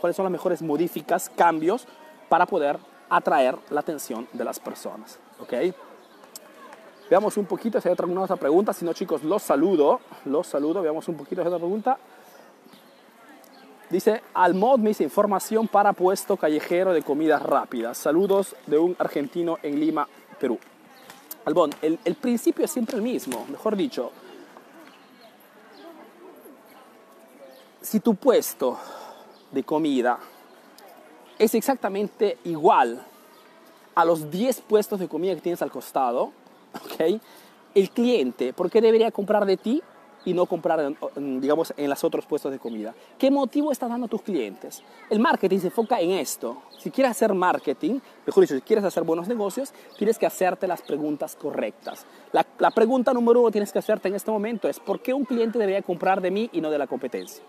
cuáles 0.00 0.16
son 0.16 0.24
las 0.24 0.32
mejores 0.32 0.62
modificas, 0.62 1.30
cambios 1.36 1.86
para 2.28 2.46
poder 2.46 2.78
atraer 3.10 3.58
la 3.70 3.80
atención 3.80 4.28
de 4.32 4.44
las 4.44 4.60
personas. 4.60 5.18
¿ok? 5.40 5.52
Veamos 7.10 7.36
un 7.36 7.46
poquito 7.46 7.80
si 7.80 7.88
hay 7.88 7.92
otra, 7.92 8.04
alguna 8.04 8.22
otra 8.22 8.36
pregunta. 8.36 8.72
Si 8.72 8.84
no, 8.84 8.92
chicos, 8.94 9.22
los 9.22 9.42
saludo. 9.42 10.00
Los 10.24 10.46
saludo. 10.46 10.80
Veamos 10.80 11.08
un 11.08 11.16
poquito 11.16 11.42
si 11.42 11.48
hay 11.48 11.48
otra 11.48 11.58
pregunta. 11.58 11.98
Dice, 13.90 14.22
Almod 14.32 14.78
me 14.78 14.90
dice 14.90 15.04
información 15.04 15.68
para 15.68 15.92
puesto 15.92 16.38
callejero 16.38 16.94
de 16.94 17.02
comidas 17.02 17.42
rápidas. 17.42 17.98
Saludos 17.98 18.56
de 18.66 18.78
un 18.78 18.96
argentino 18.98 19.58
en 19.62 19.78
Lima, 19.78 20.08
Perú. 20.40 20.58
Albón, 21.44 21.70
el, 21.82 21.98
el 22.04 22.14
principio 22.14 22.64
es 22.64 22.70
siempre 22.70 22.96
el 22.96 23.02
mismo. 23.02 23.44
Mejor 23.48 23.76
dicho, 23.76 24.12
si 27.80 28.00
tu 28.00 28.14
puesto 28.14 28.78
de 29.50 29.64
comida 29.64 30.18
es 31.38 31.54
exactamente 31.54 32.38
igual 32.44 33.04
a 33.94 34.04
los 34.04 34.30
10 34.30 34.60
puestos 34.62 35.00
de 35.00 35.08
comida 35.08 35.34
que 35.34 35.40
tienes 35.40 35.62
al 35.62 35.70
costado, 35.70 36.32
¿ok? 36.74 37.20
El 37.74 37.90
cliente, 37.90 38.52
¿por 38.52 38.70
qué 38.70 38.80
debería 38.80 39.10
comprar 39.10 39.44
de 39.44 39.56
ti 39.56 39.82
y 40.24 40.34
no 40.34 40.46
comprar, 40.46 40.94
digamos, 41.16 41.72
en 41.76 41.90
los 41.90 42.04
otros 42.04 42.26
puestos 42.26 42.52
de 42.52 42.58
comida? 42.58 42.94
¿Qué 43.18 43.30
motivo 43.30 43.72
estás 43.72 43.88
dando 43.88 44.06
a 44.06 44.08
tus 44.08 44.22
clientes? 44.22 44.82
El 45.10 45.18
marketing 45.18 45.58
se 45.58 45.66
enfoca 45.66 46.00
en 46.00 46.12
esto. 46.12 46.62
Si 46.78 46.90
quieres 46.90 47.10
hacer 47.12 47.34
marketing, 47.34 48.00
mejor 48.26 48.42
dicho, 48.42 48.54
si 48.54 48.60
quieres 48.60 48.84
hacer 48.84 49.02
buenos 49.04 49.28
negocios, 49.28 49.72
tienes 49.98 50.18
que 50.18 50.26
hacerte 50.26 50.66
las 50.66 50.82
preguntas 50.82 51.36
correctas. 51.36 52.06
La, 52.32 52.46
la 52.58 52.70
pregunta 52.70 53.12
número 53.12 53.40
uno 53.40 53.48
que 53.48 53.52
tienes 53.52 53.72
que 53.72 53.78
hacerte 53.78 54.08
en 54.08 54.14
este 54.14 54.30
momento 54.30 54.68
es, 54.68 54.80
¿por 54.80 55.00
qué 55.00 55.12
un 55.14 55.24
cliente 55.24 55.58
debería 55.58 55.82
comprar 55.82 56.20
de 56.20 56.30
mí 56.30 56.50
y 56.52 56.60
no 56.60 56.70
de 56.70 56.78
la 56.78 56.86
competencia? 56.86 57.44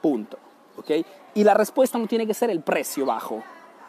Punto. 0.00 0.38
Y 1.34 1.44
la 1.44 1.54
respuesta 1.54 1.98
no 1.98 2.06
tiene 2.06 2.26
que 2.26 2.34
ser 2.34 2.50
el 2.50 2.60
precio 2.60 3.06
bajo, 3.06 3.42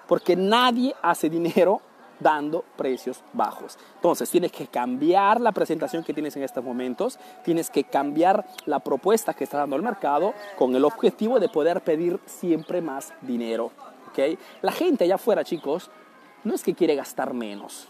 porque 0.08 0.36
nadie 0.36 0.96
hace 1.02 1.30
dinero 1.30 1.82
dando 2.20 2.64
precios 2.78 3.22
bajos. 3.34 3.78
Entonces, 3.96 4.30
tienes 4.30 4.52
que 4.52 4.68
cambiar 4.68 5.42
la 5.42 5.52
presentación 5.52 6.04
que 6.04 6.14
tienes 6.14 6.36
en 6.36 6.44
estos 6.44 6.64
momentos, 6.64 7.20
tienes 7.44 7.70
que 7.70 7.84
cambiar 7.84 8.46
la 8.66 8.80
propuesta 8.80 9.34
que 9.34 9.44
está 9.44 9.58
dando 9.58 9.76
el 9.76 9.82
mercado 9.82 10.34
con 10.58 10.76
el 10.76 10.86
objetivo 10.86 11.40
de 11.40 11.50
poder 11.50 11.82
pedir 11.82 12.20
siempre 12.26 12.82
más 12.82 13.14
dinero. 13.22 13.72
¿okay? 14.10 14.38
La 14.62 14.72
gente 14.72 15.04
allá 15.04 15.16
afuera, 15.16 15.44
chicos, 15.44 15.90
no 16.44 16.54
es 16.54 16.64
que 16.64 16.74
quiere 16.74 16.96
gastar 16.96 17.34
menos. 17.34 17.88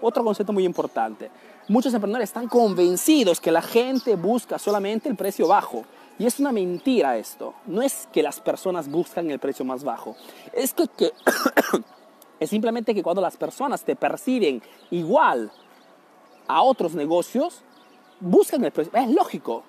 Otro 0.00 0.24
concepto 0.24 0.52
muy 0.52 0.64
importante. 0.64 1.30
Muchos 1.68 1.92
emprendedores 1.92 2.30
están 2.30 2.48
convencidos 2.48 3.40
que 3.40 3.50
la 3.50 3.62
gente 3.62 4.14
busca 4.14 4.58
solamente 4.58 5.08
el 5.08 5.16
precio 5.16 5.48
bajo. 5.48 5.84
Y 6.18 6.26
es 6.26 6.38
una 6.38 6.52
mentira 6.52 7.18
esto. 7.18 7.54
No 7.66 7.82
es 7.82 8.08
que 8.12 8.22
las 8.22 8.40
personas 8.40 8.88
buscan 8.88 9.30
el 9.30 9.38
precio 9.38 9.64
más 9.64 9.84
bajo. 9.84 10.16
Es 10.52 10.74
que 10.74 11.12
es 12.38 12.50
simplemente 12.50 12.94
que 12.94 13.02
cuando 13.02 13.22
las 13.22 13.36
personas 13.36 13.84
te 13.84 13.96
perciben 13.96 14.62
igual 14.90 15.50
a 16.46 16.62
otros 16.62 16.94
negocios, 16.94 17.62
buscan 18.20 18.64
el 18.64 18.72
precio. 18.72 18.92
Es 18.94 19.08
lógico. 19.08 19.64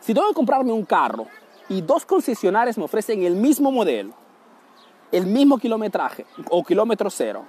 Si 0.00 0.14
tengo 0.14 0.28
que 0.28 0.34
comprarme 0.34 0.72
un 0.72 0.84
carro 0.84 1.26
y 1.68 1.80
dos 1.80 2.04
concesionarios 2.04 2.78
me 2.78 2.84
ofrecen 2.84 3.22
el 3.22 3.34
mismo 3.34 3.70
modelo, 3.70 4.14
el 5.12 5.26
mismo 5.26 5.58
kilometraje 5.58 6.26
o 6.50 6.64
kilómetro 6.64 7.10
cero, 7.10 7.44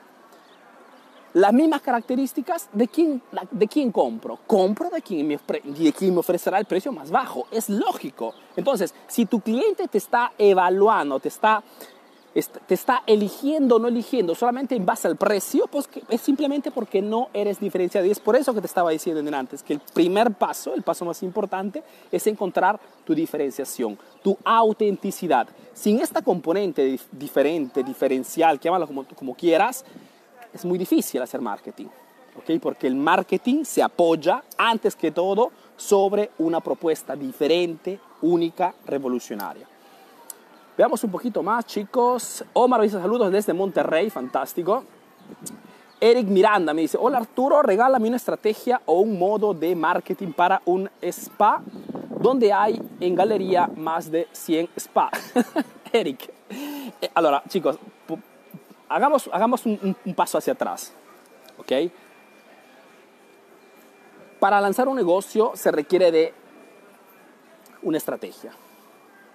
las 1.33 1.53
mismas 1.53 1.81
características, 1.81 2.67
¿de 2.73 2.87
quién, 2.87 3.21
de 3.51 3.67
quién 3.67 3.91
compro? 3.91 4.39
Compro 4.47 4.89
de 4.89 5.03
quien, 5.03 5.27
me, 5.27 5.37
de 5.37 6.11
me 6.11 6.17
ofrecerá 6.17 6.57
el 6.57 6.65
precio 6.65 6.91
más 6.91 7.11
bajo. 7.11 7.45
Es 7.51 7.69
lógico. 7.69 8.33
Entonces, 8.55 8.95
si 9.05 9.27
tu 9.27 9.41
cliente 9.41 9.87
te 9.87 9.99
está 9.99 10.31
evaluando, 10.37 11.19
te 11.19 11.27
está, 11.27 11.61
te 12.43 12.73
está 12.73 13.03
eligiendo 13.07 13.75
o 13.75 13.79
no 13.79 13.87
eligiendo 13.87 14.35
solamente 14.35 14.75
en 14.75 14.85
base 14.85 15.07
al 15.07 15.15
precio, 15.15 15.67
pues 15.67 15.89
es 16.09 16.21
simplemente 16.21 16.71
porque 16.71 17.01
no 17.01 17.29
eres 17.33 17.59
diferenciado. 17.59 18.05
Y 18.05 18.11
es 18.11 18.19
por 18.19 18.35
eso 18.35 18.53
que 18.53 18.61
te 18.61 18.67
estaba 18.67 18.91
diciendo 18.91 19.35
antes, 19.35 19.63
que 19.63 19.73
el 19.73 19.79
primer 19.93 20.31
paso, 20.31 20.73
el 20.73 20.83
paso 20.83 21.05
más 21.05 21.23
importante, 21.23 21.83
es 22.11 22.27
encontrar 22.27 22.79
tu 23.05 23.15
diferenciación, 23.15 23.97
tu 24.23 24.37
autenticidad. 24.43 25.47
Sin 25.73 25.99
esta 25.99 26.21
componente 26.21 26.99
diferente, 27.11 27.83
diferencial, 27.83 28.59
llámalo 28.59 28.87
como, 28.87 29.05
como 29.15 29.35
quieras, 29.35 29.83
es 30.53 30.65
muy 30.65 30.77
difícil 30.77 31.21
hacer 31.21 31.41
marketing, 31.41 31.87
¿ok? 32.37 32.59
Porque 32.61 32.87
el 32.87 32.95
marketing 32.95 33.63
se 33.63 33.81
apoya 33.81 34.43
antes 34.57 34.95
que 34.95 35.11
todo 35.11 35.51
sobre 35.75 36.31
una 36.39 36.59
propuesta 36.61 37.15
diferente, 37.15 37.99
única, 38.21 38.73
revolucionaria. 38.85 39.67
Veamos 40.77 41.03
un 41.03 41.09
poquito 41.09 41.41
más, 41.41 41.65
chicos. 41.65 42.45
Omar 42.53 42.81
dice 42.81 42.99
saludos 43.01 43.31
desde 43.31 43.51
Monterrey, 43.51 44.11
fantástico. 44.11 44.83
Eric 45.99 46.27
Miranda 46.27 46.71
me 46.71 46.81
dice, 46.81 46.99
hola 47.01 47.17
Arturo, 47.17 47.63
regálame 47.63 48.07
una 48.07 48.17
estrategia 48.17 48.79
o 48.85 48.99
un 48.99 49.17
modo 49.17 49.55
de 49.55 49.75
marketing 49.75 50.33
para 50.33 50.61
un 50.65 50.87
spa 51.01 51.63
donde 52.21 52.53
hay 52.53 52.79
en 52.99 53.15
galería 53.15 53.67
más 53.75 54.11
de 54.11 54.27
100 54.31 54.69
spa. 54.77 55.09
Eric, 55.91 56.31
eh, 57.01 57.09
allora 57.15 57.41
chicos, 57.49 57.79
hagamos, 58.87 59.27
hagamos 59.33 59.65
un, 59.65 59.95
paso 60.15 60.37
hacia 60.37 60.53
atrás. 60.53 60.93
¿Ok? 61.57 61.71
Para 64.39 64.61
lanzar 64.61 64.87
un 64.87 64.95
negocio 64.95 65.53
se 65.55 65.71
requiere 65.71 66.11
de 66.11 66.33
una 67.81 67.97
estrategia. 67.97 68.51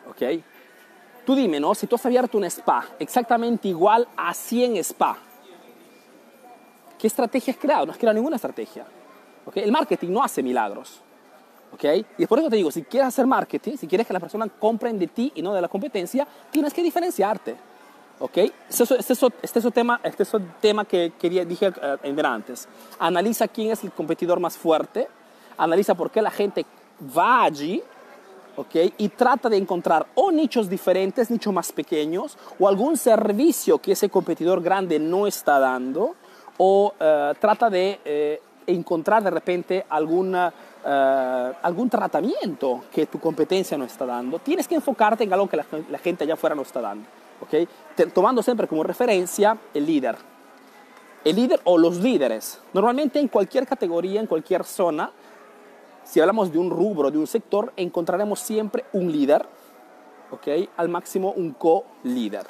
¿Ok? 0.09 0.23
Tú 1.25 1.35
dime, 1.35 1.61
¿no? 1.61 1.75
Si 1.75 1.87
tú 1.87 1.97
has 1.97 2.07
abierto 2.07 2.37
un 2.39 2.45
spa 2.45 2.85
exactamente 2.99 3.69
igual 3.69 4.09
a 4.17 4.35
100 4.35 4.77
spa, 4.79 5.17
¿qué 6.99 7.07
estrategia 7.07 7.53
has 7.53 7.59
creado? 7.59 7.87
No 7.87 7.93
has 7.93 7.99
creado 7.99 8.15
ninguna 8.15 8.37
estrategia. 8.37 8.85
¿Ok? 9.45 9.57
El 9.59 9.73
marketing 9.73 10.11
no 10.11 10.23
hace 10.23 10.43
milagros. 10.43 11.01
¿Ok? 11.73 11.85
Y 12.19 12.27
por 12.27 12.39
eso 12.39 12.51
te 12.51 12.57
digo, 12.57 12.71
si 12.71 12.83
quieres 12.83 13.09
hacer 13.09 13.27
marketing, 13.27 13.77
si 13.77 13.87
quieres 13.87 14.07
que 14.07 14.13
las 14.13 14.23
personas 14.23 14.51
compren 14.59 14.99
de 14.99 15.07
ti 15.07 15.33
y 15.35 15.43
no 15.43 15.55
de 15.55 15.61
la 15.61 15.69
competencia, 15.69 16.27
tienes 16.51 16.75
que 16.75 16.83
diferenciarte. 16.83 17.57
¿ok? 18.23 18.37
Este, 18.37 18.83
este, 18.99 19.13
este 19.43 19.59
es, 19.59 19.65
el 19.65 19.73
tema, 19.73 20.01
este 20.05 20.23
es 20.23 20.33
tema 20.61 20.85
que 20.85 21.13
quería, 21.19 21.45
dije 21.45 21.69
uh, 21.69 22.27
antes. 22.27 22.69
Analiza 22.99 23.49
quién 23.49 23.73
es 23.73 23.83
el 23.83 23.93
competidor 23.93 24.39
más 24.39 24.57
fuerte, 24.57 25.09
analiza 25.59 25.95
por 25.95 26.11
qué 26.11 26.23
la 26.23 26.31
gente 26.31 26.65
va 27.17 27.43
allí, 27.43 27.83
¿ok? 28.57 28.75
Y 28.99 29.09
trata 29.11 29.49
de 29.49 29.57
encontrar 29.57 30.07
o 30.15 30.31
nichos 30.31 30.69
diferentes, 30.69 31.31
nichos 31.31 31.53
más 31.53 31.73
pequeños, 31.73 32.37
o 32.59 32.69
algún 32.69 32.97
servicio 32.97 33.79
que 33.79 33.93
ese 33.93 34.09
competidor 34.09 34.63
grande 34.63 34.99
no 34.99 35.27
está 35.27 35.59
dando, 35.59 36.15
o 36.59 36.93
uh, 36.95 37.35
trata 37.41 37.71
de 37.71 38.01
eh, 38.05 38.41
encontrar 38.67 39.23
de 39.23 39.31
repente 39.31 39.87
alguna, 39.89 40.53
uh, 40.85 41.57
algún 41.63 41.89
tratamiento 41.89 42.85
que 42.93 43.07
tu 43.07 43.19
competencia 43.19 43.77
no 43.79 43.85
está 43.85 44.07
dando. 44.07 44.39
Tienes 44.39 44.69
que 44.69 44.75
enfocarte 44.75 45.25
en 45.25 45.33
algo 45.33 45.49
que 45.49 45.57
la, 45.57 45.67
la 45.91 45.99
gente 45.99 46.25
allá 46.25 46.35
afuera 46.35 46.55
no 46.55 46.63
está 46.63 46.81
dando. 46.81 47.07
¿okay? 47.43 47.69
tomando 48.15 48.43
siempre 48.43 48.67
como 48.67 48.83
referencia 48.83 49.59
el 49.75 49.87
líder. 49.87 50.17
El 51.25 51.37
líder 51.37 51.61
o 51.65 51.79
los 51.79 51.99
líderes. 51.99 52.61
Normalmente 52.73 53.21
en 53.21 53.29
cualquier 53.29 53.67
categoría, 53.67 54.21
en 54.21 54.27
cualquier 54.27 54.65
zona, 54.65 55.11
si 56.05 56.21
hablamos 56.21 56.53
de 56.53 56.59
un 56.59 56.71
rubro, 56.71 57.11
de 57.11 57.19
un 57.19 57.27
sector, 57.27 57.73
encontraremos 57.77 58.41
siempre 58.41 58.85
un 58.93 59.11
líder, 59.11 59.47
¿ok? 60.31 60.69
Al 60.77 60.89
máximo 60.89 61.33
un 61.33 61.53
co-líder. 61.53 62.47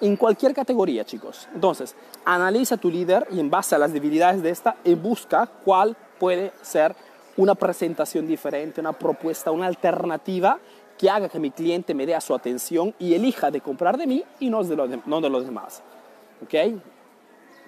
En 0.00 0.16
cualquier 0.16 0.52
categoría, 0.52 1.04
chicos. 1.04 1.48
Entonces, 1.54 1.94
analiza 2.24 2.76
tu 2.76 2.90
líder 2.90 3.26
y 3.30 3.38
en 3.38 3.50
base 3.50 3.74
a 3.74 3.78
las 3.78 3.92
debilidades 3.92 4.42
de 4.42 4.50
esta, 4.50 4.76
busca 5.00 5.46
cuál 5.64 5.96
puede 6.18 6.52
ser 6.60 6.94
una 7.36 7.54
presentación 7.54 8.26
diferente, 8.26 8.80
una 8.80 8.92
propuesta, 8.92 9.50
una 9.50 9.66
alternativa 9.66 10.58
que 10.98 11.08
haga 11.08 11.28
que 11.28 11.38
mi 11.38 11.50
cliente 11.50 11.94
me 11.94 12.06
dé 12.06 12.14
a 12.14 12.20
su 12.20 12.34
atención 12.34 12.94
y 12.98 13.14
elija 13.14 13.50
de 13.50 13.60
comprar 13.60 13.96
de 13.96 14.06
mí 14.06 14.24
y 14.40 14.50
no 14.50 14.62
de 14.62 14.76
los, 14.76 14.90
no 15.06 15.20
de 15.20 15.30
los 15.30 15.44
demás. 15.44 15.82
¿Ok? 16.42 16.54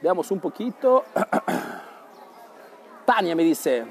Veamos 0.02 0.30
un 0.30 0.40
poquito. 0.40 1.04
Tania 3.06 3.34
me 3.34 3.42
dice, 3.42 3.84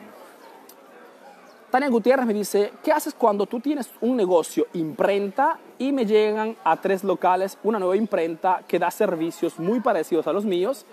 Tania 1.74 1.90
Gutiérrez 1.90 2.28
me 2.28 2.36
dice, 2.36 2.72
¿qué 2.84 2.92
haces 2.92 3.16
cuando 3.16 3.48
tú 3.48 3.60
tienes 3.60 3.90
un 4.00 4.16
negocio 4.16 4.68
imprenta 4.74 5.58
y 5.80 5.92
me 5.92 6.06
llegan 6.06 6.56
a 6.64 6.80
tres 6.80 7.04
locales 7.04 7.58
una 7.64 7.80
nueva 7.80 7.98
imprenta 7.98 8.62
que 8.68 8.78
da 8.78 8.92
servicios 8.92 9.58
muy 9.58 9.80
parecidos 9.80 10.28
a 10.28 10.34
los 10.34 10.46
míos 10.46 10.86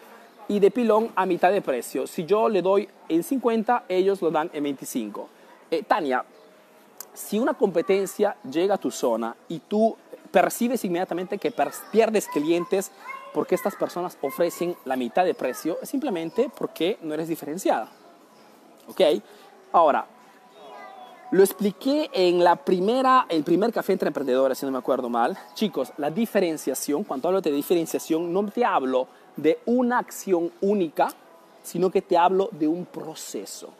y 0.48 0.58
de 0.58 0.70
pilón 0.70 1.10
a 1.16 1.26
mitad 1.26 1.52
de 1.52 1.60
precio? 1.60 2.06
Si 2.06 2.24
yo 2.24 2.48
le 2.48 2.62
doy 2.62 2.88
en 3.10 3.22
50, 3.22 3.84
ellos 3.90 4.22
lo 4.22 4.30
dan 4.30 4.48
en 4.54 4.62
25. 4.62 5.28
Eh, 5.70 5.82
Tania, 5.82 6.24
si 7.12 7.38
una 7.38 7.52
competencia 7.52 8.38
llega 8.50 8.76
a 8.76 8.78
tu 8.78 8.90
zona 8.90 9.36
y 9.48 9.58
tú 9.58 9.98
percibes 10.30 10.82
inmediatamente 10.86 11.36
que 11.36 11.52
pierdes 11.92 12.26
clientes 12.26 12.90
porque 13.34 13.54
estas 13.54 13.76
personas 13.76 14.16
ofrecen 14.22 14.74
la 14.86 14.96
mitad 14.96 15.26
de 15.26 15.34
precio, 15.34 15.76
es 15.82 15.90
simplemente 15.90 16.50
porque 16.56 16.96
no 17.02 17.12
eres 17.12 17.28
diferenciada. 17.28 17.90
¿Ok? 18.88 19.02
Ahora, 19.72 20.06
lo 21.32 21.44
expliqué 21.44 22.10
en 22.12 22.42
la 22.42 22.56
primera, 22.56 23.26
el 23.28 23.44
primer 23.44 23.72
café 23.72 23.92
entre 23.92 24.08
emprendedores, 24.08 24.58
si 24.58 24.66
no 24.66 24.72
me 24.72 24.78
acuerdo 24.78 25.08
mal. 25.08 25.38
Chicos, 25.54 25.92
la 25.96 26.10
diferenciación, 26.10 27.04
cuando 27.04 27.28
hablo 27.28 27.40
de 27.40 27.52
diferenciación, 27.52 28.32
no 28.32 28.44
te 28.46 28.64
hablo 28.64 29.06
de 29.36 29.60
una 29.66 29.98
acción 29.98 30.50
única, 30.60 31.08
sino 31.62 31.90
que 31.90 32.02
te 32.02 32.18
hablo 32.18 32.48
de 32.50 32.66
un 32.66 32.84
proceso. 32.84 33.70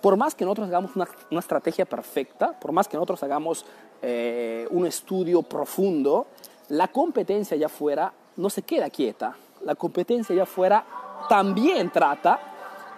Por 0.00 0.16
más 0.16 0.34
que 0.34 0.44
nosotros 0.44 0.68
hagamos 0.68 0.96
una, 0.96 1.06
estrategia 1.38 1.84
perfecta, 1.84 2.58
por 2.58 2.72
más 2.72 2.88
que 2.88 2.96
nosotros 2.96 3.22
hagamos 3.22 3.64
eh, 4.00 4.66
un 4.70 4.84
estudio 4.84 5.42
profundo, 5.42 6.26
la 6.70 6.88
competencia 6.88 7.54
allá 7.54 7.66
afuera 7.66 8.12
no 8.36 8.50
se 8.50 8.62
queda 8.62 8.90
quieta. 8.90 9.36
La 9.64 9.76
competencia 9.76 10.32
allá 10.32 10.42
afuera 10.42 10.84
también 11.28 11.90
trata 11.90 12.51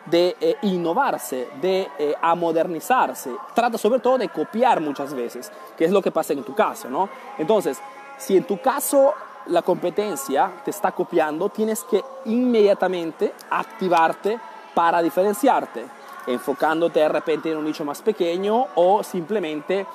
de 0.07 0.37
eh, 0.41 0.57
innovarse, 0.63 1.49
de 1.61 1.89
eh, 1.99 2.15
amodernizarse. 2.21 3.31
Trata 3.55 3.79
sobre 3.79 4.01
todo 4.01 4.19
de 4.19 4.29
copiar 4.29 4.81
muchas 4.81 5.15
veces, 5.15 5.51
que 5.77 5.85
es 5.85 5.91
lo 5.91 6.03
que 6.03 6.11
pasa 6.11 6.33
en 6.33 6.45
tu 6.45 6.55
caso, 6.55 6.89
¿no? 6.89 7.09
Entonces, 7.39 7.81
si 8.19 8.37
en 8.37 8.45
tu 8.45 8.61
caso 8.61 9.15
la 9.47 9.63
competencia 9.63 10.51
te 10.65 10.71
está 10.71 10.93
copiando, 10.93 11.49
tienes 11.49 11.85
que 11.85 12.03
inmediatamente 12.27 13.33
activarte 13.51 14.39
para 14.75 15.03
diferenciarte, 15.03 15.85
enfocándote 16.27 17.01
de 17.01 17.09
repente 17.09 17.51
en 17.51 17.59
un 17.59 17.65
nicho 17.65 17.85
más 17.85 18.03
pequeño 18.03 18.67
o 18.75 19.03
simplemente 19.03 19.87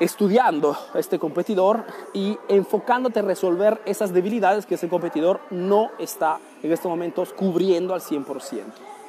estudiando 0.00 0.76
a 0.94 0.98
este 0.98 1.18
competidor 1.18 1.84
y 2.12 2.36
enfocándote 2.48 3.20
a 3.20 3.22
resolver 3.22 3.80
esas 3.86 4.12
debilidades 4.12 4.66
que 4.66 4.74
ese 4.74 4.88
competidor 4.88 5.40
no 5.50 5.90
está 5.98 6.38
en 6.62 6.72
estos 6.72 6.90
momentos 6.90 7.32
cubriendo 7.32 7.94
al 7.94 8.00
100%. 8.00 8.62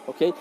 ¿okay? 0.08 0.34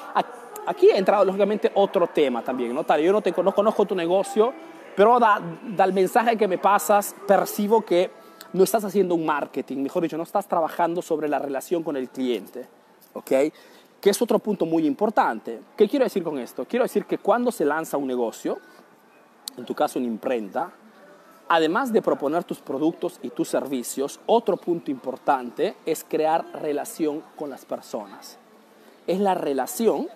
Aquí 0.66 0.90
ha 0.90 0.96
entrado 0.96 1.24
lógicamente 1.24 1.70
otro 1.74 2.06
tema 2.08 2.42
también. 2.42 2.74
¿no? 2.74 2.84
Yo 2.98 3.12
no, 3.12 3.20
te, 3.20 3.32
no 3.42 3.54
conozco 3.54 3.84
tu 3.84 3.94
negocio, 3.94 4.52
pero 4.94 5.18
da, 5.18 5.40
del 5.62 5.92
mensaje 5.92 6.36
que 6.36 6.48
me 6.48 6.58
pasas 6.58 7.14
percibo 7.26 7.84
que 7.84 8.10
no 8.52 8.64
estás 8.64 8.84
haciendo 8.84 9.14
un 9.14 9.26
marketing, 9.26 9.78
mejor 9.78 10.02
dicho, 10.02 10.16
no 10.16 10.22
estás 10.22 10.46
trabajando 10.46 11.02
sobre 11.02 11.28
la 11.28 11.38
relación 11.38 11.82
con 11.82 11.96
el 11.96 12.08
cliente. 12.08 12.66
¿okay? 13.12 13.52
Que 14.00 14.10
es 14.10 14.22
otro 14.22 14.38
punto 14.38 14.64
muy 14.64 14.86
importante. 14.86 15.60
¿Qué 15.76 15.88
quiero 15.88 16.04
decir 16.04 16.22
con 16.22 16.38
esto? 16.38 16.64
Quiero 16.64 16.84
decir 16.84 17.04
que 17.04 17.18
cuando 17.18 17.50
se 17.50 17.64
lanza 17.64 17.96
un 17.96 18.06
negocio, 18.06 18.58
en 19.56 19.64
tu 19.64 19.74
caso 19.74 19.98
una 19.98 20.08
imprenta, 20.08 20.72
además 21.48 21.92
de 21.92 22.02
proponer 22.02 22.44
tus 22.44 22.58
productos 22.58 23.18
y 23.22 23.30
tus 23.30 23.48
servicios, 23.48 24.20
otro 24.26 24.56
punto 24.56 24.90
importante 24.90 25.76
es 25.86 26.04
crear 26.08 26.44
relación 26.54 27.22
con 27.36 27.50
las 27.50 27.64
personas. 27.64 28.38
Es 29.06 29.20
la 29.20 29.34
relación 29.34 30.08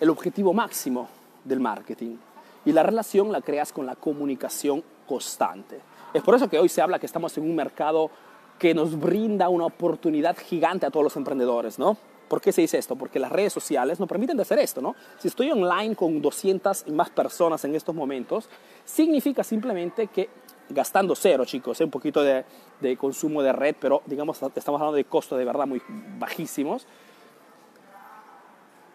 el 0.00 0.10
objetivo 0.10 0.52
máximo 0.52 1.08
del 1.44 1.60
marketing. 1.60 2.16
Y 2.64 2.72
la 2.72 2.82
relación 2.82 3.32
la 3.32 3.40
creas 3.40 3.72
con 3.72 3.86
la 3.86 3.96
comunicación 3.96 4.82
constante. 5.06 5.80
Es 6.12 6.22
por 6.22 6.34
eso 6.34 6.48
que 6.48 6.58
hoy 6.58 6.68
se 6.68 6.82
habla 6.82 6.98
que 6.98 7.06
estamos 7.06 7.36
en 7.38 7.44
un 7.44 7.56
mercado 7.56 8.10
que 8.58 8.74
nos 8.74 8.98
brinda 8.98 9.48
una 9.48 9.66
oportunidad 9.66 10.36
gigante 10.36 10.86
a 10.86 10.90
todos 10.90 11.04
los 11.04 11.16
emprendedores, 11.16 11.78
¿no? 11.78 11.96
¿Por 12.28 12.40
qué 12.40 12.52
se 12.52 12.60
dice 12.60 12.78
esto? 12.78 12.96
Porque 12.96 13.18
las 13.18 13.32
redes 13.32 13.52
sociales 13.52 13.98
nos 13.98 14.08
permiten 14.08 14.36
de 14.36 14.42
hacer 14.42 14.58
esto, 14.58 14.80
¿no? 14.80 14.94
Si 15.18 15.28
estoy 15.28 15.50
online 15.50 15.96
con 15.96 16.20
200 16.20 16.84
y 16.86 16.92
más 16.92 17.10
personas 17.10 17.64
en 17.64 17.74
estos 17.74 17.94
momentos, 17.94 18.48
significa 18.84 19.42
simplemente 19.42 20.08
que 20.08 20.28
gastando 20.68 21.14
cero, 21.14 21.44
chicos, 21.44 21.80
¿eh? 21.80 21.84
un 21.84 21.90
poquito 21.90 22.22
de, 22.22 22.44
de, 22.80 22.96
consumo 22.96 23.42
de 23.42 23.52
red, 23.52 23.74
pero 23.80 24.02
digamos, 24.04 24.40
estamos 24.54 24.80
hablando 24.80 24.96
de 24.96 25.04
costos 25.04 25.38
de 25.38 25.44
verdad 25.44 25.66
muy 25.66 25.80
bajísimos. 26.18 26.86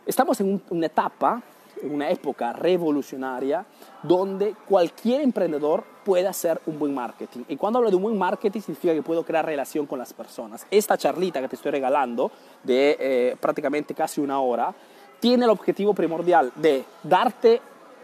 Estamos 0.05 0.39
en 0.41 0.61
una 0.69 0.85
etapa 0.85 1.41
una 1.81 2.09
época 2.09 2.53
revolucionaria 2.53 3.65
donde 4.03 4.55
cualquier 4.67 5.21
emprendedor 5.21 5.83
puede 6.03 6.27
hacer 6.27 6.61
un 6.65 6.77
buen 6.77 6.93
marketing. 6.93 7.41
Y 7.47 7.55
cuando 7.55 7.79
hablo 7.79 7.89
de 7.89 7.95
un 7.95 8.03
buen 8.03 8.17
marketing 8.17 8.61
significa 8.61 8.93
que 8.93 9.01
puedo 9.01 9.23
crear 9.23 9.45
relación 9.45 9.85
con 9.85 9.99
las 9.99 10.13
personas. 10.13 10.65
Esta 10.69 10.97
charlita 10.97 11.41
que 11.41 11.47
te 11.47 11.55
estoy 11.55 11.71
regalando 11.71 12.31
de 12.63 12.97
eh, 12.99 13.35
prácticamente 13.39 13.93
casi 13.93 14.21
una 14.21 14.39
hora 14.39 14.73
tiene 15.19 15.45
el 15.45 15.51
objetivo 15.51 15.93
primordial 15.93 16.51
de 16.55 16.83
darte 17.03 17.61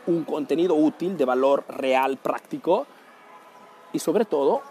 un 0.07 0.23
contenido 0.23 0.75
útil, 0.75 1.17
de 1.17 1.25
valor 1.25 1.65
real, 1.67 2.17
práctico 2.17 2.87
y 3.91 3.99
sobre 3.99 4.25
todo 4.25 4.61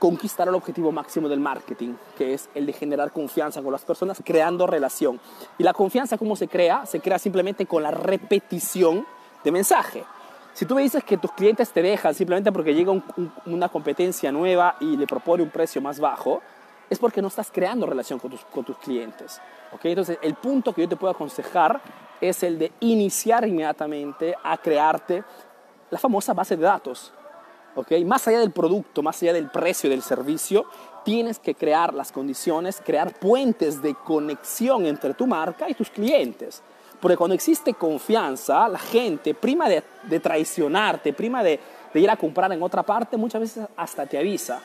conquistar 0.00 0.48
el 0.48 0.54
objetivo 0.54 0.90
máximo 0.90 1.28
del 1.28 1.38
marketing, 1.38 1.94
que 2.16 2.34
es 2.34 2.48
el 2.54 2.66
de 2.66 2.72
generar 2.72 3.12
confianza 3.12 3.62
con 3.62 3.70
las 3.70 3.84
personas, 3.84 4.20
creando 4.24 4.66
relación. 4.66 5.20
Y 5.58 5.62
la 5.62 5.74
confianza, 5.74 6.18
¿cómo 6.18 6.34
se 6.34 6.48
crea? 6.48 6.86
Se 6.86 7.00
crea 7.00 7.18
simplemente 7.18 7.66
con 7.66 7.82
la 7.82 7.90
repetición 7.92 9.06
de 9.44 9.52
mensaje. 9.52 10.04
Si 10.54 10.64
tú 10.64 10.74
me 10.74 10.82
dices 10.82 11.04
que 11.04 11.18
tus 11.18 11.30
clientes 11.32 11.70
te 11.70 11.82
dejan 11.82 12.14
simplemente 12.14 12.50
porque 12.50 12.74
llega 12.74 12.92
una 13.44 13.68
competencia 13.68 14.32
nueva 14.32 14.76
y 14.80 14.96
le 14.96 15.06
propone 15.06 15.42
un 15.42 15.50
precio 15.50 15.80
más 15.82 16.00
bajo, 16.00 16.40
es 16.88 16.98
porque 16.98 17.22
no 17.22 17.28
estás 17.28 17.50
creando 17.52 17.86
relación 17.86 18.18
con 18.18 18.64
tus, 18.64 18.76
clientes. 18.78 19.40
¿okay? 19.72 19.92
Entonces, 19.92 20.18
el 20.22 20.34
punto 20.34 20.72
que 20.72 20.82
yo 20.82 20.88
te 20.88 20.96
puedo 20.96 21.12
aconsejar 21.12 21.80
es 22.22 22.42
el 22.42 22.58
de 22.58 22.72
iniciar 22.80 23.46
inmediatamente 23.46 24.34
a 24.42 24.56
crearte 24.56 25.22
la 25.90 25.98
famosa 25.98 26.32
base 26.32 26.56
de 26.56 26.62
datos. 26.62 27.12
¿Okay? 27.74 28.04
Más 28.04 28.26
allá 28.28 28.40
del 28.40 28.50
producto, 28.50 29.02
más 29.02 29.22
allá 29.22 29.32
del 29.32 29.50
precio 29.50 29.90
del 29.90 30.02
servicio, 30.02 30.66
tienes 31.04 31.38
que 31.38 31.54
crear 31.54 31.94
las 31.94 32.12
condiciones, 32.12 32.82
crear 32.84 33.14
puentes 33.14 33.82
de 33.82 33.94
conexión 33.94 34.86
entre 34.86 35.14
tu 35.14 35.26
marca 35.26 35.68
y 35.68 35.74
tus 35.74 35.90
clientes. 35.90 36.62
Porque 37.00 37.16
cuando 37.16 37.34
existe 37.34 37.74
confianza, 37.74 38.68
la 38.68 38.78
gente, 38.78 39.34
prima 39.34 39.68
de, 39.68 39.82
traicionarte, 40.20 41.12
prima 41.12 41.42
de, 41.42 41.58
ir 41.94 42.10
a 42.10 42.16
comprar 42.16 42.52
en 42.52 42.62
otra 42.62 42.82
parte, 42.82 43.16
muchas 43.16 43.40
veces 43.40 43.66
hasta 43.76 44.06
te 44.06 44.18
avisa. 44.18 44.60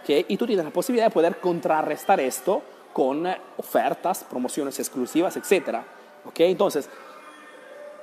¿okay? 0.00 0.24
Y 0.28 0.36
tú 0.36 0.46
tienes 0.46 0.64
la 0.64 0.70
posibilidad 0.70 1.06
de 1.06 1.12
poder 1.12 1.40
contrarrestar 1.40 2.20
esto 2.20 2.62
con 2.92 3.26
ofertas, 3.56 4.24
promociones 4.24 4.78
exclusivas, 4.78 5.36
etc. 5.36 5.78
¿okay? 6.24 6.52
Entonces, 6.52 6.88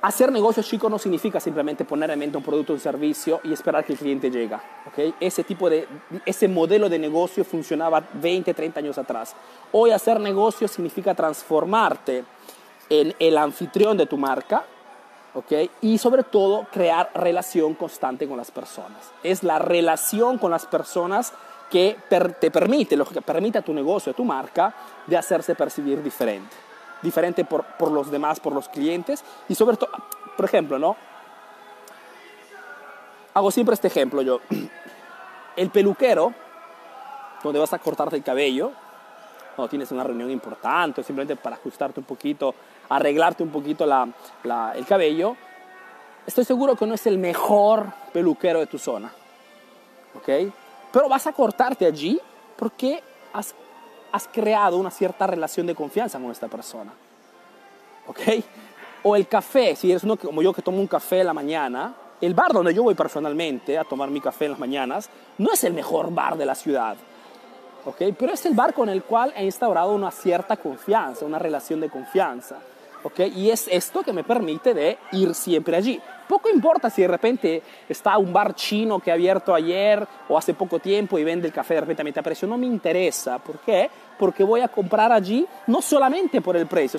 Hacer 0.04 0.30
negocios 0.30 0.66
chicos 0.66 0.90
no 0.90 0.98
significa 0.98 1.40
simplemente 1.40 1.86
poner 1.86 2.10
en 2.10 2.18
mente 2.18 2.36
un 2.36 2.42
producto 2.42 2.74
o 2.74 2.76
un 2.76 2.80
servicio 2.80 3.40
y 3.42 3.54
esperar 3.54 3.86
que 3.86 3.94
el 3.94 3.98
cliente 3.98 4.30
llegue. 4.30 4.54
¿okay? 4.86 5.14
Ese, 5.18 5.44
tipo 5.44 5.70
de, 5.70 5.88
ese 6.26 6.46
modelo 6.46 6.90
de 6.90 6.98
negocio 6.98 7.42
funcionaba 7.42 8.04
20, 8.12 8.52
30 8.52 8.80
años 8.80 8.98
atrás. 8.98 9.34
Hoy 9.72 9.92
hacer 9.92 10.20
negocio 10.20 10.68
significa 10.68 11.14
transformarte 11.14 12.22
en 12.90 13.14
el 13.18 13.38
anfitrión 13.38 13.96
de 13.96 14.04
tu 14.04 14.18
marca 14.18 14.66
¿okay? 15.32 15.70
y 15.80 15.96
sobre 15.96 16.22
todo 16.22 16.66
crear 16.70 17.10
relación 17.14 17.72
constante 17.72 18.28
con 18.28 18.36
las 18.36 18.50
personas. 18.50 19.10
Es 19.22 19.42
la 19.42 19.58
relación 19.58 20.36
con 20.36 20.50
las 20.50 20.66
personas 20.66 21.32
que 21.70 21.96
te 22.10 22.50
permite, 22.50 22.94
lo 22.94 23.06
que 23.06 23.22
permite 23.22 23.56
a 23.56 23.62
tu 23.62 23.72
negocio, 23.72 24.12
a 24.12 24.14
tu 24.14 24.26
marca, 24.26 24.74
de 25.06 25.16
hacerse 25.16 25.54
percibir 25.54 26.02
diferente 26.02 26.54
diferente 27.02 27.44
por, 27.44 27.64
por 27.64 27.90
los 27.90 28.10
demás, 28.10 28.40
por 28.40 28.54
los 28.54 28.68
clientes 28.68 29.24
y 29.48 29.54
sobre 29.54 29.76
todo, 29.76 29.90
por 30.36 30.44
ejemplo, 30.44 30.78
¿no? 30.78 30.96
Hago 33.34 33.50
siempre 33.50 33.74
este 33.74 33.88
ejemplo 33.88 34.22
yo. 34.22 34.40
El 35.56 35.70
peluquero, 35.70 36.32
donde 37.42 37.60
vas 37.60 37.72
a 37.72 37.78
cortarte 37.78 38.16
el 38.16 38.24
cabello, 38.24 38.72
cuando 39.54 39.70
tienes 39.70 39.92
una 39.92 40.02
reunión 40.02 40.28
importante, 40.30 41.04
simplemente 41.04 41.40
para 41.40 41.54
ajustarte 41.54 42.00
un 42.00 42.06
poquito, 42.06 42.56
arreglarte 42.88 43.44
un 43.44 43.50
poquito 43.50 43.86
la, 43.86 44.08
la, 44.42 44.72
el 44.74 44.84
cabello, 44.84 45.36
estoy 46.26 46.44
seguro 46.44 46.74
que 46.74 46.86
no 46.86 46.94
es 46.94 47.06
el 47.06 47.18
mejor 47.18 47.86
peluquero 48.12 48.58
de 48.58 48.66
tu 48.66 48.78
zona. 48.78 49.12
¿Ok? 50.16 50.52
Pero 50.92 51.08
vas 51.08 51.26
a 51.28 51.32
cortarte 51.32 51.86
allí 51.86 52.20
porque 52.56 53.02
has 53.32 53.54
has 54.14 54.28
creado 54.28 54.78
una 54.78 54.92
cierta 54.92 55.26
relación 55.26 55.66
de 55.66 55.74
confianza 55.74 56.20
con 56.20 56.30
esta 56.30 56.46
persona. 56.46 56.92
¿Ok? 58.06 58.20
O 59.02 59.16
el 59.16 59.26
café, 59.26 59.74
si 59.74 59.90
eres 59.90 60.04
uno 60.04 60.16
como 60.16 60.40
yo 60.40 60.52
que 60.52 60.62
tomo 60.62 60.78
un 60.78 60.86
café 60.86 61.20
en 61.20 61.26
la 61.26 61.34
mañana, 61.34 61.92
el 62.20 62.32
bar 62.32 62.52
donde 62.52 62.72
yo 62.72 62.84
voy 62.84 62.94
personalmente 62.94 63.76
a 63.76 63.82
tomar 63.82 64.10
mi 64.10 64.20
café 64.20 64.44
en 64.44 64.52
las 64.52 64.60
mañanas 64.60 65.10
no 65.36 65.52
es 65.52 65.64
el 65.64 65.72
mejor 65.72 66.14
bar 66.14 66.36
de 66.36 66.46
la 66.46 66.54
ciudad. 66.54 66.96
¿ok? 67.84 68.02
Pero 68.16 68.32
es 68.32 68.46
el 68.46 68.54
bar 68.54 68.72
con 68.72 68.88
el 68.88 69.02
cual 69.02 69.32
he 69.36 69.44
instaurado 69.44 69.92
una 69.92 70.12
cierta 70.12 70.56
confianza, 70.58 71.24
una 71.24 71.40
relación 71.40 71.80
de 71.80 71.90
confianza, 71.90 72.58
¿ok? 73.02 73.18
Y 73.34 73.50
es 73.50 73.66
esto 73.66 74.04
que 74.04 74.12
me 74.12 74.22
permite 74.22 74.74
de 74.74 74.96
ir 75.10 75.34
siempre 75.34 75.76
allí. 75.76 76.00
Poco 76.28 76.48
importa 76.48 76.88
si 76.90 77.02
de 77.02 77.08
repente 77.08 77.62
está 77.88 78.16
un 78.18 78.32
bar 78.32 78.54
chino 78.54 78.98
que 78.98 79.10
ha 79.10 79.14
abierto 79.14 79.54
ayer 79.54 80.06
o 80.28 80.38
hace 80.38 80.54
poco 80.54 80.78
tiempo 80.78 81.18
y 81.18 81.24
vende 81.24 81.46
el 81.46 81.52
café 81.52 81.74
de 81.74 81.80
repente 81.80 82.02
a 82.02 82.04
mitad 82.04 82.22
precio, 82.22 82.48
no 82.48 82.56
me 82.56 82.66
interesa. 82.66 83.38
¿Por 83.38 83.58
qué? 83.58 83.90
Porque 84.18 84.42
voy 84.42 84.60
a 84.60 84.68
comprar 84.68 85.12
allí 85.12 85.46
no 85.66 85.82
solamente 85.82 86.40
por 86.40 86.56
el 86.56 86.66
precio, 86.66 86.98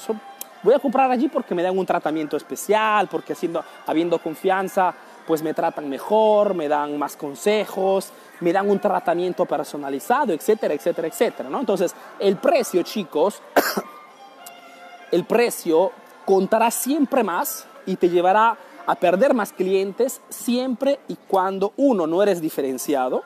voy 0.61 0.73
a 0.73 0.79
comprar 0.79 1.09
allí 1.09 1.27
porque 1.27 1.55
me 1.55 1.63
dan 1.63 1.77
un 1.77 1.85
tratamiento 1.85 2.37
especial, 2.37 3.07
porque 3.07 3.33
haciendo, 3.33 3.63
habiendo 3.87 4.19
confianza 4.19 4.93
pues 5.25 5.41
me 5.41 5.53
tratan 5.53 5.89
mejor, 5.89 6.53
me 6.53 6.67
dan 6.67 6.97
más 6.97 7.15
consejos, 7.15 8.11
me 8.41 8.53
dan 8.53 8.69
un 8.69 8.79
tratamiento 8.79 9.45
personalizado, 9.45 10.33
etcétera, 10.33 10.73
etcétera, 10.73 11.07
etcétera. 11.07 11.49
¿no? 11.49 11.59
Entonces, 11.59 11.95
el 12.19 12.37
precio, 12.37 12.83
chicos, 12.83 13.41
el 15.11 15.25
precio 15.25 15.91
contará 16.25 16.71
siempre 16.71 17.23
más 17.23 17.67
y 17.85 17.95
te 17.95 18.09
llevará 18.09 18.57
a 18.85 18.95
perder 18.95 19.33
más 19.33 19.51
clientes 19.53 20.21
siempre 20.29 20.99
y 21.07 21.15
cuando, 21.15 21.73
uno, 21.77 22.07
no 22.07 22.21
eres 22.21 22.41
diferenciado, 22.41 23.23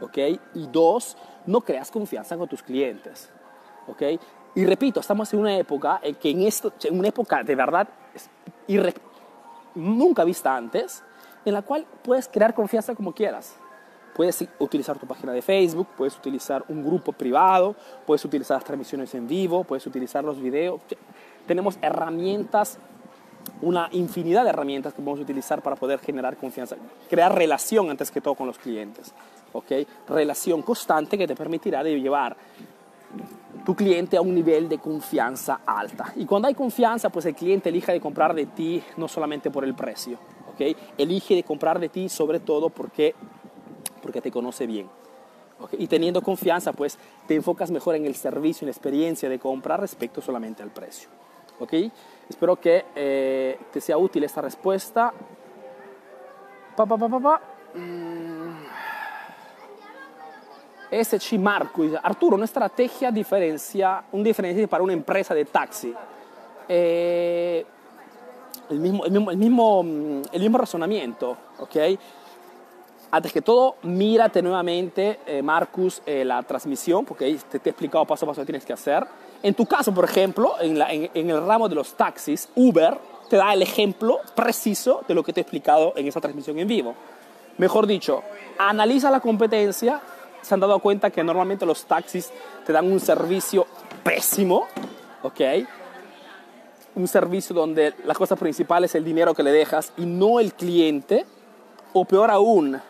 ¿ok? 0.00 0.18
Y 0.54 0.66
dos, 0.70 1.16
no 1.46 1.60
creas 1.60 1.90
confianza 1.90 2.36
con 2.36 2.48
tus 2.48 2.62
clientes, 2.62 3.30
¿ok? 3.86 4.02
Y 4.54 4.64
repito, 4.64 5.00
estamos 5.00 5.32
en 5.32 5.40
una 5.40 5.56
época 5.56 6.00
en 6.02 6.14
que 6.16 6.30
en 6.30 6.42
esto, 6.42 6.72
en 6.82 6.98
una 6.98 7.08
época 7.08 7.42
de 7.42 7.54
verdad 7.54 7.88
nunca 9.74 10.24
vista 10.24 10.56
antes, 10.56 11.02
en 11.44 11.54
la 11.54 11.62
cual 11.62 11.86
puedes 12.02 12.28
crear 12.28 12.54
confianza 12.54 12.94
como 12.94 13.12
quieras. 13.12 13.56
Puedes 14.14 14.44
utilizar 14.58 14.98
tu 14.98 15.06
página 15.06 15.32
de 15.32 15.40
Facebook, 15.40 15.86
puedes 15.96 16.16
utilizar 16.16 16.64
un 16.68 16.84
grupo 16.84 17.12
privado, 17.12 17.76
puedes 18.06 18.24
utilizar 18.24 18.56
las 18.56 18.64
transmisiones 18.64 19.14
en 19.14 19.26
vivo, 19.26 19.64
puedes 19.64 19.86
utilizar 19.86 20.24
los 20.24 20.40
videos. 20.40 20.80
Tenemos 21.46 21.78
herramientas, 21.80 22.78
una 23.62 23.88
infinidad 23.92 24.44
de 24.44 24.50
herramientas 24.50 24.94
que 24.94 25.02
podemos 25.02 25.20
utilizar 25.20 25.62
para 25.62 25.76
poder 25.76 25.98
generar 26.00 26.36
confianza, 26.36 26.76
crear 27.08 27.34
relación 27.34 27.90
antes 27.90 28.10
que 28.10 28.20
todo 28.20 28.34
con 28.34 28.46
los 28.46 28.58
clientes. 28.58 29.12
¿ok? 29.52 29.72
Relación 30.08 30.62
constante 30.62 31.18
que 31.18 31.26
te 31.26 31.36
permitirá 31.36 31.82
llevar 31.82 32.36
tu 33.64 33.74
cliente 33.74 34.16
a 34.16 34.20
un 34.20 34.34
nivel 34.34 34.68
de 34.68 34.78
confianza 34.78 35.60
alta. 35.66 36.12
Y 36.16 36.24
cuando 36.24 36.48
hay 36.48 36.54
confianza, 36.54 37.10
pues 37.10 37.26
el 37.26 37.34
cliente 37.34 37.68
elige 37.68 37.92
de 37.92 38.00
comprar 38.00 38.34
de 38.34 38.46
ti 38.46 38.82
no 38.96 39.08
solamente 39.08 39.50
por 39.50 39.64
el 39.64 39.74
precio, 39.74 40.18
¿ok? 40.52 40.76
Elige 40.96 41.34
de 41.34 41.42
comprar 41.42 41.78
de 41.78 41.88
ti 41.88 42.08
sobre 42.08 42.40
todo 42.40 42.70
porque, 42.70 43.14
porque 44.02 44.20
te 44.20 44.30
conoce 44.30 44.66
bien. 44.66 44.88
Y 45.72 45.88
teniendo 45.88 46.22
confianza, 46.22 46.72
pues 46.72 46.98
te 47.26 47.34
enfocas 47.34 47.70
mejor 47.70 47.94
en 47.94 48.06
el 48.06 48.14
servicio, 48.14 48.64
en 48.64 48.68
la 48.68 48.72
experiencia 48.72 49.28
de 49.28 49.38
compra 49.38 49.76
respecto 49.76 50.22
solamente 50.22 50.62
al 50.62 50.70
precio. 50.70 51.10
¿ok? 51.58 51.74
Espero 52.30 52.54
que 52.54 52.86
eh, 52.94 53.58
te 53.72 53.80
sea 53.80 53.98
útil 53.98 54.22
esta 54.22 54.40
respuesta. 54.40 55.12
Pa, 56.76 56.86
pa, 56.86 56.96
pa. 56.96 57.40
Mm. 57.74 58.50
SC 60.92 61.38
Marcus. 61.38 61.92
Arturo, 62.00 62.36
una 62.36 62.44
estrategia 62.44 63.10
diferencia, 63.10 64.04
un 64.12 64.22
diferencia 64.22 64.66
para 64.68 64.84
una 64.84 64.92
empresa 64.92 65.34
de 65.34 65.44
taxi. 65.44 65.92
Eh, 66.68 67.66
el, 68.70 68.78
mismo, 68.78 69.04
el, 69.04 69.10
mismo, 69.10 69.30
el, 69.32 69.36
mismo, 69.36 69.82
mm, 69.82 70.22
el 70.30 70.40
mismo 70.40 70.58
razonamiento, 70.58 71.36
¿ok? 71.58 71.76
Antes 73.12 73.32
que 73.32 73.42
todo, 73.42 73.76
mírate 73.82 74.40
nuevamente, 74.40 75.18
eh, 75.26 75.42
Marcus, 75.42 76.00
eh, 76.06 76.24
la 76.24 76.42
transmisión, 76.44 77.04
porque 77.04 77.36
te, 77.50 77.58
te, 77.58 77.70
he 77.70 77.72
explicado 77.72 78.04
paso 78.04 78.24
a 78.24 78.28
paso 78.28 78.40
lo 78.40 78.46
que 78.46 78.52
tienes 78.52 78.64
que 78.64 78.72
hacer. 78.72 79.04
En 79.42 79.54
tu 79.54 79.66
caso, 79.66 79.92
por 79.92 80.04
ejemplo, 80.04 80.54
en, 80.60 80.78
la, 80.78 80.92
en, 80.92 81.10
en 81.12 81.30
el 81.30 81.44
ramo 81.44 81.68
de 81.68 81.74
los 81.74 81.94
taxis, 81.94 82.48
Uber 82.54 82.96
te 83.28 83.36
da 83.36 83.52
el 83.52 83.62
ejemplo 83.62 84.18
preciso 84.34 85.02
de 85.08 85.14
lo 85.14 85.24
que 85.24 85.32
te 85.32 85.40
he 85.40 85.42
explicado 85.42 85.92
en 85.96 86.06
esa 86.06 86.20
transmisión 86.20 86.58
en 86.58 86.68
vivo. 86.68 86.94
Mejor 87.58 87.86
dicho, 87.86 88.22
analiza 88.58 89.10
la 89.10 89.20
competencia, 89.20 90.00
se 90.40 90.54
han 90.54 90.60
dado 90.60 90.78
cuenta 90.78 91.10
que 91.10 91.24
normalmente 91.24 91.66
los 91.66 91.84
taxis 91.84 92.30
te 92.64 92.72
dan 92.72 92.90
un 92.90 93.00
servicio 93.00 93.66
pésimo, 94.04 94.66
¿ok? 95.22 95.40
Un 96.94 97.08
servicio 97.08 97.54
donde 97.54 97.94
la 98.04 98.14
cosa 98.14 98.36
principal 98.36 98.84
es 98.84 98.94
el 98.94 99.04
dinero 99.04 99.34
que 99.34 99.42
le 99.42 99.52
dejas 99.52 99.92
y 99.96 100.06
no 100.06 100.40
el 100.40 100.54
cliente, 100.54 101.26
o 101.92 102.04
peor 102.04 102.30
aún, 102.30 102.80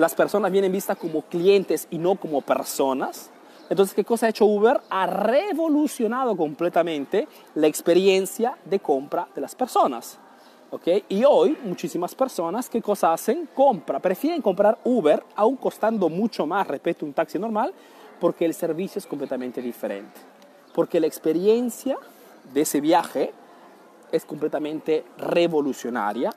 las 0.00 0.14
personas 0.14 0.50
vienen 0.50 0.72
vistas 0.72 0.96
como 0.96 1.20
clientes 1.20 1.86
y 1.90 1.98
no 1.98 2.14
como 2.14 2.40
personas. 2.40 3.28
Entonces, 3.68 3.94
¿qué 3.94 4.02
cosa 4.02 4.24
ha 4.24 4.28
hecho 4.30 4.46
Uber? 4.46 4.80
Ha 4.88 5.06
revolucionado 5.06 6.34
completamente 6.38 7.28
la 7.54 7.66
experiencia 7.66 8.56
de 8.64 8.80
compra 8.80 9.28
de 9.34 9.42
las 9.42 9.54
personas. 9.54 10.18
¿okay? 10.70 11.04
Y 11.10 11.22
hoy 11.24 11.54
muchísimas 11.64 12.14
personas, 12.14 12.70
¿qué 12.70 12.80
cosa 12.80 13.12
hacen? 13.12 13.46
Compra, 13.54 13.98
prefieren 13.98 14.40
comprar 14.40 14.78
Uber, 14.84 15.22
aún 15.36 15.56
costando 15.56 16.08
mucho 16.08 16.46
más 16.46 16.66
respecto 16.66 17.04
a 17.04 17.08
un 17.08 17.12
taxi 17.12 17.38
normal, 17.38 17.74
porque 18.18 18.46
el 18.46 18.54
servicio 18.54 19.00
es 19.00 19.06
completamente 19.06 19.60
diferente. 19.60 20.18
Porque 20.74 20.98
la 20.98 21.08
experiencia 21.08 21.98
de 22.54 22.62
ese 22.62 22.80
viaje 22.80 23.34
es 24.10 24.24
completamente 24.24 25.04
revolucionaria 25.18 26.30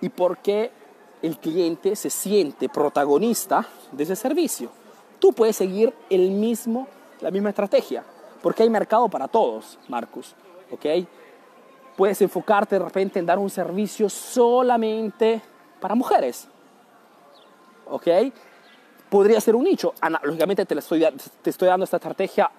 y 0.00 0.10
porque 0.10 0.70
el 1.22 1.38
cliente 1.38 1.96
se 1.96 2.10
siente 2.10 2.68
protagonista 2.68 3.66
de 3.92 4.04
ese 4.04 4.16
servicio. 4.16 4.70
Tú 5.18 5.32
puedes 5.32 5.56
seguir 5.56 5.92
el 6.08 6.30
mismo, 6.30 6.88
la 7.20 7.30
misma 7.30 7.50
estrategia, 7.50 8.04
porque 8.42 8.62
hay 8.62 8.70
mercado 8.70 9.08
para 9.08 9.28
todos, 9.28 9.78
Marcus. 9.88 10.34
¿ok? 10.70 10.86
puedes 12.00 12.22
enfocarte 12.22 12.78
de 12.78 12.82
repente 12.82 13.18
en 13.18 13.26
dar 13.26 13.38
un 13.38 13.50
servicio 13.50 14.08
solamente 14.08 15.42
para 15.78 15.94
mujeres. 15.94 16.48
¿Ok? 17.90 18.06
Podría 19.10 19.38
ser 19.38 19.54
un 19.54 19.64
nicho. 19.64 19.92
Lógicamente 20.22 20.64
te, 20.64 20.78
estoy, 20.78 21.06
te 21.42 21.50
estoy 21.50 21.68
dando 21.68 21.84
esta 21.84 21.98
estrategia 21.98 22.50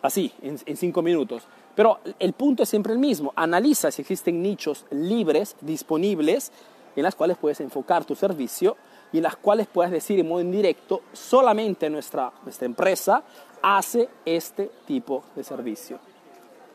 así, 0.00 0.32
en, 0.40 0.58
en 0.64 0.76
cinco 0.78 1.02
minutos. 1.02 1.42
Pero 1.74 1.98
el 2.18 2.32
punto 2.32 2.62
es 2.62 2.70
siempre 2.70 2.94
el 2.94 2.98
mismo. 2.98 3.34
Analiza 3.36 3.90
si 3.90 4.00
existen 4.00 4.40
nichos 4.40 4.86
libres, 4.90 5.54
disponibles, 5.60 6.52
en 6.96 7.02
las 7.02 7.14
cuales 7.14 7.36
puedes 7.36 7.60
enfocar 7.60 8.04
tu 8.04 8.14
servicio 8.14 8.76
y 9.12 9.18
en 9.18 9.24
las 9.24 9.36
cuales 9.36 9.66
puedes 9.66 9.92
decir 9.92 10.18
en 10.18 10.28
modo 10.28 10.40
indirecto, 10.40 11.02
solamente 11.12 11.88
nuestra, 11.90 12.32
nuestra 12.44 12.66
empresa 12.66 13.22
hace 13.62 14.08
este 14.24 14.70
tipo 14.86 15.24
de 15.36 15.44
servicio. 15.44 15.98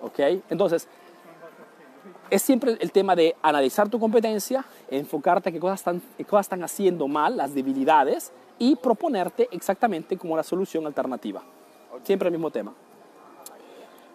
¿Ok? 0.01 0.20
Entonces, 0.49 0.88
es 2.30 2.41
siempre 2.41 2.78
el 2.80 2.91
tema 2.91 3.15
de 3.15 3.36
analizar 3.41 3.89
tu 3.89 3.99
competencia, 3.99 4.65
enfocarte 4.89 5.49
a 5.49 5.51
qué 5.51 5.59
cosas 5.59 5.80
están, 5.80 6.01
qué 6.18 6.26
cosas 6.26 6.45
están 6.45 6.63
haciendo 6.63 7.07
mal, 7.07 7.38
las 7.38 7.53
debilidades, 7.53 8.32
y 8.59 8.76
proponerte 8.76 9.47
exactamente 9.51 10.18
como 10.18 10.36
la 10.36 10.43
solución 10.43 10.86
alternativa. 10.86 11.41
Siempre 12.03 12.28
el 12.28 12.34
mismo 12.34 12.51
tema. 12.51 12.74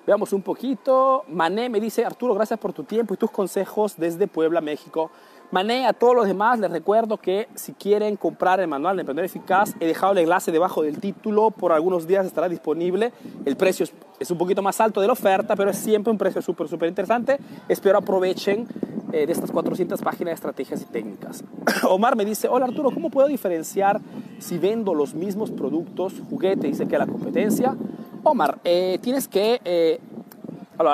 Veamos 0.07 0.33
un 0.33 0.43
poquito. 0.43 1.25
Mané 1.29 1.69
me 1.69 1.81
dice, 1.81 2.05
Arturo, 2.05 2.35
gracias 2.35 2.59
por 2.59 2.73
tu 2.73 2.83
tiempo 2.83 3.15
y 3.15 3.17
tus 3.17 3.31
consejos 3.31 3.95
desde 3.97 4.27
Puebla, 4.27 4.61
México. 4.61 5.11
Mané, 5.53 5.87
a 5.87 5.93
todos 5.93 6.17
los 6.17 6.27
demás 6.27 6.59
les 6.59 6.71
recuerdo 6.71 7.19
que 7.19 7.47
si 7.55 7.75
quieren 7.75 8.17
comprar 8.17 8.59
el 8.61 8.69
manual 8.69 8.97
de 8.97 9.03
Emprendedor 9.03 9.27
Eficaz, 9.27 9.75
he 9.81 9.87
dejado 9.87 10.13
el 10.13 10.19
enlace 10.21 10.51
debajo 10.51 10.83
del 10.83 10.99
título, 10.99 11.51
por 11.51 11.73
algunos 11.73 12.07
días 12.07 12.25
estará 12.25 12.49
disponible. 12.49 13.13
El 13.45 13.57
precio 13.57 13.85
es, 14.19 14.31
un 14.31 14.39
poquito 14.39 14.63
más 14.63 14.81
alto 14.81 15.03
de 15.03 15.09
la 15.09 15.13
oferta, 15.13 15.55
pero 15.55 15.71
es 15.71 15.77
siempre 15.77 16.11
un 16.11 16.17
precio 16.17 16.41
súper, 16.41 16.69
súper 16.69 16.89
interesante. 16.89 17.37
Espero 17.69 17.99
aprovechen 17.99 18.67
eh, 19.13 19.27
de 19.27 19.33
estas 19.33 19.51
400 19.51 20.01
páginas 20.01 20.31
de 20.31 20.35
estrategias 20.37 20.81
y 20.81 20.87
técnicas. 20.87 21.45
Omar 21.87 22.17
me 22.17 22.25
dice, 22.25 22.49
hola 22.49 22.65
Arturo, 22.65 22.91
¿cómo 22.91 23.11
puedo 23.11 23.29
diferenciar 23.29 24.01
si 24.39 24.57
vendo 24.57 24.95
los 24.95 25.13
mismos 25.13 25.51
productos, 25.51 26.15
juguete, 26.31 26.67
dice 26.67 26.89
que 26.89 26.97
la 26.97 27.07
competencia? 27.07 27.77
Omar, 28.23 28.59
eh, 28.65 28.99
tienes 29.03 29.29
que... 29.29 29.61
Eh, 29.67 30.01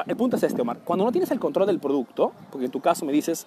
el 0.08 0.16
punto 0.16 0.36
es 0.36 0.42
este, 0.42 0.60
Omar. 0.60 0.80
Cuando 0.84 1.04
no 1.04 1.12
tienes 1.12 1.30
el 1.30 1.38
control 1.38 1.68
del 1.68 1.78
producto, 1.78 2.32
porque 2.50 2.66
en 2.66 2.72
tu 2.72 2.80
caso 2.80 3.06
me 3.06 3.12
dices, 3.12 3.46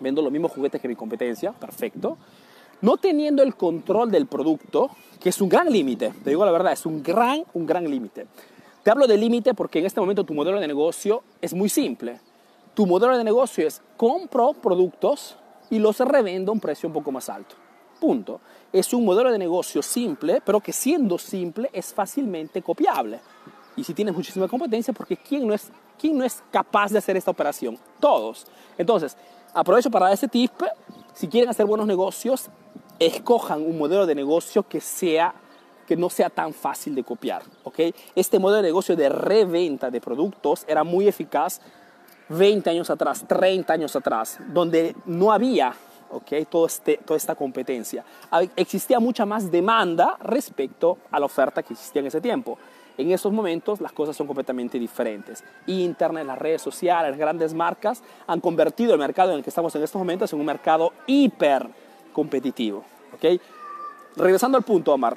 vendo 0.00 0.22
los 0.22 0.32
mismos 0.32 0.52
juguetes 0.52 0.80
que 0.80 0.88
mi 0.88 0.96
competencia, 0.96 1.52
perfecto. 1.52 2.18
No 2.82 2.96
teniendo 2.96 3.42
el 3.42 3.54
control 3.54 4.10
del 4.10 4.26
producto, 4.26 4.90
que 5.20 5.28
es 5.28 5.40
un 5.40 5.48
gran 5.48 5.70
límite, 5.70 6.12
te 6.24 6.30
digo 6.30 6.44
la 6.44 6.50
verdad, 6.52 6.72
es 6.72 6.86
un 6.86 7.02
gran, 7.02 7.44
un 7.52 7.66
gran 7.66 7.88
límite. 7.88 8.26
Te 8.82 8.90
hablo 8.90 9.06
de 9.06 9.18
límite 9.18 9.52
porque 9.52 9.78
en 9.78 9.86
este 9.86 10.00
momento 10.00 10.24
tu 10.24 10.32
modelo 10.32 10.58
de 10.58 10.66
negocio 10.66 11.22
es 11.42 11.52
muy 11.52 11.68
simple. 11.68 12.18
Tu 12.72 12.86
modelo 12.86 13.18
de 13.18 13.24
negocio 13.24 13.66
es 13.66 13.82
compro 13.96 14.54
productos 14.54 15.36
y 15.68 15.78
los 15.78 15.98
revendo 16.00 16.50
a 16.50 16.54
un 16.54 16.60
precio 16.60 16.88
un 16.88 16.94
poco 16.94 17.12
más 17.12 17.28
alto. 17.28 17.54
Punto. 18.00 18.40
Es 18.72 18.94
un 18.94 19.04
modelo 19.04 19.30
de 19.30 19.38
negocio 19.38 19.82
simple, 19.82 20.40
pero 20.44 20.60
que 20.60 20.72
siendo 20.72 21.18
simple 21.18 21.68
es 21.74 21.92
fácilmente 21.92 22.62
copiable. 22.62 23.20
Y 23.76 23.84
si 23.84 23.92
tienes 23.92 24.14
muchísima 24.14 24.48
competencia, 24.48 24.94
porque 24.94 25.16
¿quién 25.16 25.46
no 25.46 25.52
es, 25.52 25.70
quién 25.98 26.16
no 26.16 26.24
es 26.24 26.42
capaz 26.50 26.90
de 26.90 26.98
hacer 26.98 27.16
esta 27.16 27.30
operación? 27.30 27.78
Todos. 28.00 28.46
Entonces, 28.78 29.16
Aprovecho 29.54 29.90
para 29.90 30.06
dar 30.06 30.14
ese 30.14 30.28
tip. 30.28 30.52
Si 31.12 31.28
quieren 31.28 31.50
hacer 31.50 31.66
buenos 31.66 31.86
negocios, 31.86 32.48
escojan 32.98 33.62
un 33.62 33.78
modelo 33.78 34.06
de 34.06 34.14
negocio 34.14 34.62
que 34.62 34.80
sea, 34.80 35.34
que 35.86 35.96
no 35.96 36.08
sea 36.08 36.30
tan 36.30 36.52
fácil 36.52 36.94
de 36.94 37.02
copiar. 37.02 37.42
¿okay? 37.64 37.94
Este 38.14 38.38
modelo 38.38 38.62
de 38.62 38.68
negocio 38.68 38.96
de 38.96 39.08
reventa 39.08 39.90
de 39.90 40.00
productos 40.00 40.64
era 40.68 40.84
muy 40.84 41.08
eficaz 41.08 41.60
20 42.28 42.70
años 42.70 42.90
atrás, 42.90 43.24
30 43.26 43.72
años 43.72 43.96
atrás, 43.96 44.38
donde 44.52 44.94
no 45.04 45.32
había 45.32 45.74
¿okay? 46.10 46.44
Todo 46.44 46.66
este, 46.66 46.98
toda 46.98 47.16
esta 47.16 47.34
competencia. 47.34 48.04
Existía 48.56 49.00
mucha 49.00 49.24
más 49.24 49.50
demanda 49.50 50.16
respecto 50.22 50.98
a 51.10 51.18
la 51.18 51.26
oferta 51.26 51.62
que 51.62 51.72
existía 51.72 52.00
en 52.00 52.06
ese 52.06 52.20
tiempo. 52.20 52.58
En 53.00 53.12
esos 53.12 53.32
momentos 53.32 53.80
las 53.80 53.92
cosas 53.92 54.14
son 54.14 54.26
completamente 54.26 54.78
diferentes. 54.78 55.42
Internet, 55.66 56.26
las 56.26 56.38
redes 56.38 56.60
sociales, 56.60 57.12
las 57.12 57.18
grandes 57.18 57.54
marcas 57.54 58.02
han 58.26 58.40
convertido 58.40 58.92
el 58.92 58.98
mercado 58.98 59.30
en 59.30 59.38
el 59.38 59.42
que 59.42 59.48
estamos 59.48 59.74
en 59.74 59.82
estos 59.82 59.98
momentos 59.98 60.30
en 60.32 60.40
un 60.40 60.44
mercado 60.44 60.92
hiper 61.06 61.66
competitivo. 62.12 62.84
¿okay? 63.14 63.40
Regresando 64.16 64.58
al 64.58 64.64
punto, 64.64 64.92
Omar, 64.92 65.16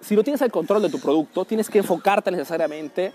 si 0.00 0.14
no 0.14 0.22
tienes 0.22 0.40
el 0.42 0.52
control 0.52 0.82
de 0.82 0.90
tu 0.90 1.00
producto, 1.00 1.44
tienes 1.44 1.68
que 1.68 1.78
enfocarte 1.78 2.30
necesariamente 2.30 3.12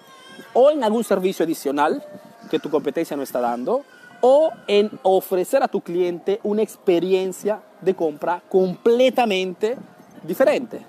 o 0.53 0.69
en 0.69 0.83
algún 0.83 1.05
servicio 1.05 1.45
adicional 1.45 2.03
que 2.49 2.59
tu 2.59 2.69
competencia 2.69 3.15
no 3.15 3.23
está 3.23 3.39
dando, 3.39 3.83
o 4.21 4.51
en 4.67 4.91
ofrecer 5.03 5.63
a 5.63 5.67
tu 5.67 5.81
cliente 5.81 6.39
una 6.43 6.61
experiencia 6.61 7.61
de 7.79 7.95
compra 7.95 8.41
completamente 8.49 9.77
diferente. 10.23 10.85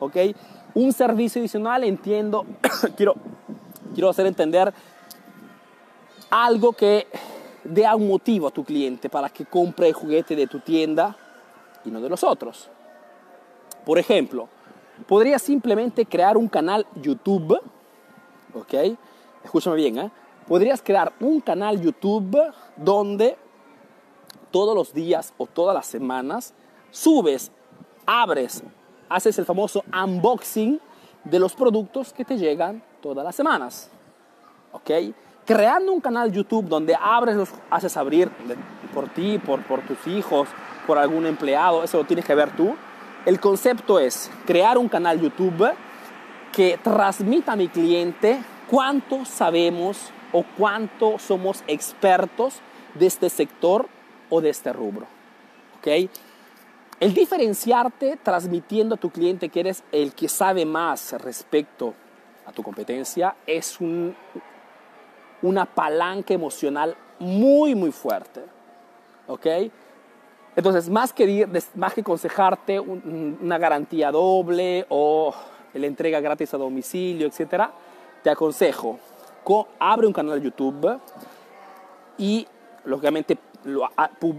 ¿Ok? 0.00 0.16
Un 0.74 0.92
servicio 0.92 1.40
adicional, 1.40 1.84
entiendo, 1.84 2.46
quiero, 2.96 3.14
quiero 3.94 4.08
hacer 4.08 4.26
entender 4.26 4.72
algo 6.30 6.72
que 6.72 7.06
dé 7.62 7.86
un 7.94 8.08
motivo 8.08 8.48
a 8.48 8.50
tu 8.50 8.64
cliente 8.64 9.08
para 9.10 9.28
que 9.28 9.44
compre 9.44 9.88
el 9.88 9.92
juguete 9.92 10.34
de 10.34 10.46
tu 10.46 10.60
tienda 10.60 11.16
y 11.84 11.90
no 11.90 12.00
de 12.00 12.08
los 12.08 12.24
otros. 12.24 12.70
Por 13.84 13.98
ejemplo, 13.98 14.48
podría 15.06 15.38
simplemente 15.38 16.06
crear 16.06 16.36
un 16.36 16.48
canal 16.48 16.86
YouTube, 16.94 17.60
¿ok? 18.54 18.96
Escúchame 19.44 19.76
bien, 19.76 19.98
¿eh? 19.98 20.10
Podrías 20.46 20.82
crear 20.82 21.12
un 21.20 21.40
canal 21.40 21.80
YouTube 21.80 22.36
donde 22.76 23.36
todos 24.50 24.74
los 24.74 24.92
días 24.92 25.32
o 25.38 25.46
todas 25.46 25.74
las 25.74 25.86
semanas 25.86 26.54
subes, 26.90 27.50
abres, 28.06 28.62
haces 29.14 29.38
el 29.38 29.44
famoso 29.44 29.84
unboxing 29.92 30.80
de 31.24 31.38
los 31.38 31.54
productos 31.54 32.12
que 32.12 32.24
te 32.24 32.36
llegan 32.36 32.82
todas 33.00 33.24
las 33.24 33.34
semanas. 33.34 33.90
¿Ok? 34.72 34.90
Creando 35.44 35.92
un 35.92 36.00
canal 36.00 36.32
YouTube 36.32 36.68
donde 36.68 36.96
abres, 36.98 37.36
haces 37.70 37.96
abrir 37.96 38.30
por 38.94 39.08
ti, 39.08 39.38
por, 39.38 39.62
por 39.64 39.80
tus 39.82 40.06
hijos, 40.06 40.48
por 40.86 40.98
algún 40.98 41.26
empleado, 41.26 41.82
eso 41.82 41.98
lo 41.98 42.04
tienes 42.04 42.24
que 42.24 42.34
ver 42.34 42.54
tú. 42.56 42.74
El 43.26 43.38
concepto 43.38 44.00
es 44.00 44.30
crear 44.46 44.78
un 44.78 44.88
canal 44.88 45.20
YouTube 45.20 45.72
que 46.52 46.78
transmita 46.82 47.52
a 47.52 47.56
mi 47.56 47.68
cliente 47.68 48.42
cuánto 48.68 49.24
sabemos 49.24 50.10
o 50.32 50.44
cuánto 50.56 51.18
somos 51.18 51.62
expertos 51.66 52.60
de 52.94 53.06
este 53.06 53.30
sector 53.30 53.88
o 54.30 54.40
de 54.40 54.50
este 54.50 54.72
rubro. 54.72 55.06
¿Ok? 55.78 56.10
El 57.02 57.14
diferenciarte 57.14 58.16
transmitiendo 58.22 58.94
a 58.94 58.96
tu 58.96 59.10
cliente 59.10 59.48
que 59.48 59.58
eres 59.58 59.82
el 59.90 60.14
que 60.14 60.28
sabe 60.28 60.64
más 60.64 61.20
respecto 61.20 61.94
a 62.46 62.52
tu 62.52 62.62
competencia 62.62 63.34
es 63.44 63.80
un, 63.80 64.14
una 65.42 65.64
palanca 65.64 66.32
emocional 66.32 66.94
muy, 67.18 67.74
muy 67.74 67.90
fuerte. 67.90 68.42
¿Ok? 69.26 69.46
Entonces, 70.54 70.88
más 70.88 71.12
que, 71.12 71.48
más 71.74 71.92
que 71.92 72.02
aconsejarte 72.02 72.78
una 72.78 73.58
garantía 73.58 74.12
doble 74.12 74.86
o 74.88 75.34
la 75.74 75.86
entrega 75.88 76.20
gratis 76.20 76.54
a 76.54 76.56
domicilio, 76.56 77.26
etc., 77.26 77.64
te 78.22 78.30
aconsejo, 78.30 79.00
abre 79.80 80.06
un 80.06 80.12
canal 80.12 80.38
de 80.38 80.44
YouTube 80.44 81.00
y, 82.16 82.46
lógicamente, 82.84 83.36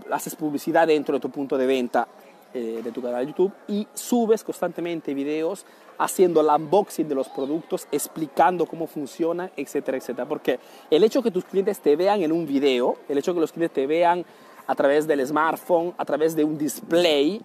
haces 0.09 0.33
publicidad 0.37 0.87
dentro 0.87 1.15
de 1.15 1.19
tu 1.19 1.29
punto 1.29 1.57
de 1.57 1.65
venta 1.65 2.07
eh, 2.53 2.81
de 2.83 2.91
tu 2.91 3.01
canal 3.01 3.25
de 3.25 3.31
YouTube 3.31 3.51
y 3.67 3.87
subes 3.93 4.43
constantemente 4.43 5.13
videos 5.13 5.65
haciendo 5.97 6.41
el 6.41 6.47
unboxing 6.47 7.07
de 7.07 7.15
los 7.15 7.29
productos, 7.29 7.87
explicando 7.91 8.65
cómo 8.65 8.87
funciona, 8.87 9.51
etcétera, 9.55 9.97
etcétera. 9.97 10.27
Porque 10.27 10.59
el 10.89 11.03
hecho 11.03 11.23
que 11.23 11.31
tus 11.31 11.45
clientes 11.45 11.79
te 11.79 11.95
vean 11.95 12.21
en 12.21 12.31
un 12.31 12.45
video, 12.45 12.97
el 13.09 13.17
hecho 13.17 13.33
que 13.33 13.39
los 13.39 13.51
clientes 13.51 13.73
te 13.73 13.87
vean 13.87 14.25
a 14.67 14.75
través 14.75 15.07
del 15.07 15.25
smartphone, 15.25 15.93
a 15.97 16.05
través 16.05 16.35
de 16.35 16.43
un 16.43 16.57
display, 16.57 17.41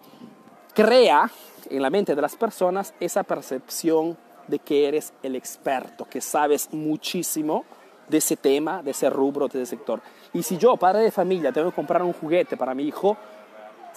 crea 0.75 1.31
en 1.71 1.83
la 1.83 1.91
mente 1.91 2.15
de 2.15 2.23
las 2.23 2.37
personas 2.37 2.95
esa 3.01 3.23
percepción 3.23 4.17
de 4.47 4.59
que 4.59 4.89
eres 4.89 5.13
el 5.23 5.37
experto, 5.37 6.07
que 6.09 6.21
sabes 6.21 6.73
muchísimo 6.73 7.65
de 8.09 8.19
ese 8.19 8.37
tema, 8.37 8.83
de 8.83 8.93
ese 8.93 9.11
rubro, 9.11 9.49
de 9.49 9.63
ese 9.63 9.77
sector. 9.77 10.01
Y 10.33 10.43
si 10.43 10.57
yo, 10.57 10.77
padre 10.77 11.03
de 11.03 11.11
familia, 11.11 11.53
tengo 11.53 11.71
que 11.71 11.77
comprar 11.77 12.03
un 12.03 12.13
juguete 12.13 12.57
para 12.57 12.75
mi 12.75 12.85
hijo, 12.85 13.17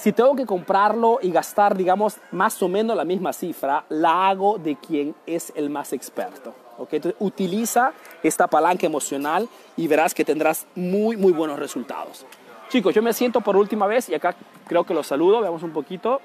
si 0.02 0.14
tengo 0.14 0.36
que 0.36 0.48
comprarlo 0.48 1.20
y 1.22 1.30
gastar, 1.30 1.78
digamos, 1.78 2.18
más 2.32 2.60
o 2.64 2.68
menos 2.68 2.98
la 2.98 3.06
misma 3.06 3.34
cifra, 3.34 3.86
la 3.90 4.30
hago 4.30 4.58
de 4.58 4.76
quien 4.76 5.14
es 5.28 5.54
el 5.56 5.70
más 5.70 5.94
experto. 5.94 6.56
¿okay? 6.80 6.98
Entonces, 6.98 7.22
utiliza 7.22 7.94
esta 8.24 8.48
palanca 8.48 8.88
emocional 8.88 9.48
y 9.78 9.88
verás 9.88 10.16
que 10.16 10.26
tendrás 10.26 10.66
muy, 10.74 11.18
muy 11.18 11.32
buenos 11.32 11.60
resultados. 11.60 12.26
Chicos, 12.70 12.96
yo 12.96 13.04
me 13.04 13.14
siento 13.14 13.42
por 13.42 13.56
última 13.56 13.86
vez 13.86 14.10
y 14.10 14.16
acá 14.16 14.36
creo 14.66 14.84
que 14.86 14.96
los 14.96 15.06
saludo, 15.06 15.40
veamos 15.40 15.62
un 15.62 15.72
poquito. 15.72 16.20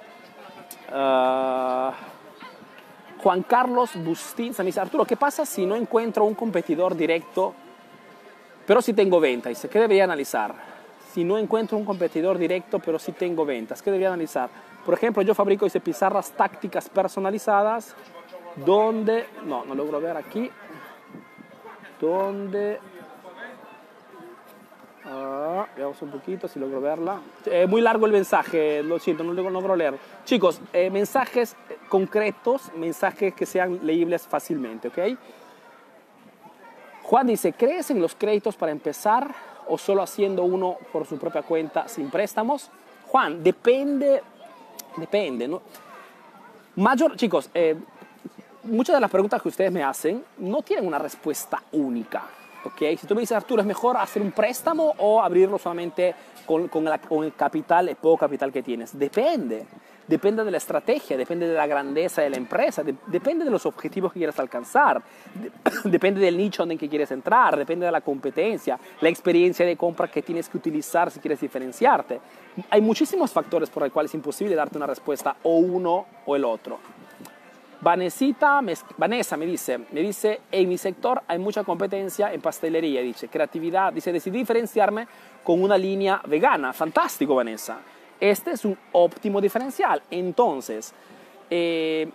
Uh, 0.90 1.90
Juan 3.22 3.42
Carlos 3.42 3.90
Bustín 3.96 4.54
me 4.56 4.64
dice, 4.64 4.80
Arturo, 4.80 5.04
¿qué 5.04 5.18
pasa 5.18 5.44
si 5.44 5.66
no 5.66 5.76
encuentro 5.76 6.24
un 6.24 6.34
competidor 6.34 6.96
directo, 6.96 7.52
pero 8.66 8.80
si 8.80 8.94
tengo 8.94 9.20
venta? 9.20 9.50
¿qué 9.52 9.78
debería 9.78 10.04
analizar? 10.04 10.75
Si 11.16 11.24
no 11.24 11.38
encuentro 11.38 11.78
un 11.78 11.86
competidor 11.86 12.36
directo, 12.36 12.78
pero 12.78 12.98
si 12.98 13.12
tengo 13.12 13.46
ventas, 13.46 13.80
¿qué 13.80 13.90
debería 13.90 14.08
analizar? 14.08 14.50
Por 14.84 14.92
ejemplo, 14.92 15.22
yo 15.22 15.34
fabrico 15.34 15.64
dice, 15.64 15.80
pizarras 15.80 16.30
tácticas 16.32 16.90
personalizadas, 16.90 17.96
donde, 18.54 19.24
no, 19.46 19.64
no 19.64 19.74
logro 19.74 19.98
ver 19.98 20.18
aquí, 20.18 20.50
donde 21.98 22.78
Ah, 25.06 25.66
veamos 25.74 26.02
un 26.02 26.10
poquito 26.10 26.48
si 26.48 26.58
logro 26.58 26.82
verla. 26.82 27.22
Eh, 27.46 27.66
muy 27.66 27.80
largo 27.80 28.04
el 28.04 28.12
mensaje, 28.12 28.82
lo 28.82 28.98
siento, 28.98 29.24
no 29.24 29.32
lo 29.32 29.48
logro 29.48 29.74
leer. 29.74 29.94
Chicos, 30.26 30.60
eh, 30.74 30.90
mensajes 30.90 31.56
concretos, 31.88 32.70
mensajes 32.74 33.32
que 33.32 33.46
sean 33.46 33.86
leíbles 33.86 34.28
fácilmente, 34.28 34.88
¿ok? 34.88 34.98
Juan 37.04 37.26
dice, 37.28 37.54
¿crees 37.54 37.90
en 37.90 38.02
los 38.02 38.14
créditos 38.14 38.54
para 38.54 38.70
empezar 38.70 39.55
o 39.68 39.78
solo 39.78 40.02
haciendo 40.02 40.44
uno 40.44 40.76
por 40.92 41.06
su 41.06 41.18
propia 41.18 41.42
cuenta 41.42 41.88
sin 41.88 42.10
préstamos? 42.10 42.70
Juan, 43.08 43.42
depende, 43.42 44.22
depende, 44.96 45.48
¿no? 45.48 45.62
Mayor, 46.76 47.16
chicos, 47.16 47.50
eh, 47.54 47.76
muchas 48.64 48.94
de 48.94 49.00
las 49.00 49.10
preguntas 49.10 49.40
que 49.40 49.48
ustedes 49.48 49.72
me 49.72 49.82
hacen 49.82 50.24
no 50.38 50.62
tienen 50.62 50.86
una 50.86 50.98
respuesta 50.98 51.62
única. 51.72 52.24
Si 52.78 53.06
tú 53.06 53.14
me 53.14 53.20
dices, 53.20 53.36
Arturo, 53.36 53.62
¿es 53.62 53.66
mejor 53.66 53.96
hacer 53.96 54.20
un 54.20 54.32
préstamo 54.32 54.94
o 54.98 55.22
abrirlo 55.22 55.58
solamente 55.58 56.14
con, 56.44 56.68
con, 56.68 56.86
el 56.88 57.34
capital, 57.34 57.88
el 57.88 57.96
poco 57.96 58.18
capital 58.18 58.52
que 58.52 58.62
tienes? 58.62 58.98
Depende. 58.98 59.66
Depende 60.08 60.44
de 60.44 60.50
la 60.52 60.58
estrategia, 60.58 61.16
depende 61.16 61.48
de 61.48 61.54
la 61.54 61.66
grandeza 61.66 62.22
de 62.22 62.30
la 62.30 62.36
empresa, 62.36 62.84
depende 63.06 63.44
de 63.44 63.50
los 63.50 63.66
objetivos 63.66 64.12
que 64.12 64.20
quieras 64.20 64.38
alcanzar, 64.38 65.02
depende 65.84 66.20
del 66.20 66.36
nicho 66.36 66.62
en 66.62 66.72
el 66.72 66.78
que 66.78 66.88
quieres 66.88 67.10
entrar, 67.10 67.56
depende 67.56 67.86
de 67.86 67.92
la 67.92 68.00
competencia, 68.00 68.78
la 69.00 69.08
experiencia 69.08 69.66
de 69.66 69.76
compra 69.76 70.08
que 70.08 70.22
tienes 70.22 70.48
que 70.48 70.58
utilizar 70.58 71.10
si 71.10 71.18
quieres 71.18 71.40
diferenciarte. 71.40 72.20
Hay 72.70 72.80
muchísimos 72.80 73.32
factores 73.32 73.68
por 73.68 73.82
los 73.82 73.92
cuales 73.92 74.10
es 74.12 74.14
imposible 74.14 74.54
darte 74.54 74.76
una 74.76 74.86
respuesta 74.86 75.36
o 75.42 75.56
uno 75.56 76.06
o 76.24 76.36
el 76.36 76.44
otro. 76.44 76.78
Vanesita, 77.80 78.60
Vanessa 78.96 79.36
me 79.36 79.44
dice, 79.44 79.78
me 79.90 80.00
dice, 80.00 80.40
en 80.50 80.68
mi 80.68 80.78
sector 80.78 81.22
hay 81.26 81.38
mucha 81.38 81.62
competencia 81.64 82.32
en 82.32 82.40
pastelería, 82.40 83.02
dice, 83.02 83.28
creatividad, 83.28 83.92
dice, 83.92 84.12
decidí 84.12 84.38
diferenciarme 84.38 85.06
con 85.42 85.62
una 85.62 85.76
línea 85.76 86.20
vegana. 86.26 86.72
Fantástico, 86.72 87.34
Vanessa. 87.34 87.78
Este 88.20 88.52
es 88.52 88.64
un 88.64 88.76
óptimo 88.92 89.40
diferencial. 89.40 90.02
Entonces, 90.10 90.94
eh, 91.50 92.08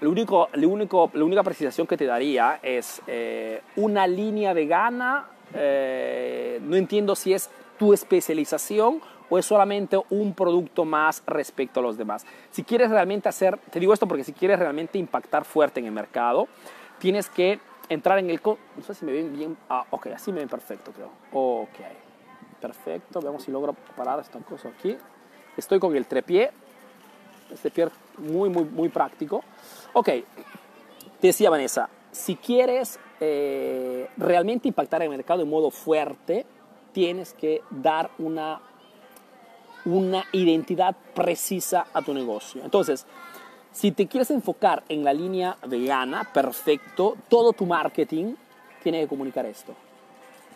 lo 0.00 0.10
único, 0.10 0.48
lo 0.54 0.68
único, 0.68 1.10
la 1.14 1.24
única 1.24 1.42
precisación 1.42 1.86
que 1.86 1.96
te 1.96 2.06
daría 2.06 2.58
es 2.62 3.00
eh, 3.06 3.62
una 3.76 4.06
línea 4.06 4.52
vegana, 4.52 5.26
eh, 5.54 6.58
no 6.62 6.76
entiendo 6.76 7.14
si 7.14 7.32
es 7.32 7.50
tu 7.78 7.92
especialización 7.92 9.00
o 9.30 9.38
es 9.38 9.46
solamente 9.46 9.98
un 10.10 10.34
producto 10.34 10.84
más 10.84 11.22
respecto 11.26 11.80
a 11.80 11.82
los 11.84 11.96
demás. 11.96 12.26
Si 12.50 12.64
quieres 12.64 12.90
realmente 12.90 13.28
hacer, 13.28 13.58
te 13.70 13.78
digo 13.78 13.94
esto 13.94 14.08
porque 14.08 14.24
si 14.24 14.32
quieres 14.32 14.58
realmente 14.58 14.98
impactar 14.98 15.44
fuerte 15.44 15.80
en 15.80 15.86
el 15.86 15.92
mercado, 15.92 16.48
tienes 16.98 17.30
que 17.30 17.60
entrar 17.88 18.18
en 18.18 18.28
el... 18.28 18.40
No 18.44 18.82
sé 18.82 18.94
si 18.94 19.04
me 19.04 19.12
ven 19.12 19.32
bien. 19.32 19.56
Ah, 19.68 19.86
ok, 19.90 20.08
así 20.08 20.32
me 20.32 20.40
ven 20.40 20.48
perfecto, 20.48 20.92
creo. 20.92 21.10
Ok, 21.32 21.78
perfecto. 22.62 23.20
Veamos 23.20 23.42
si 23.42 23.50
logro 23.50 23.74
parar 23.96 24.20
esta 24.20 24.38
cosa 24.38 24.68
aquí. 24.68 24.96
Estoy 25.56 25.80
con 25.80 25.94
el 25.96 26.06
trepié. 26.06 26.50
Este 27.50 27.70
Pierre 27.70 27.92
muy, 28.16 28.48
muy, 28.48 28.64
muy 28.64 28.88
práctico. 28.88 29.42
Ok, 29.92 30.08
decía 31.20 31.50
Vanessa, 31.50 31.90
si 32.12 32.36
quieres 32.36 32.98
eh, 33.20 34.08
realmente 34.16 34.68
impactar 34.68 35.02
el 35.02 35.10
mercado 35.10 35.40
de 35.40 35.44
modo 35.44 35.70
fuerte, 35.70 36.46
tienes 36.92 37.34
que 37.34 37.60
dar 37.68 38.10
una, 38.18 38.60
una 39.84 40.24
identidad 40.32 40.96
precisa 41.14 41.86
a 41.92 42.00
tu 42.00 42.14
negocio. 42.14 42.62
Entonces, 42.64 43.06
si 43.72 43.92
te 43.92 44.06
quieres 44.06 44.30
enfocar 44.30 44.82
en 44.88 45.04
la 45.04 45.12
línea 45.12 45.56
vegana, 45.66 46.30
perfecto, 46.32 47.16
todo 47.28 47.52
tu 47.52 47.66
marketing 47.66 48.34
tiene 48.82 49.00
que 49.00 49.08
comunicar 49.08 49.44
esto. 49.46 49.74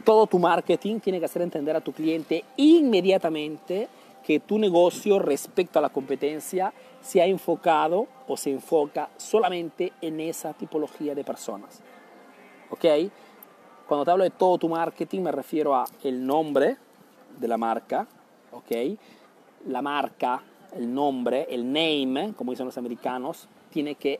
Todo 0.04 0.26
tu 0.26 0.38
marketing 0.38 1.00
tiene 1.00 1.18
que 1.18 1.24
hacer 1.24 1.42
entender 1.42 1.76
a 1.76 1.80
tu 1.80 1.92
cliente 1.92 2.44
inmediatamente 2.56 3.88
que 4.24 4.40
tu 4.40 4.58
negocio 4.58 5.18
respecto 5.18 5.78
a 5.78 5.82
la 5.82 5.88
competencia 5.88 6.72
se 7.00 7.22
ha 7.22 7.26
enfocado 7.26 8.08
o 8.26 8.36
se 8.36 8.50
enfoca 8.50 9.08
solamente 9.16 9.92
en 10.00 10.18
esa 10.20 10.52
tipología 10.52 11.14
de 11.14 11.22
personas. 11.22 11.80
¿Ok? 12.70 12.84
Cuando 13.86 14.04
te 14.04 14.10
hablo 14.10 14.24
de 14.24 14.30
todo 14.30 14.58
tu 14.58 14.68
marketing 14.68 15.20
me 15.20 15.32
refiero 15.32 15.74
a 15.76 15.84
el 16.02 16.26
nombre 16.26 16.76
de 17.38 17.48
la 17.48 17.56
marca, 17.56 18.08
¿ok? 18.50 18.98
La 19.68 19.80
marca, 19.80 20.42
el 20.74 20.92
nombre, 20.92 21.46
el 21.48 21.64
name, 21.66 22.34
como 22.36 22.50
dicen 22.50 22.66
los 22.66 22.78
americanos, 22.78 23.48
tiene 23.70 23.94
que 23.94 24.18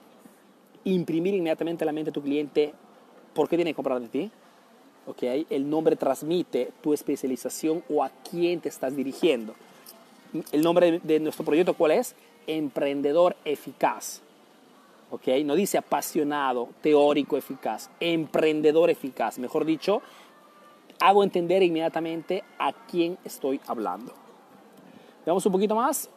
imprimir 0.84 1.34
inmediatamente 1.34 1.84
en 1.84 1.86
la 1.86 1.92
mente 1.92 2.10
de 2.10 2.14
tu 2.14 2.22
cliente 2.22 2.72
por 3.34 3.48
qué 3.48 3.56
tiene 3.56 3.72
que 3.72 3.74
comprar 3.74 4.00
de 4.00 4.08
ti. 4.08 4.30
¿Ok? 5.06 5.22
El 5.50 5.68
nombre 5.70 5.96
transmite 5.96 6.70
tu 6.82 6.92
especialización 6.92 7.82
o 7.88 8.02
a 8.02 8.10
quién 8.30 8.60
te 8.60 8.68
estás 8.68 8.96
dirigiendo. 8.96 9.54
El 10.52 10.62
nombre 10.62 11.00
de 11.02 11.20
nuestro 11.20 11.44
proyecto, 11.44 11.74
¿cuál 11.74 11.92
es? 11.92 12.14
Emprendedor 12.46 13.36
eficaz. 13.44 14.20
¿ok? 15.10 15.28
No 15.44 15.54
dice 15.54 15.78
apasionado, 15.78 16.68
teórico 16.80 17.36
eficaz, 17.36 17.90
emprendedor 18.00 18.90
eficaz. 18.90 19.38
Mejor 19.38 19.64
dicho, 19.64 20.02
hago 21.00 21.22
entender 21.22 21.62
inmediatamente 21.62 22.42
a 22.58 22.72
quién 22.72 23.18
estoy 23.24 23.60
hablando. 23.66 24.12
Veamos 25.24 25.44
un 25.46 25.52
poquito 25.52 25.74
más. 25.74 26.08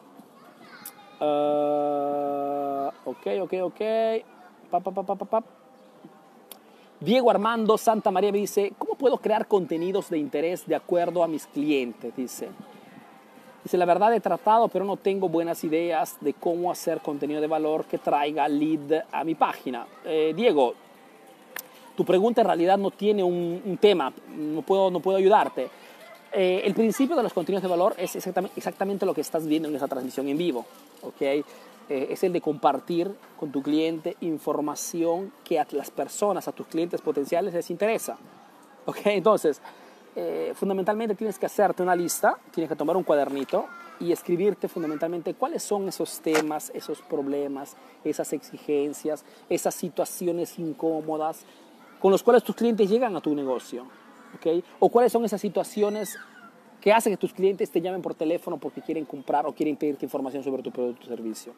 Uh, 1.20 2.88
ok, 3.04 3.26
ok, 3.42 3.54
ok. 3.62 3.80
Pa, 4.70 4.80
pa, 4.80 5.26
pa, 5.26 5.44
Diego 7.00 7.30
Armando 7.30 7.78
Santa 7.78 8.10
María 8.10 8.30
me 8.30 8.38
dice, 8.38 8.74
¿cómo 8.76 8.94
puedo 8.94 9.16
crear 9.16 9.48
contenidos 9.48 10.10
de 10.10 10.18
interés 10.18 10.66
de 10.66 10.74
acuerdo 10.74 11.24
a 11.24 11.28
mis 11.28 11.46
clientes? 11.46 12.14
Dice. 12.14 12.48
Dice, 13.64 13.78
la 13.78 13.86
verdad 13.86 14.14
he 14.14 14.20
tratado, 14.20 14.68
pero 14.68 14.84
no 14.84 14.98
tengo 14.98 15.28
buenas 15.28 15.64
ideas 15.64 16.18
de 16.20 16.34
cómo 16.34 16.70
hacer 16.70 17.00
contenido 17.00 17.40
de 17.40 17.46
valor 17.46 17.86
que 17.86 17.96
traiga 17.96 18.46
lead 18.48 19.04
a 19.10 19.24
mi 19.24 19.34
página. 19.34 19.86
Eh, 20.04 20.34
Diego, 20.36 20.74
tu 21.96 22.04
pregunta 22.04 22.42
en 22.42 22.46
realidad 22.46 22.76
no 22.76 22.90
tiene 22.90 23.22
un, 23.22 23.78
tema, 23.80 24.12
no 24.36 24.60
puedo, 24.60 24.90
no 24.90 25.00
puedo 25.00 25.16
ayudarte. 25.16 25.70
Eh, 26.32 26.62
el 26.64 26.74
principio 26.74 27.16
de 27.16 27.22
los 27.22 27.32
contenidos 27.32 27.62
de 27.62 27.68
valor 27.68 27.94
es 27.96 28.14
exactamente, 28.14 29.06
lo 29.06 29.14
que 29.14 29.22
estás 29.22 29.46
viendo 29.46 29.70
en 29.70 29.76
esa 29.76 29.88
transmisión 29.88 30.28
en 30.28 30.36
vivo. 30.36 30.66
¿okay? 31.02 31.42
Eh, 31.90 32.06
es 32.12 32.22
el 32.22 32.32
de 32.32 32.40
compartir 32.40 33.12
con 33.36 33.50
tu 33.50 33.62
cliente 33.62 34.16
información 34.20 35.32
que 35.42 35.58
a 35.58 35.66
las 35.72 35.90
personas, 35.90 36.46
a 36.46 36.52
tus 36.52 36.68
clientes 36.68 37.00
potenciales 37.00 37.52
les 37.52 37.68
interesa. 37.68 38.16
¿okay? 38.86 39.16
Entonces, 39.16 39.60
eh, 40.14 40.52
fundamentalmente 40.54 41.16
tienes 41.16 41.36
que 41.36 41.46
hacerte 41.46 41.82
una 41.82 41.96
lista, 41.96 42.38
tienes 42.52 42.68
que 42.68 42.76
tomar 42.76 42.96
un 42.96 43.02
cuadernito 43.02 43.66
y 43.98 44.12
escribirte 44.12 44.68
fundamentalmente 44.68 45.34
cuáles 45.34 45.64
son 45.64 45.88
esos 45.88 46.20
temas, 46.20 46.70
esos 46.76 47.02
problemas, 47.02 47.76
esas 48.04 48.32
exigencias, 48.34 49.24
esas 49.48 49.74
situaciones 49.74 50.60
incómodas 50.60 51.44
con 51.98 52.12
los 52.12 52.22
cuales 52.22 52.44
tus 52.44 52.54
clientes 52.54 52.88
llegan 52.88 53.16
a 53.16 53.20
tu 53.20 53.34
negocio. 53.34 53.84
¿okay? 54.36 54.62
O 54.78 54.90
cuáles 54.90 55.10
son 55.10 55.24
esas 55.24 55.40
situaciones 55.40 56.16
que 56.80 56.92
hacen 56.92 57.12
que 57.12 57.16
tus 57.16 57.32
clientes 57.32 57.68
te 57.68 57.80
llamen 57.80 58.00
por 58.00 58.14
teléfono 58.14 58.58
porque 58.58 58.80
quieren 58.80 59.04
comprar 59.04 59.44
o 59.44 59.52
quieren 59.52 59.76
pedirte 59.76 60.06
información 60.06 60.44
sobre 60.44 60.62
tu 60.62 60.70
producto 60.70 61.06
o 61.06 61.08
servicio. 61.08 61.52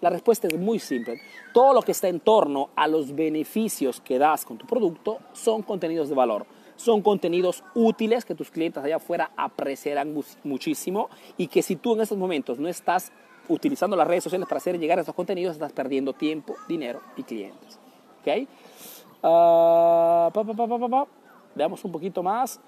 La 0.00 0.10
respuesta 0.10 0.46
es 0.46 0.56
muy 0.56 0.78
simple. 0.78 1.20
Todo 1.52 1.74
lo 1.74 1.82
que 1.82 1.92
está 1.92 2.08
en 2.08 2.20
torno 2.20 2.70
a 2.76 2.86
los 2.86 3.14
beneficios 3.14 4.00
que 4.00 4.18
das 4.18 4.44
con 4.44 4.58
tu 4.58 4.66
producto 4.66 5.18
son 5.32 5.62
contenidos 5.62 6.08
de 6.08 6.14
valor 6.14 6.46
son 6.78 7.02
contenidos 7.02 7.64
útiles 7.74 8.24
que 8.24 8.36
tus 8.36 8.50
clientes 8.50 8.82
allá 8.82 8.96
afuera 8.96 9.32
apreciarán 9.36 10.14
muchísimo 10.44 11.10
y 11.36 11.48
que 11.48 11.60
si 11.60 11.74
tú 11.76 11.94
en 11.94 12.02
estos 12.02 12.16
momentos 12.16 12.58
no 12.58 12.68
estás 12.68 13.12
utilizando 13.48 13.96
las 13.96 14.06
redes 14.06 14.24
sociales 14.24 14.46
para 14.48 14.58
hacer 14.58 14.78
llegar 14.78 14.98
esos 14.98 15.14
contenidos, 15.14 15.54
estás 15.54 15.72
perdiendo 15.72 16.12
tiempo, 16.12 16.54
dinero 16.68 17.00
y 17.16 17.24
clientes. 17.24 17.78
¿Ok? 18.20 18.48
Ah, 19.22 20.30
Veamos 21.54 21.84
un 21.84 21.90
poquito 21.90 22.22
más. 22.22 22.60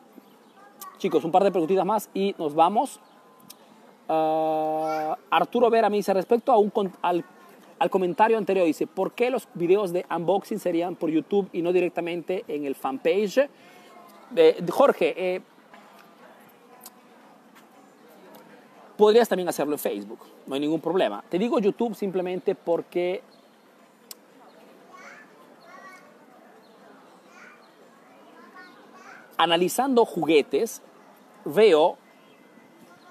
Chicos, 0.98 1.24
un 1.24 1.30
par 1.30 1.44
de 1.44 1.52
preguntitas 1.52 1.86
más 1.86 2.10
y 2.12 2.34
nos 2.36 2.54
vamos. 2.54 3.00
Uh, 4.10 5.14
Arturo 5.30 5.70
Vera 5.70 5.88
me 5.88 5.98
dice 5.98 6.12
respecto 6.12 6.50
a 6.50 6.58
un, 6.58 6.72
al, 7.00 7.24
comentario 7.90 8.36
anterior, 8.36 8.66
dice, 8.66 8.88
¿por 8.88 9.12
qué 9.12 9.30
los 9.30 9.46
videos 9.54 9.92
de 9.92 10.04
unboxing 10.10 10.58
serían 10.58 10.96
por 10.96 11.10
YouTube 11.10 11.48
y 11.52 11.62
no 11.62 11.72
directamente 11.72 12.44
en 12.48 12.64
el 12.64 12.74
fanpage? 12.74 13.48
Jorge, 14.68 15.14
eh, 15.16 15.40
podrías 18.96 19.28
también 19.28 19.48
hacerlo 19.48 19.74
en 19.74 19.78
Facebook, 19.78 20.18
no 20.44 20.56
hay 20.56 20.60
ningún 20.60 20.80
problema. 20.80 21.22
Te 21.28 21.38
digo 21.38 21.60
YouTube 21.60 21.94
simplemente 21.94 22.56
porque 22.56 23.22
analizando 29.36 30.04
juguetes, 30.04 30.82
veo, 31.44 31.96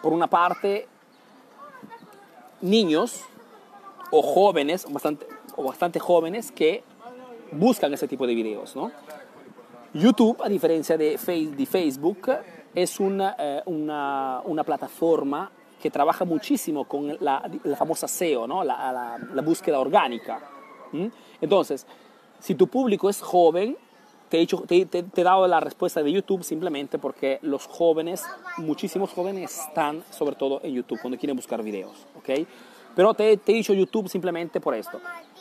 por 0.02 0.14
una 0.14 0.28
parte, 0.28 0.88
niños 2.62 3.24
o 4.12 4.22
jóvenes, 4.22 4.86
bastante, 4.90 5.28
o 5.56 5.64
bastante 5.64 6.00
jóvenes, 6.00 6.52
que 6.52 6.84
buscan 7.52 7.94
ese 7.94 8.08
tipo 8.08 8.26
de 8.28 8.36
videos, 8.36 8.76
¿no? 8.76 8.92
YouTube, 9.94 10.42
a 10.44 10.50
diferencia 10.50 10.98
de, 10.98 11.18
Facebook, 11.18 12.30
es 12.76 13.00
una, 13.00 13.36
eh, 13.40 13.62
una, 13.66 14.42
una, 14.46 14.64
plataforma 14.64 15.52
que 15.82 15.90
trabaja 15.90 16.26
muchísimo 16.26 16.86
con 16.86 17.18
la, 17.20 17.50
la 17.64 17.76
famosa 17.76 18.08
SEO, 18.08 18.46
¿no? 18.46 18.64
la, 18.64 19.18
la, 19.34 19.42
búsqueda 19.42 19.80
orgánica. 19.80 20.42
Entonces, 21.42 21.88
si 22.40 22.54
tu 22.54 22.68
público 22.68 23.10
es 23.10 23.22
joven, 23.22 23.78
te 24.30 24.38
he, 24.38 24.40
dicho, 24.42 24.64
te, 24.68 24.86
te, 24.86 25.00
he, 25.16 25.24
dado 25.24 25.48
la 25.48 25.60
respuesta 25.60 26.02
de 26.04 26.12
YouTube 26.12 26.44
simplemente 26.44 26.98
porque 26.98 27.40
los 27.42 27.66
jóvenes, 27.66 28.24
muchísimos 28.58 29.12
jóvenes 29.12 29.60
están 29.68 30.04
sobre 30.12 30.36
todo 30.36 30.62
en 30.64 30.74
YouTube 30.74 31.00
cuando 31.02 31.18
quieren 31.18 31.36
buscar 31.36 31.64
videos, 31.64 32.06
¿ok? 32.18 32.48
Pero 32.96 33.14
te, 33.14 33.38
te 33.38 33.52
he 33.52 33.56
dicho 33.56 33.74
YouTube 33.74 34.10
simplemente 34.10 34.60
por 34.60 34.76
esto 34.76 35.00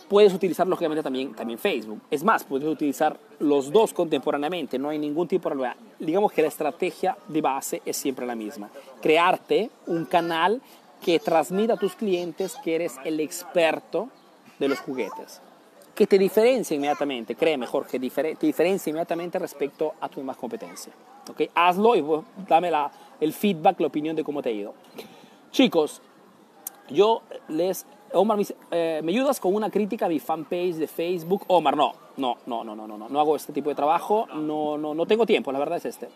puedes 0.09 0.33
utilizar 0.33 0.67
lógicamente 0.67 1.03
también, 1.03 1.35
también 1.35 1.59
Facebook. 1.59 2.01
Es 2.11 2.25
más, 2.25 2.45
puedes 2.45 2.67
utilizar 2.67 3.19
los 3.39 3.71
dos 3.71 3.93
contemporáneamente, 3.93 4.79
no 4.79 4.89
hay 4.89 4.99
ningún 4.99 5.29
tipo 5.29 5.49
de 5.49 5.55
problema. 5.55 5.77
Digamos 5.99 6.33
que 6.33 6.43
la 6.43 6.49
estrategia 6.49 7.17
de 7.29 7.41
base 7.41 7.83
es 7.85 7.97
siempre 7.97 8.27
la 8.27 8.35
misma. 8.35 8.71
Crearte 9.01 9.71
un 9.87 10.07
canal 10.07 10.61
que 11.05 11.19
transmita 11.21 11.75
a 11.75 11.77
tus 11.77 11.95
clientes 11.95 12.57
que 12.65 12.75
eres 12.75 12.97
el 13.05 13.21
experto 13.21 14.09
de 14.59 14.69
los 14.69 14.81
juguetes. 14.81 15.41
Que 15.99 16.07
te 16.07 16.17
diferencia 16.17 16.77
inmediatamente, 16.77 17.35
créeme 17.35 17.67
Jorge, 17.67 17.99
te 17.99 18.47
diferencia 18.47 18.89
inmediatamente 18.89 19.37
respecto 19.37 19.95
a 20.01 20.09
tu 20.09 20.23
más 20.23 20.37
competencia. 20.37 20.93
¿Okay? 21.29 21.51
Hazlo 21.53 21.97
y 21.97 22.05
dame 22.49 22.71
la, 22.71 22.89
el 23.21 23.33
feedback, 23.33 23.81
la 23.81 23.89
opinión 23.89 24.15
de 24.15 24.23
cómo 24.23 24.41
te 24.41 24.51
ha 24.51 24.53
ido. 24.53 24.75
Chicos, 25.51 26.01
yo 26.89 27.23
les 27.49 27.85
Omar 28.13 28.39
eh, 28.71 29.01
¿me 29.03 29.11
ayudas 29.11 29.41
con 29.41 29.57
una 29.57 29.71
crítica 29.71 30.07
a 30.07 30.09
mi 30.09 30.21
fanpage 30.21 30.77
de 30.77 30.87
Facebook? 30.87 31.43
Omar, 31.49 31.77
no, 31.77 31.93
no, 32.17 32.39
no, 32.47 32.63
no, 32.63 32.77
no, 32.77 32.87
no, 32.87 32.97
no, 32.97 33.09
no 33.09 33.21
hago 33.21 33.35
este 33.35 33.53
tipo 33.53 33.69
de 33.69 33.75
trabajo, 33.75 34.29
no, 34.35 34.79
no, 34.79 34.95
no 34.95 35.05
tengo 35.05 35.27
tiempo, 35.27 35.51
la 35.51 35.59
verdad 35.59 35.79
es 35.79 35.87
este. 35.87 36.11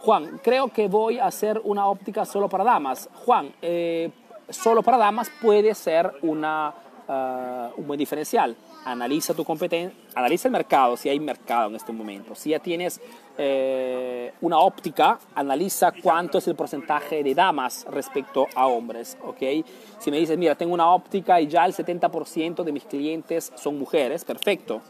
Juan, 0.00 0.38
creo 0.42 0.68
que 0.68 0.86
voy 0.86 1.18
a 1.18 1.28
hacer 1.28 1.62
una 1.64 1.88
óptica 1.88 2.26
solo 2.26 2.50
para 2.50 2.62
damas. 2.62 3.08
Juan, 3.24 3.54
eh, 3.62 4.10
solo 4.50 4.82
para 4.82 4.98
damas 4.98 5.30
puede 5.40 5.74
ser 5.74 6.12
una, 6.20 6.74
uh, 7.08 7.80
un 7.80 7.86
buen 7.86 7.98
diferencial 7.98 8.56
analiza 8.84 9.34
tu 9.34 9.44
competencia, 9.44 9.96
analiza 10.14 10.48
el 10.48 10.52
mercado, 10.52 10.96
si 10.96 11.08
hay 11.08 11.18
mercado 11.18 11.68
en 11.68 11.76
este 11.76 11.92
momento. 11.92 12.34
Si 12.34 12.50
ya 12.50 12.58
tienes 12.58 13.00
eh, 13.38 14.32
una 14.40 14.58
óptica, 14.58 15.18
analiza 15.34 15.92
cuánto 16.02 16.38
es 16.38 16.48
el 16.48 16.54
porcentaje 16.54 17.22
de 17.22 17.34
damas 17.34 17.86
respecto 17.90 18.46
a 18.54 18.66
hombres, 18.66 19.16
¿ok? 19.22 19.66
Si 19.98 20.10
me 20.10 20.18
dices, 20.18 20.38
mira, 20.38 20.54
tengo 20.54 20.74
una 20.74 20.90
óptica 20.90 21.40
y 21.40 21.46
ya 21.46 21.64
el 21.64 21.72
70% 21.72 22.62
de 22.62 22.72
mis 22.72 22.84
clientes 22.84 23.52
son 23.56 23.78
mujeres, 23.78 24.24
perfecto. 24.24 24.82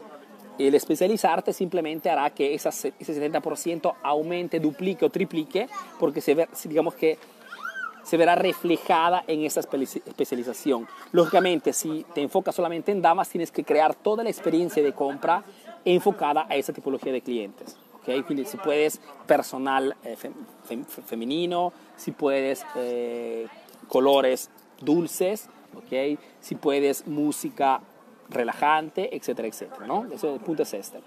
El 0.57 0.73
especializarte 0.73 1.51
simplemente 1.51 2.09
hará 2.09 2.29
que 2.29 2.53
ese 2.53 2.69
70% 2.69 3.93
aumente, 4.01 4.59
duplique 4.59 5.03
o 5.05 5.09
triplique, 5.09 5.67
porque 5.99 6.21
se 6.21 6.33
ve, 6.33 6.47
digamos 6.63 6.95
que 6.95 7.17
se 8.05 8.17
verá 8.17 8.35
reflejada 8.35 9.23
en 9.27 9.43
esa 9.43 9.59
especialización. 9.59 10.87
Lógicamente, 11.11 11.73
si 11.73 12.05
te 12.13 12.21
enfocas 12.21 12.55
solamente 12.55 12.91
en 12.91 13.01
damas, 13.01 13.27
tienes 13.29 13.51
que 13.51 13.63
crear 13.63 13.95
toda 13.95 14.23
la 14.23 14.29
experiencia 14.29 14.83
de 14.83 14.93
compra 14.93 15.43
enfocada 15.83 16.45
a 16.47 16.55
esa 16.55 16.71
tipología 16.71 17.11
de 17.11 17.21
clientes. 17.21 17.75
¿okay? 17.95 18.23
Si 18.45 18.57
puedes 18.57 19.01
personal 19.25 19.95
eh, 20.03 20.15
femenino, 21.05 21.73
si 21.97 22.11
puedes 22.11 22.63
eh, 22.75 23.47
colores 23.87 24.51
dulces, 24.79 25.49
¿okay? 25.75 26.19
si 26.39 26.55
puedes 26.55 27.07
música 27.07 27.81
relajante, 28.29 29.15
etcétera, 29.15 29.47
etcétera. 29.47 29.87
¿no? 29.87 30.05
Ese, 30.13 30.31
el 30.31 30.39
punto 30.39 30.61
es 30.61 30.73
este. 30.75 30.99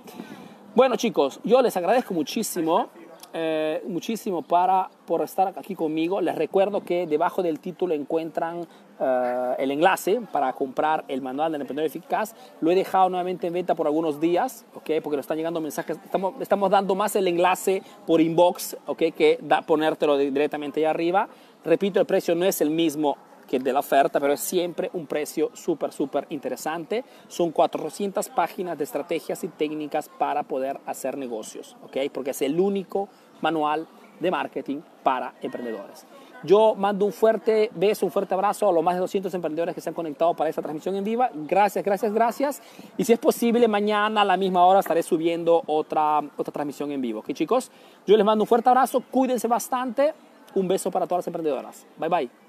Bueno 0.74 0.96
chicos, 0.96 1.40
yo 1.44 1.62
les 1.62 1.76
agradezco 1.76 2.12
muchísimo 2.12 2.90
eh, 3.32 3.82
muchísimo 3.86 4.42
para, 4.42 4.90
por 5.06 5.22
estar 5.22 5.52
aquí 5.56 5.74
conmigo. 5.74 6.20
Les 6.20 6.34
recuerdo 6.34 6.82
que 6.82 7.06
debajo 7.06 7.42
del 7.42 7.60
título 7.60 7.94
encuentran 7.94 8.66
eh, 9.00 9.54
el 9.58 9.70
enlace 9.70 10.20
para 10.32 10.52
comprar 10.52 11.04
el 11.08 11.20
manual 11.20 11.52
del 11.52 11.60
emprendedor 11.60 11.86
eficaz. 11.86 12.34
Lo 12.60 12.70
he 12.70 12.74
dejado 12.74 13.08
nuevamente 13.10 13.46
en 13.46 13.52
venta 13.52 13.74
por 13.74 13.86
algunos 13.86 14.20
días, 14.20 14.64
¿okay? 14.74 15.00
porque 15.00 15.16
nos 15.16 15.24
están 15.24 15.36
llegando 15.36 15.60
mensajes. 15.60 15.98
Estamos, 16.04 16.34
estamos 16.40 16.70
dando 16.70 16.94
más 16.94 17.14
el 17.16 17.28
enlace 17.28 17.82
por 18.06 18.20
inbox 18.20 18.76
¿okay? 18.86 19.12
que 19.12 19.38
da, 19.42 19.62
ponértelo 19.62 20.16
directamente 20.16 20.80
ahí 20.80 20.86
arriba. 20.86 21.28
Repito, 21.64 22.00
el 22.00 22.06
precio 22.06 22.34
no 22.34 22.44
es 22.44 22.60
el 22.60 22.70
mismo 22.70 23.16
que 23.48 23.58
de 23.58 23.72
la 23.72 23.80
oferta, 23.80 24.20
pero 24.20 24.34
es 24.34 24.40
siempre 24.40 24.90
un 24.92 25.06
precio 25.06 25.50
súper, 25.54 25.92
súper 25.92 26.26
interesante. 26.30 27.04
Son 27.26 27.50
400 27.50 28.28
páginas 28.28 28.78
de 28.78 28.84
estrategias 28.84 29.42
y 29.42 29.48
técnicas 29.48 30.08
para 30.08 30.44
poder 30.44 30.78
hacer 30.86 31.18
negocios, 31.18 31.76
¿ok? 31.82 31.96
Porque 32.12 32.30
es 32.30 32.42
el 32.42 32.60
único 32.60 33.08
manual 33.40 33.88
de 34.20 34.30
marketing 34.30 34.80
para 35.02 35.34
emprendedores. 35.42 36.06
Yo 36.44 36.76
mando 36.76 37.04
un 37.04 37.12
fuerte 37.12 37.68
beso, 37.74 38.06
un 38.06 38.12
fuerte 38.12 38.34
abrazo 38.34 38.68
a 38.68 38.72
los 38.72 38.84
más 38.84 38.94
de 38.94 39.00
200 39.00 39.32
emprendedores 39.34 39.74
que 39.74 39.80
se 39.80 39.88
han 39.88 39.94
conectado 39.94 40.34
para 40.34 40.48
esta 40.48 40.62
transmisión 40.62 40.94
en 40.94 41.02
viva. 41.02 41.30
Gracias, 41.34 41.84
gracias, 41.84 42.12
gracias. 42.12 42.62
Y 42.96 43.04
si 43.04 43.12
es 43.12 43.18
posible, 43.18 43.66
mañana 43.66 44.20
a 44.20 44.24
la 44.24 44.36
misma 44.36 44.64
hora 44.64 44.80
estaré 44.80 45.02
subiendo 45.02 45.62
otra, 45.66 46.20
otra 46.36 46.52
transmisión 46.52 46.92
en 46.92 47.00
vivo. 47.00 47.20
¿Ok, 47.20 47.32
chicos? 47.32 47.72
Yo 48.06 48.16
les 48.16 48.24
mando 48.24 48.44
un 48.44 48.48
fuerte 48.48 48.68
abrazo, 48.68 49.02
cuídense 49.10 49.48
bastante. 49.48 50.14
Un 50.54 50.68
beso 50.68 50.90
para 50.90 51.06
todas 51.06 51.20
las 51.20 51.26
emprendedoras. 51.26 51.86
Bye, 51.98 52.08
bye. 52.08 52.47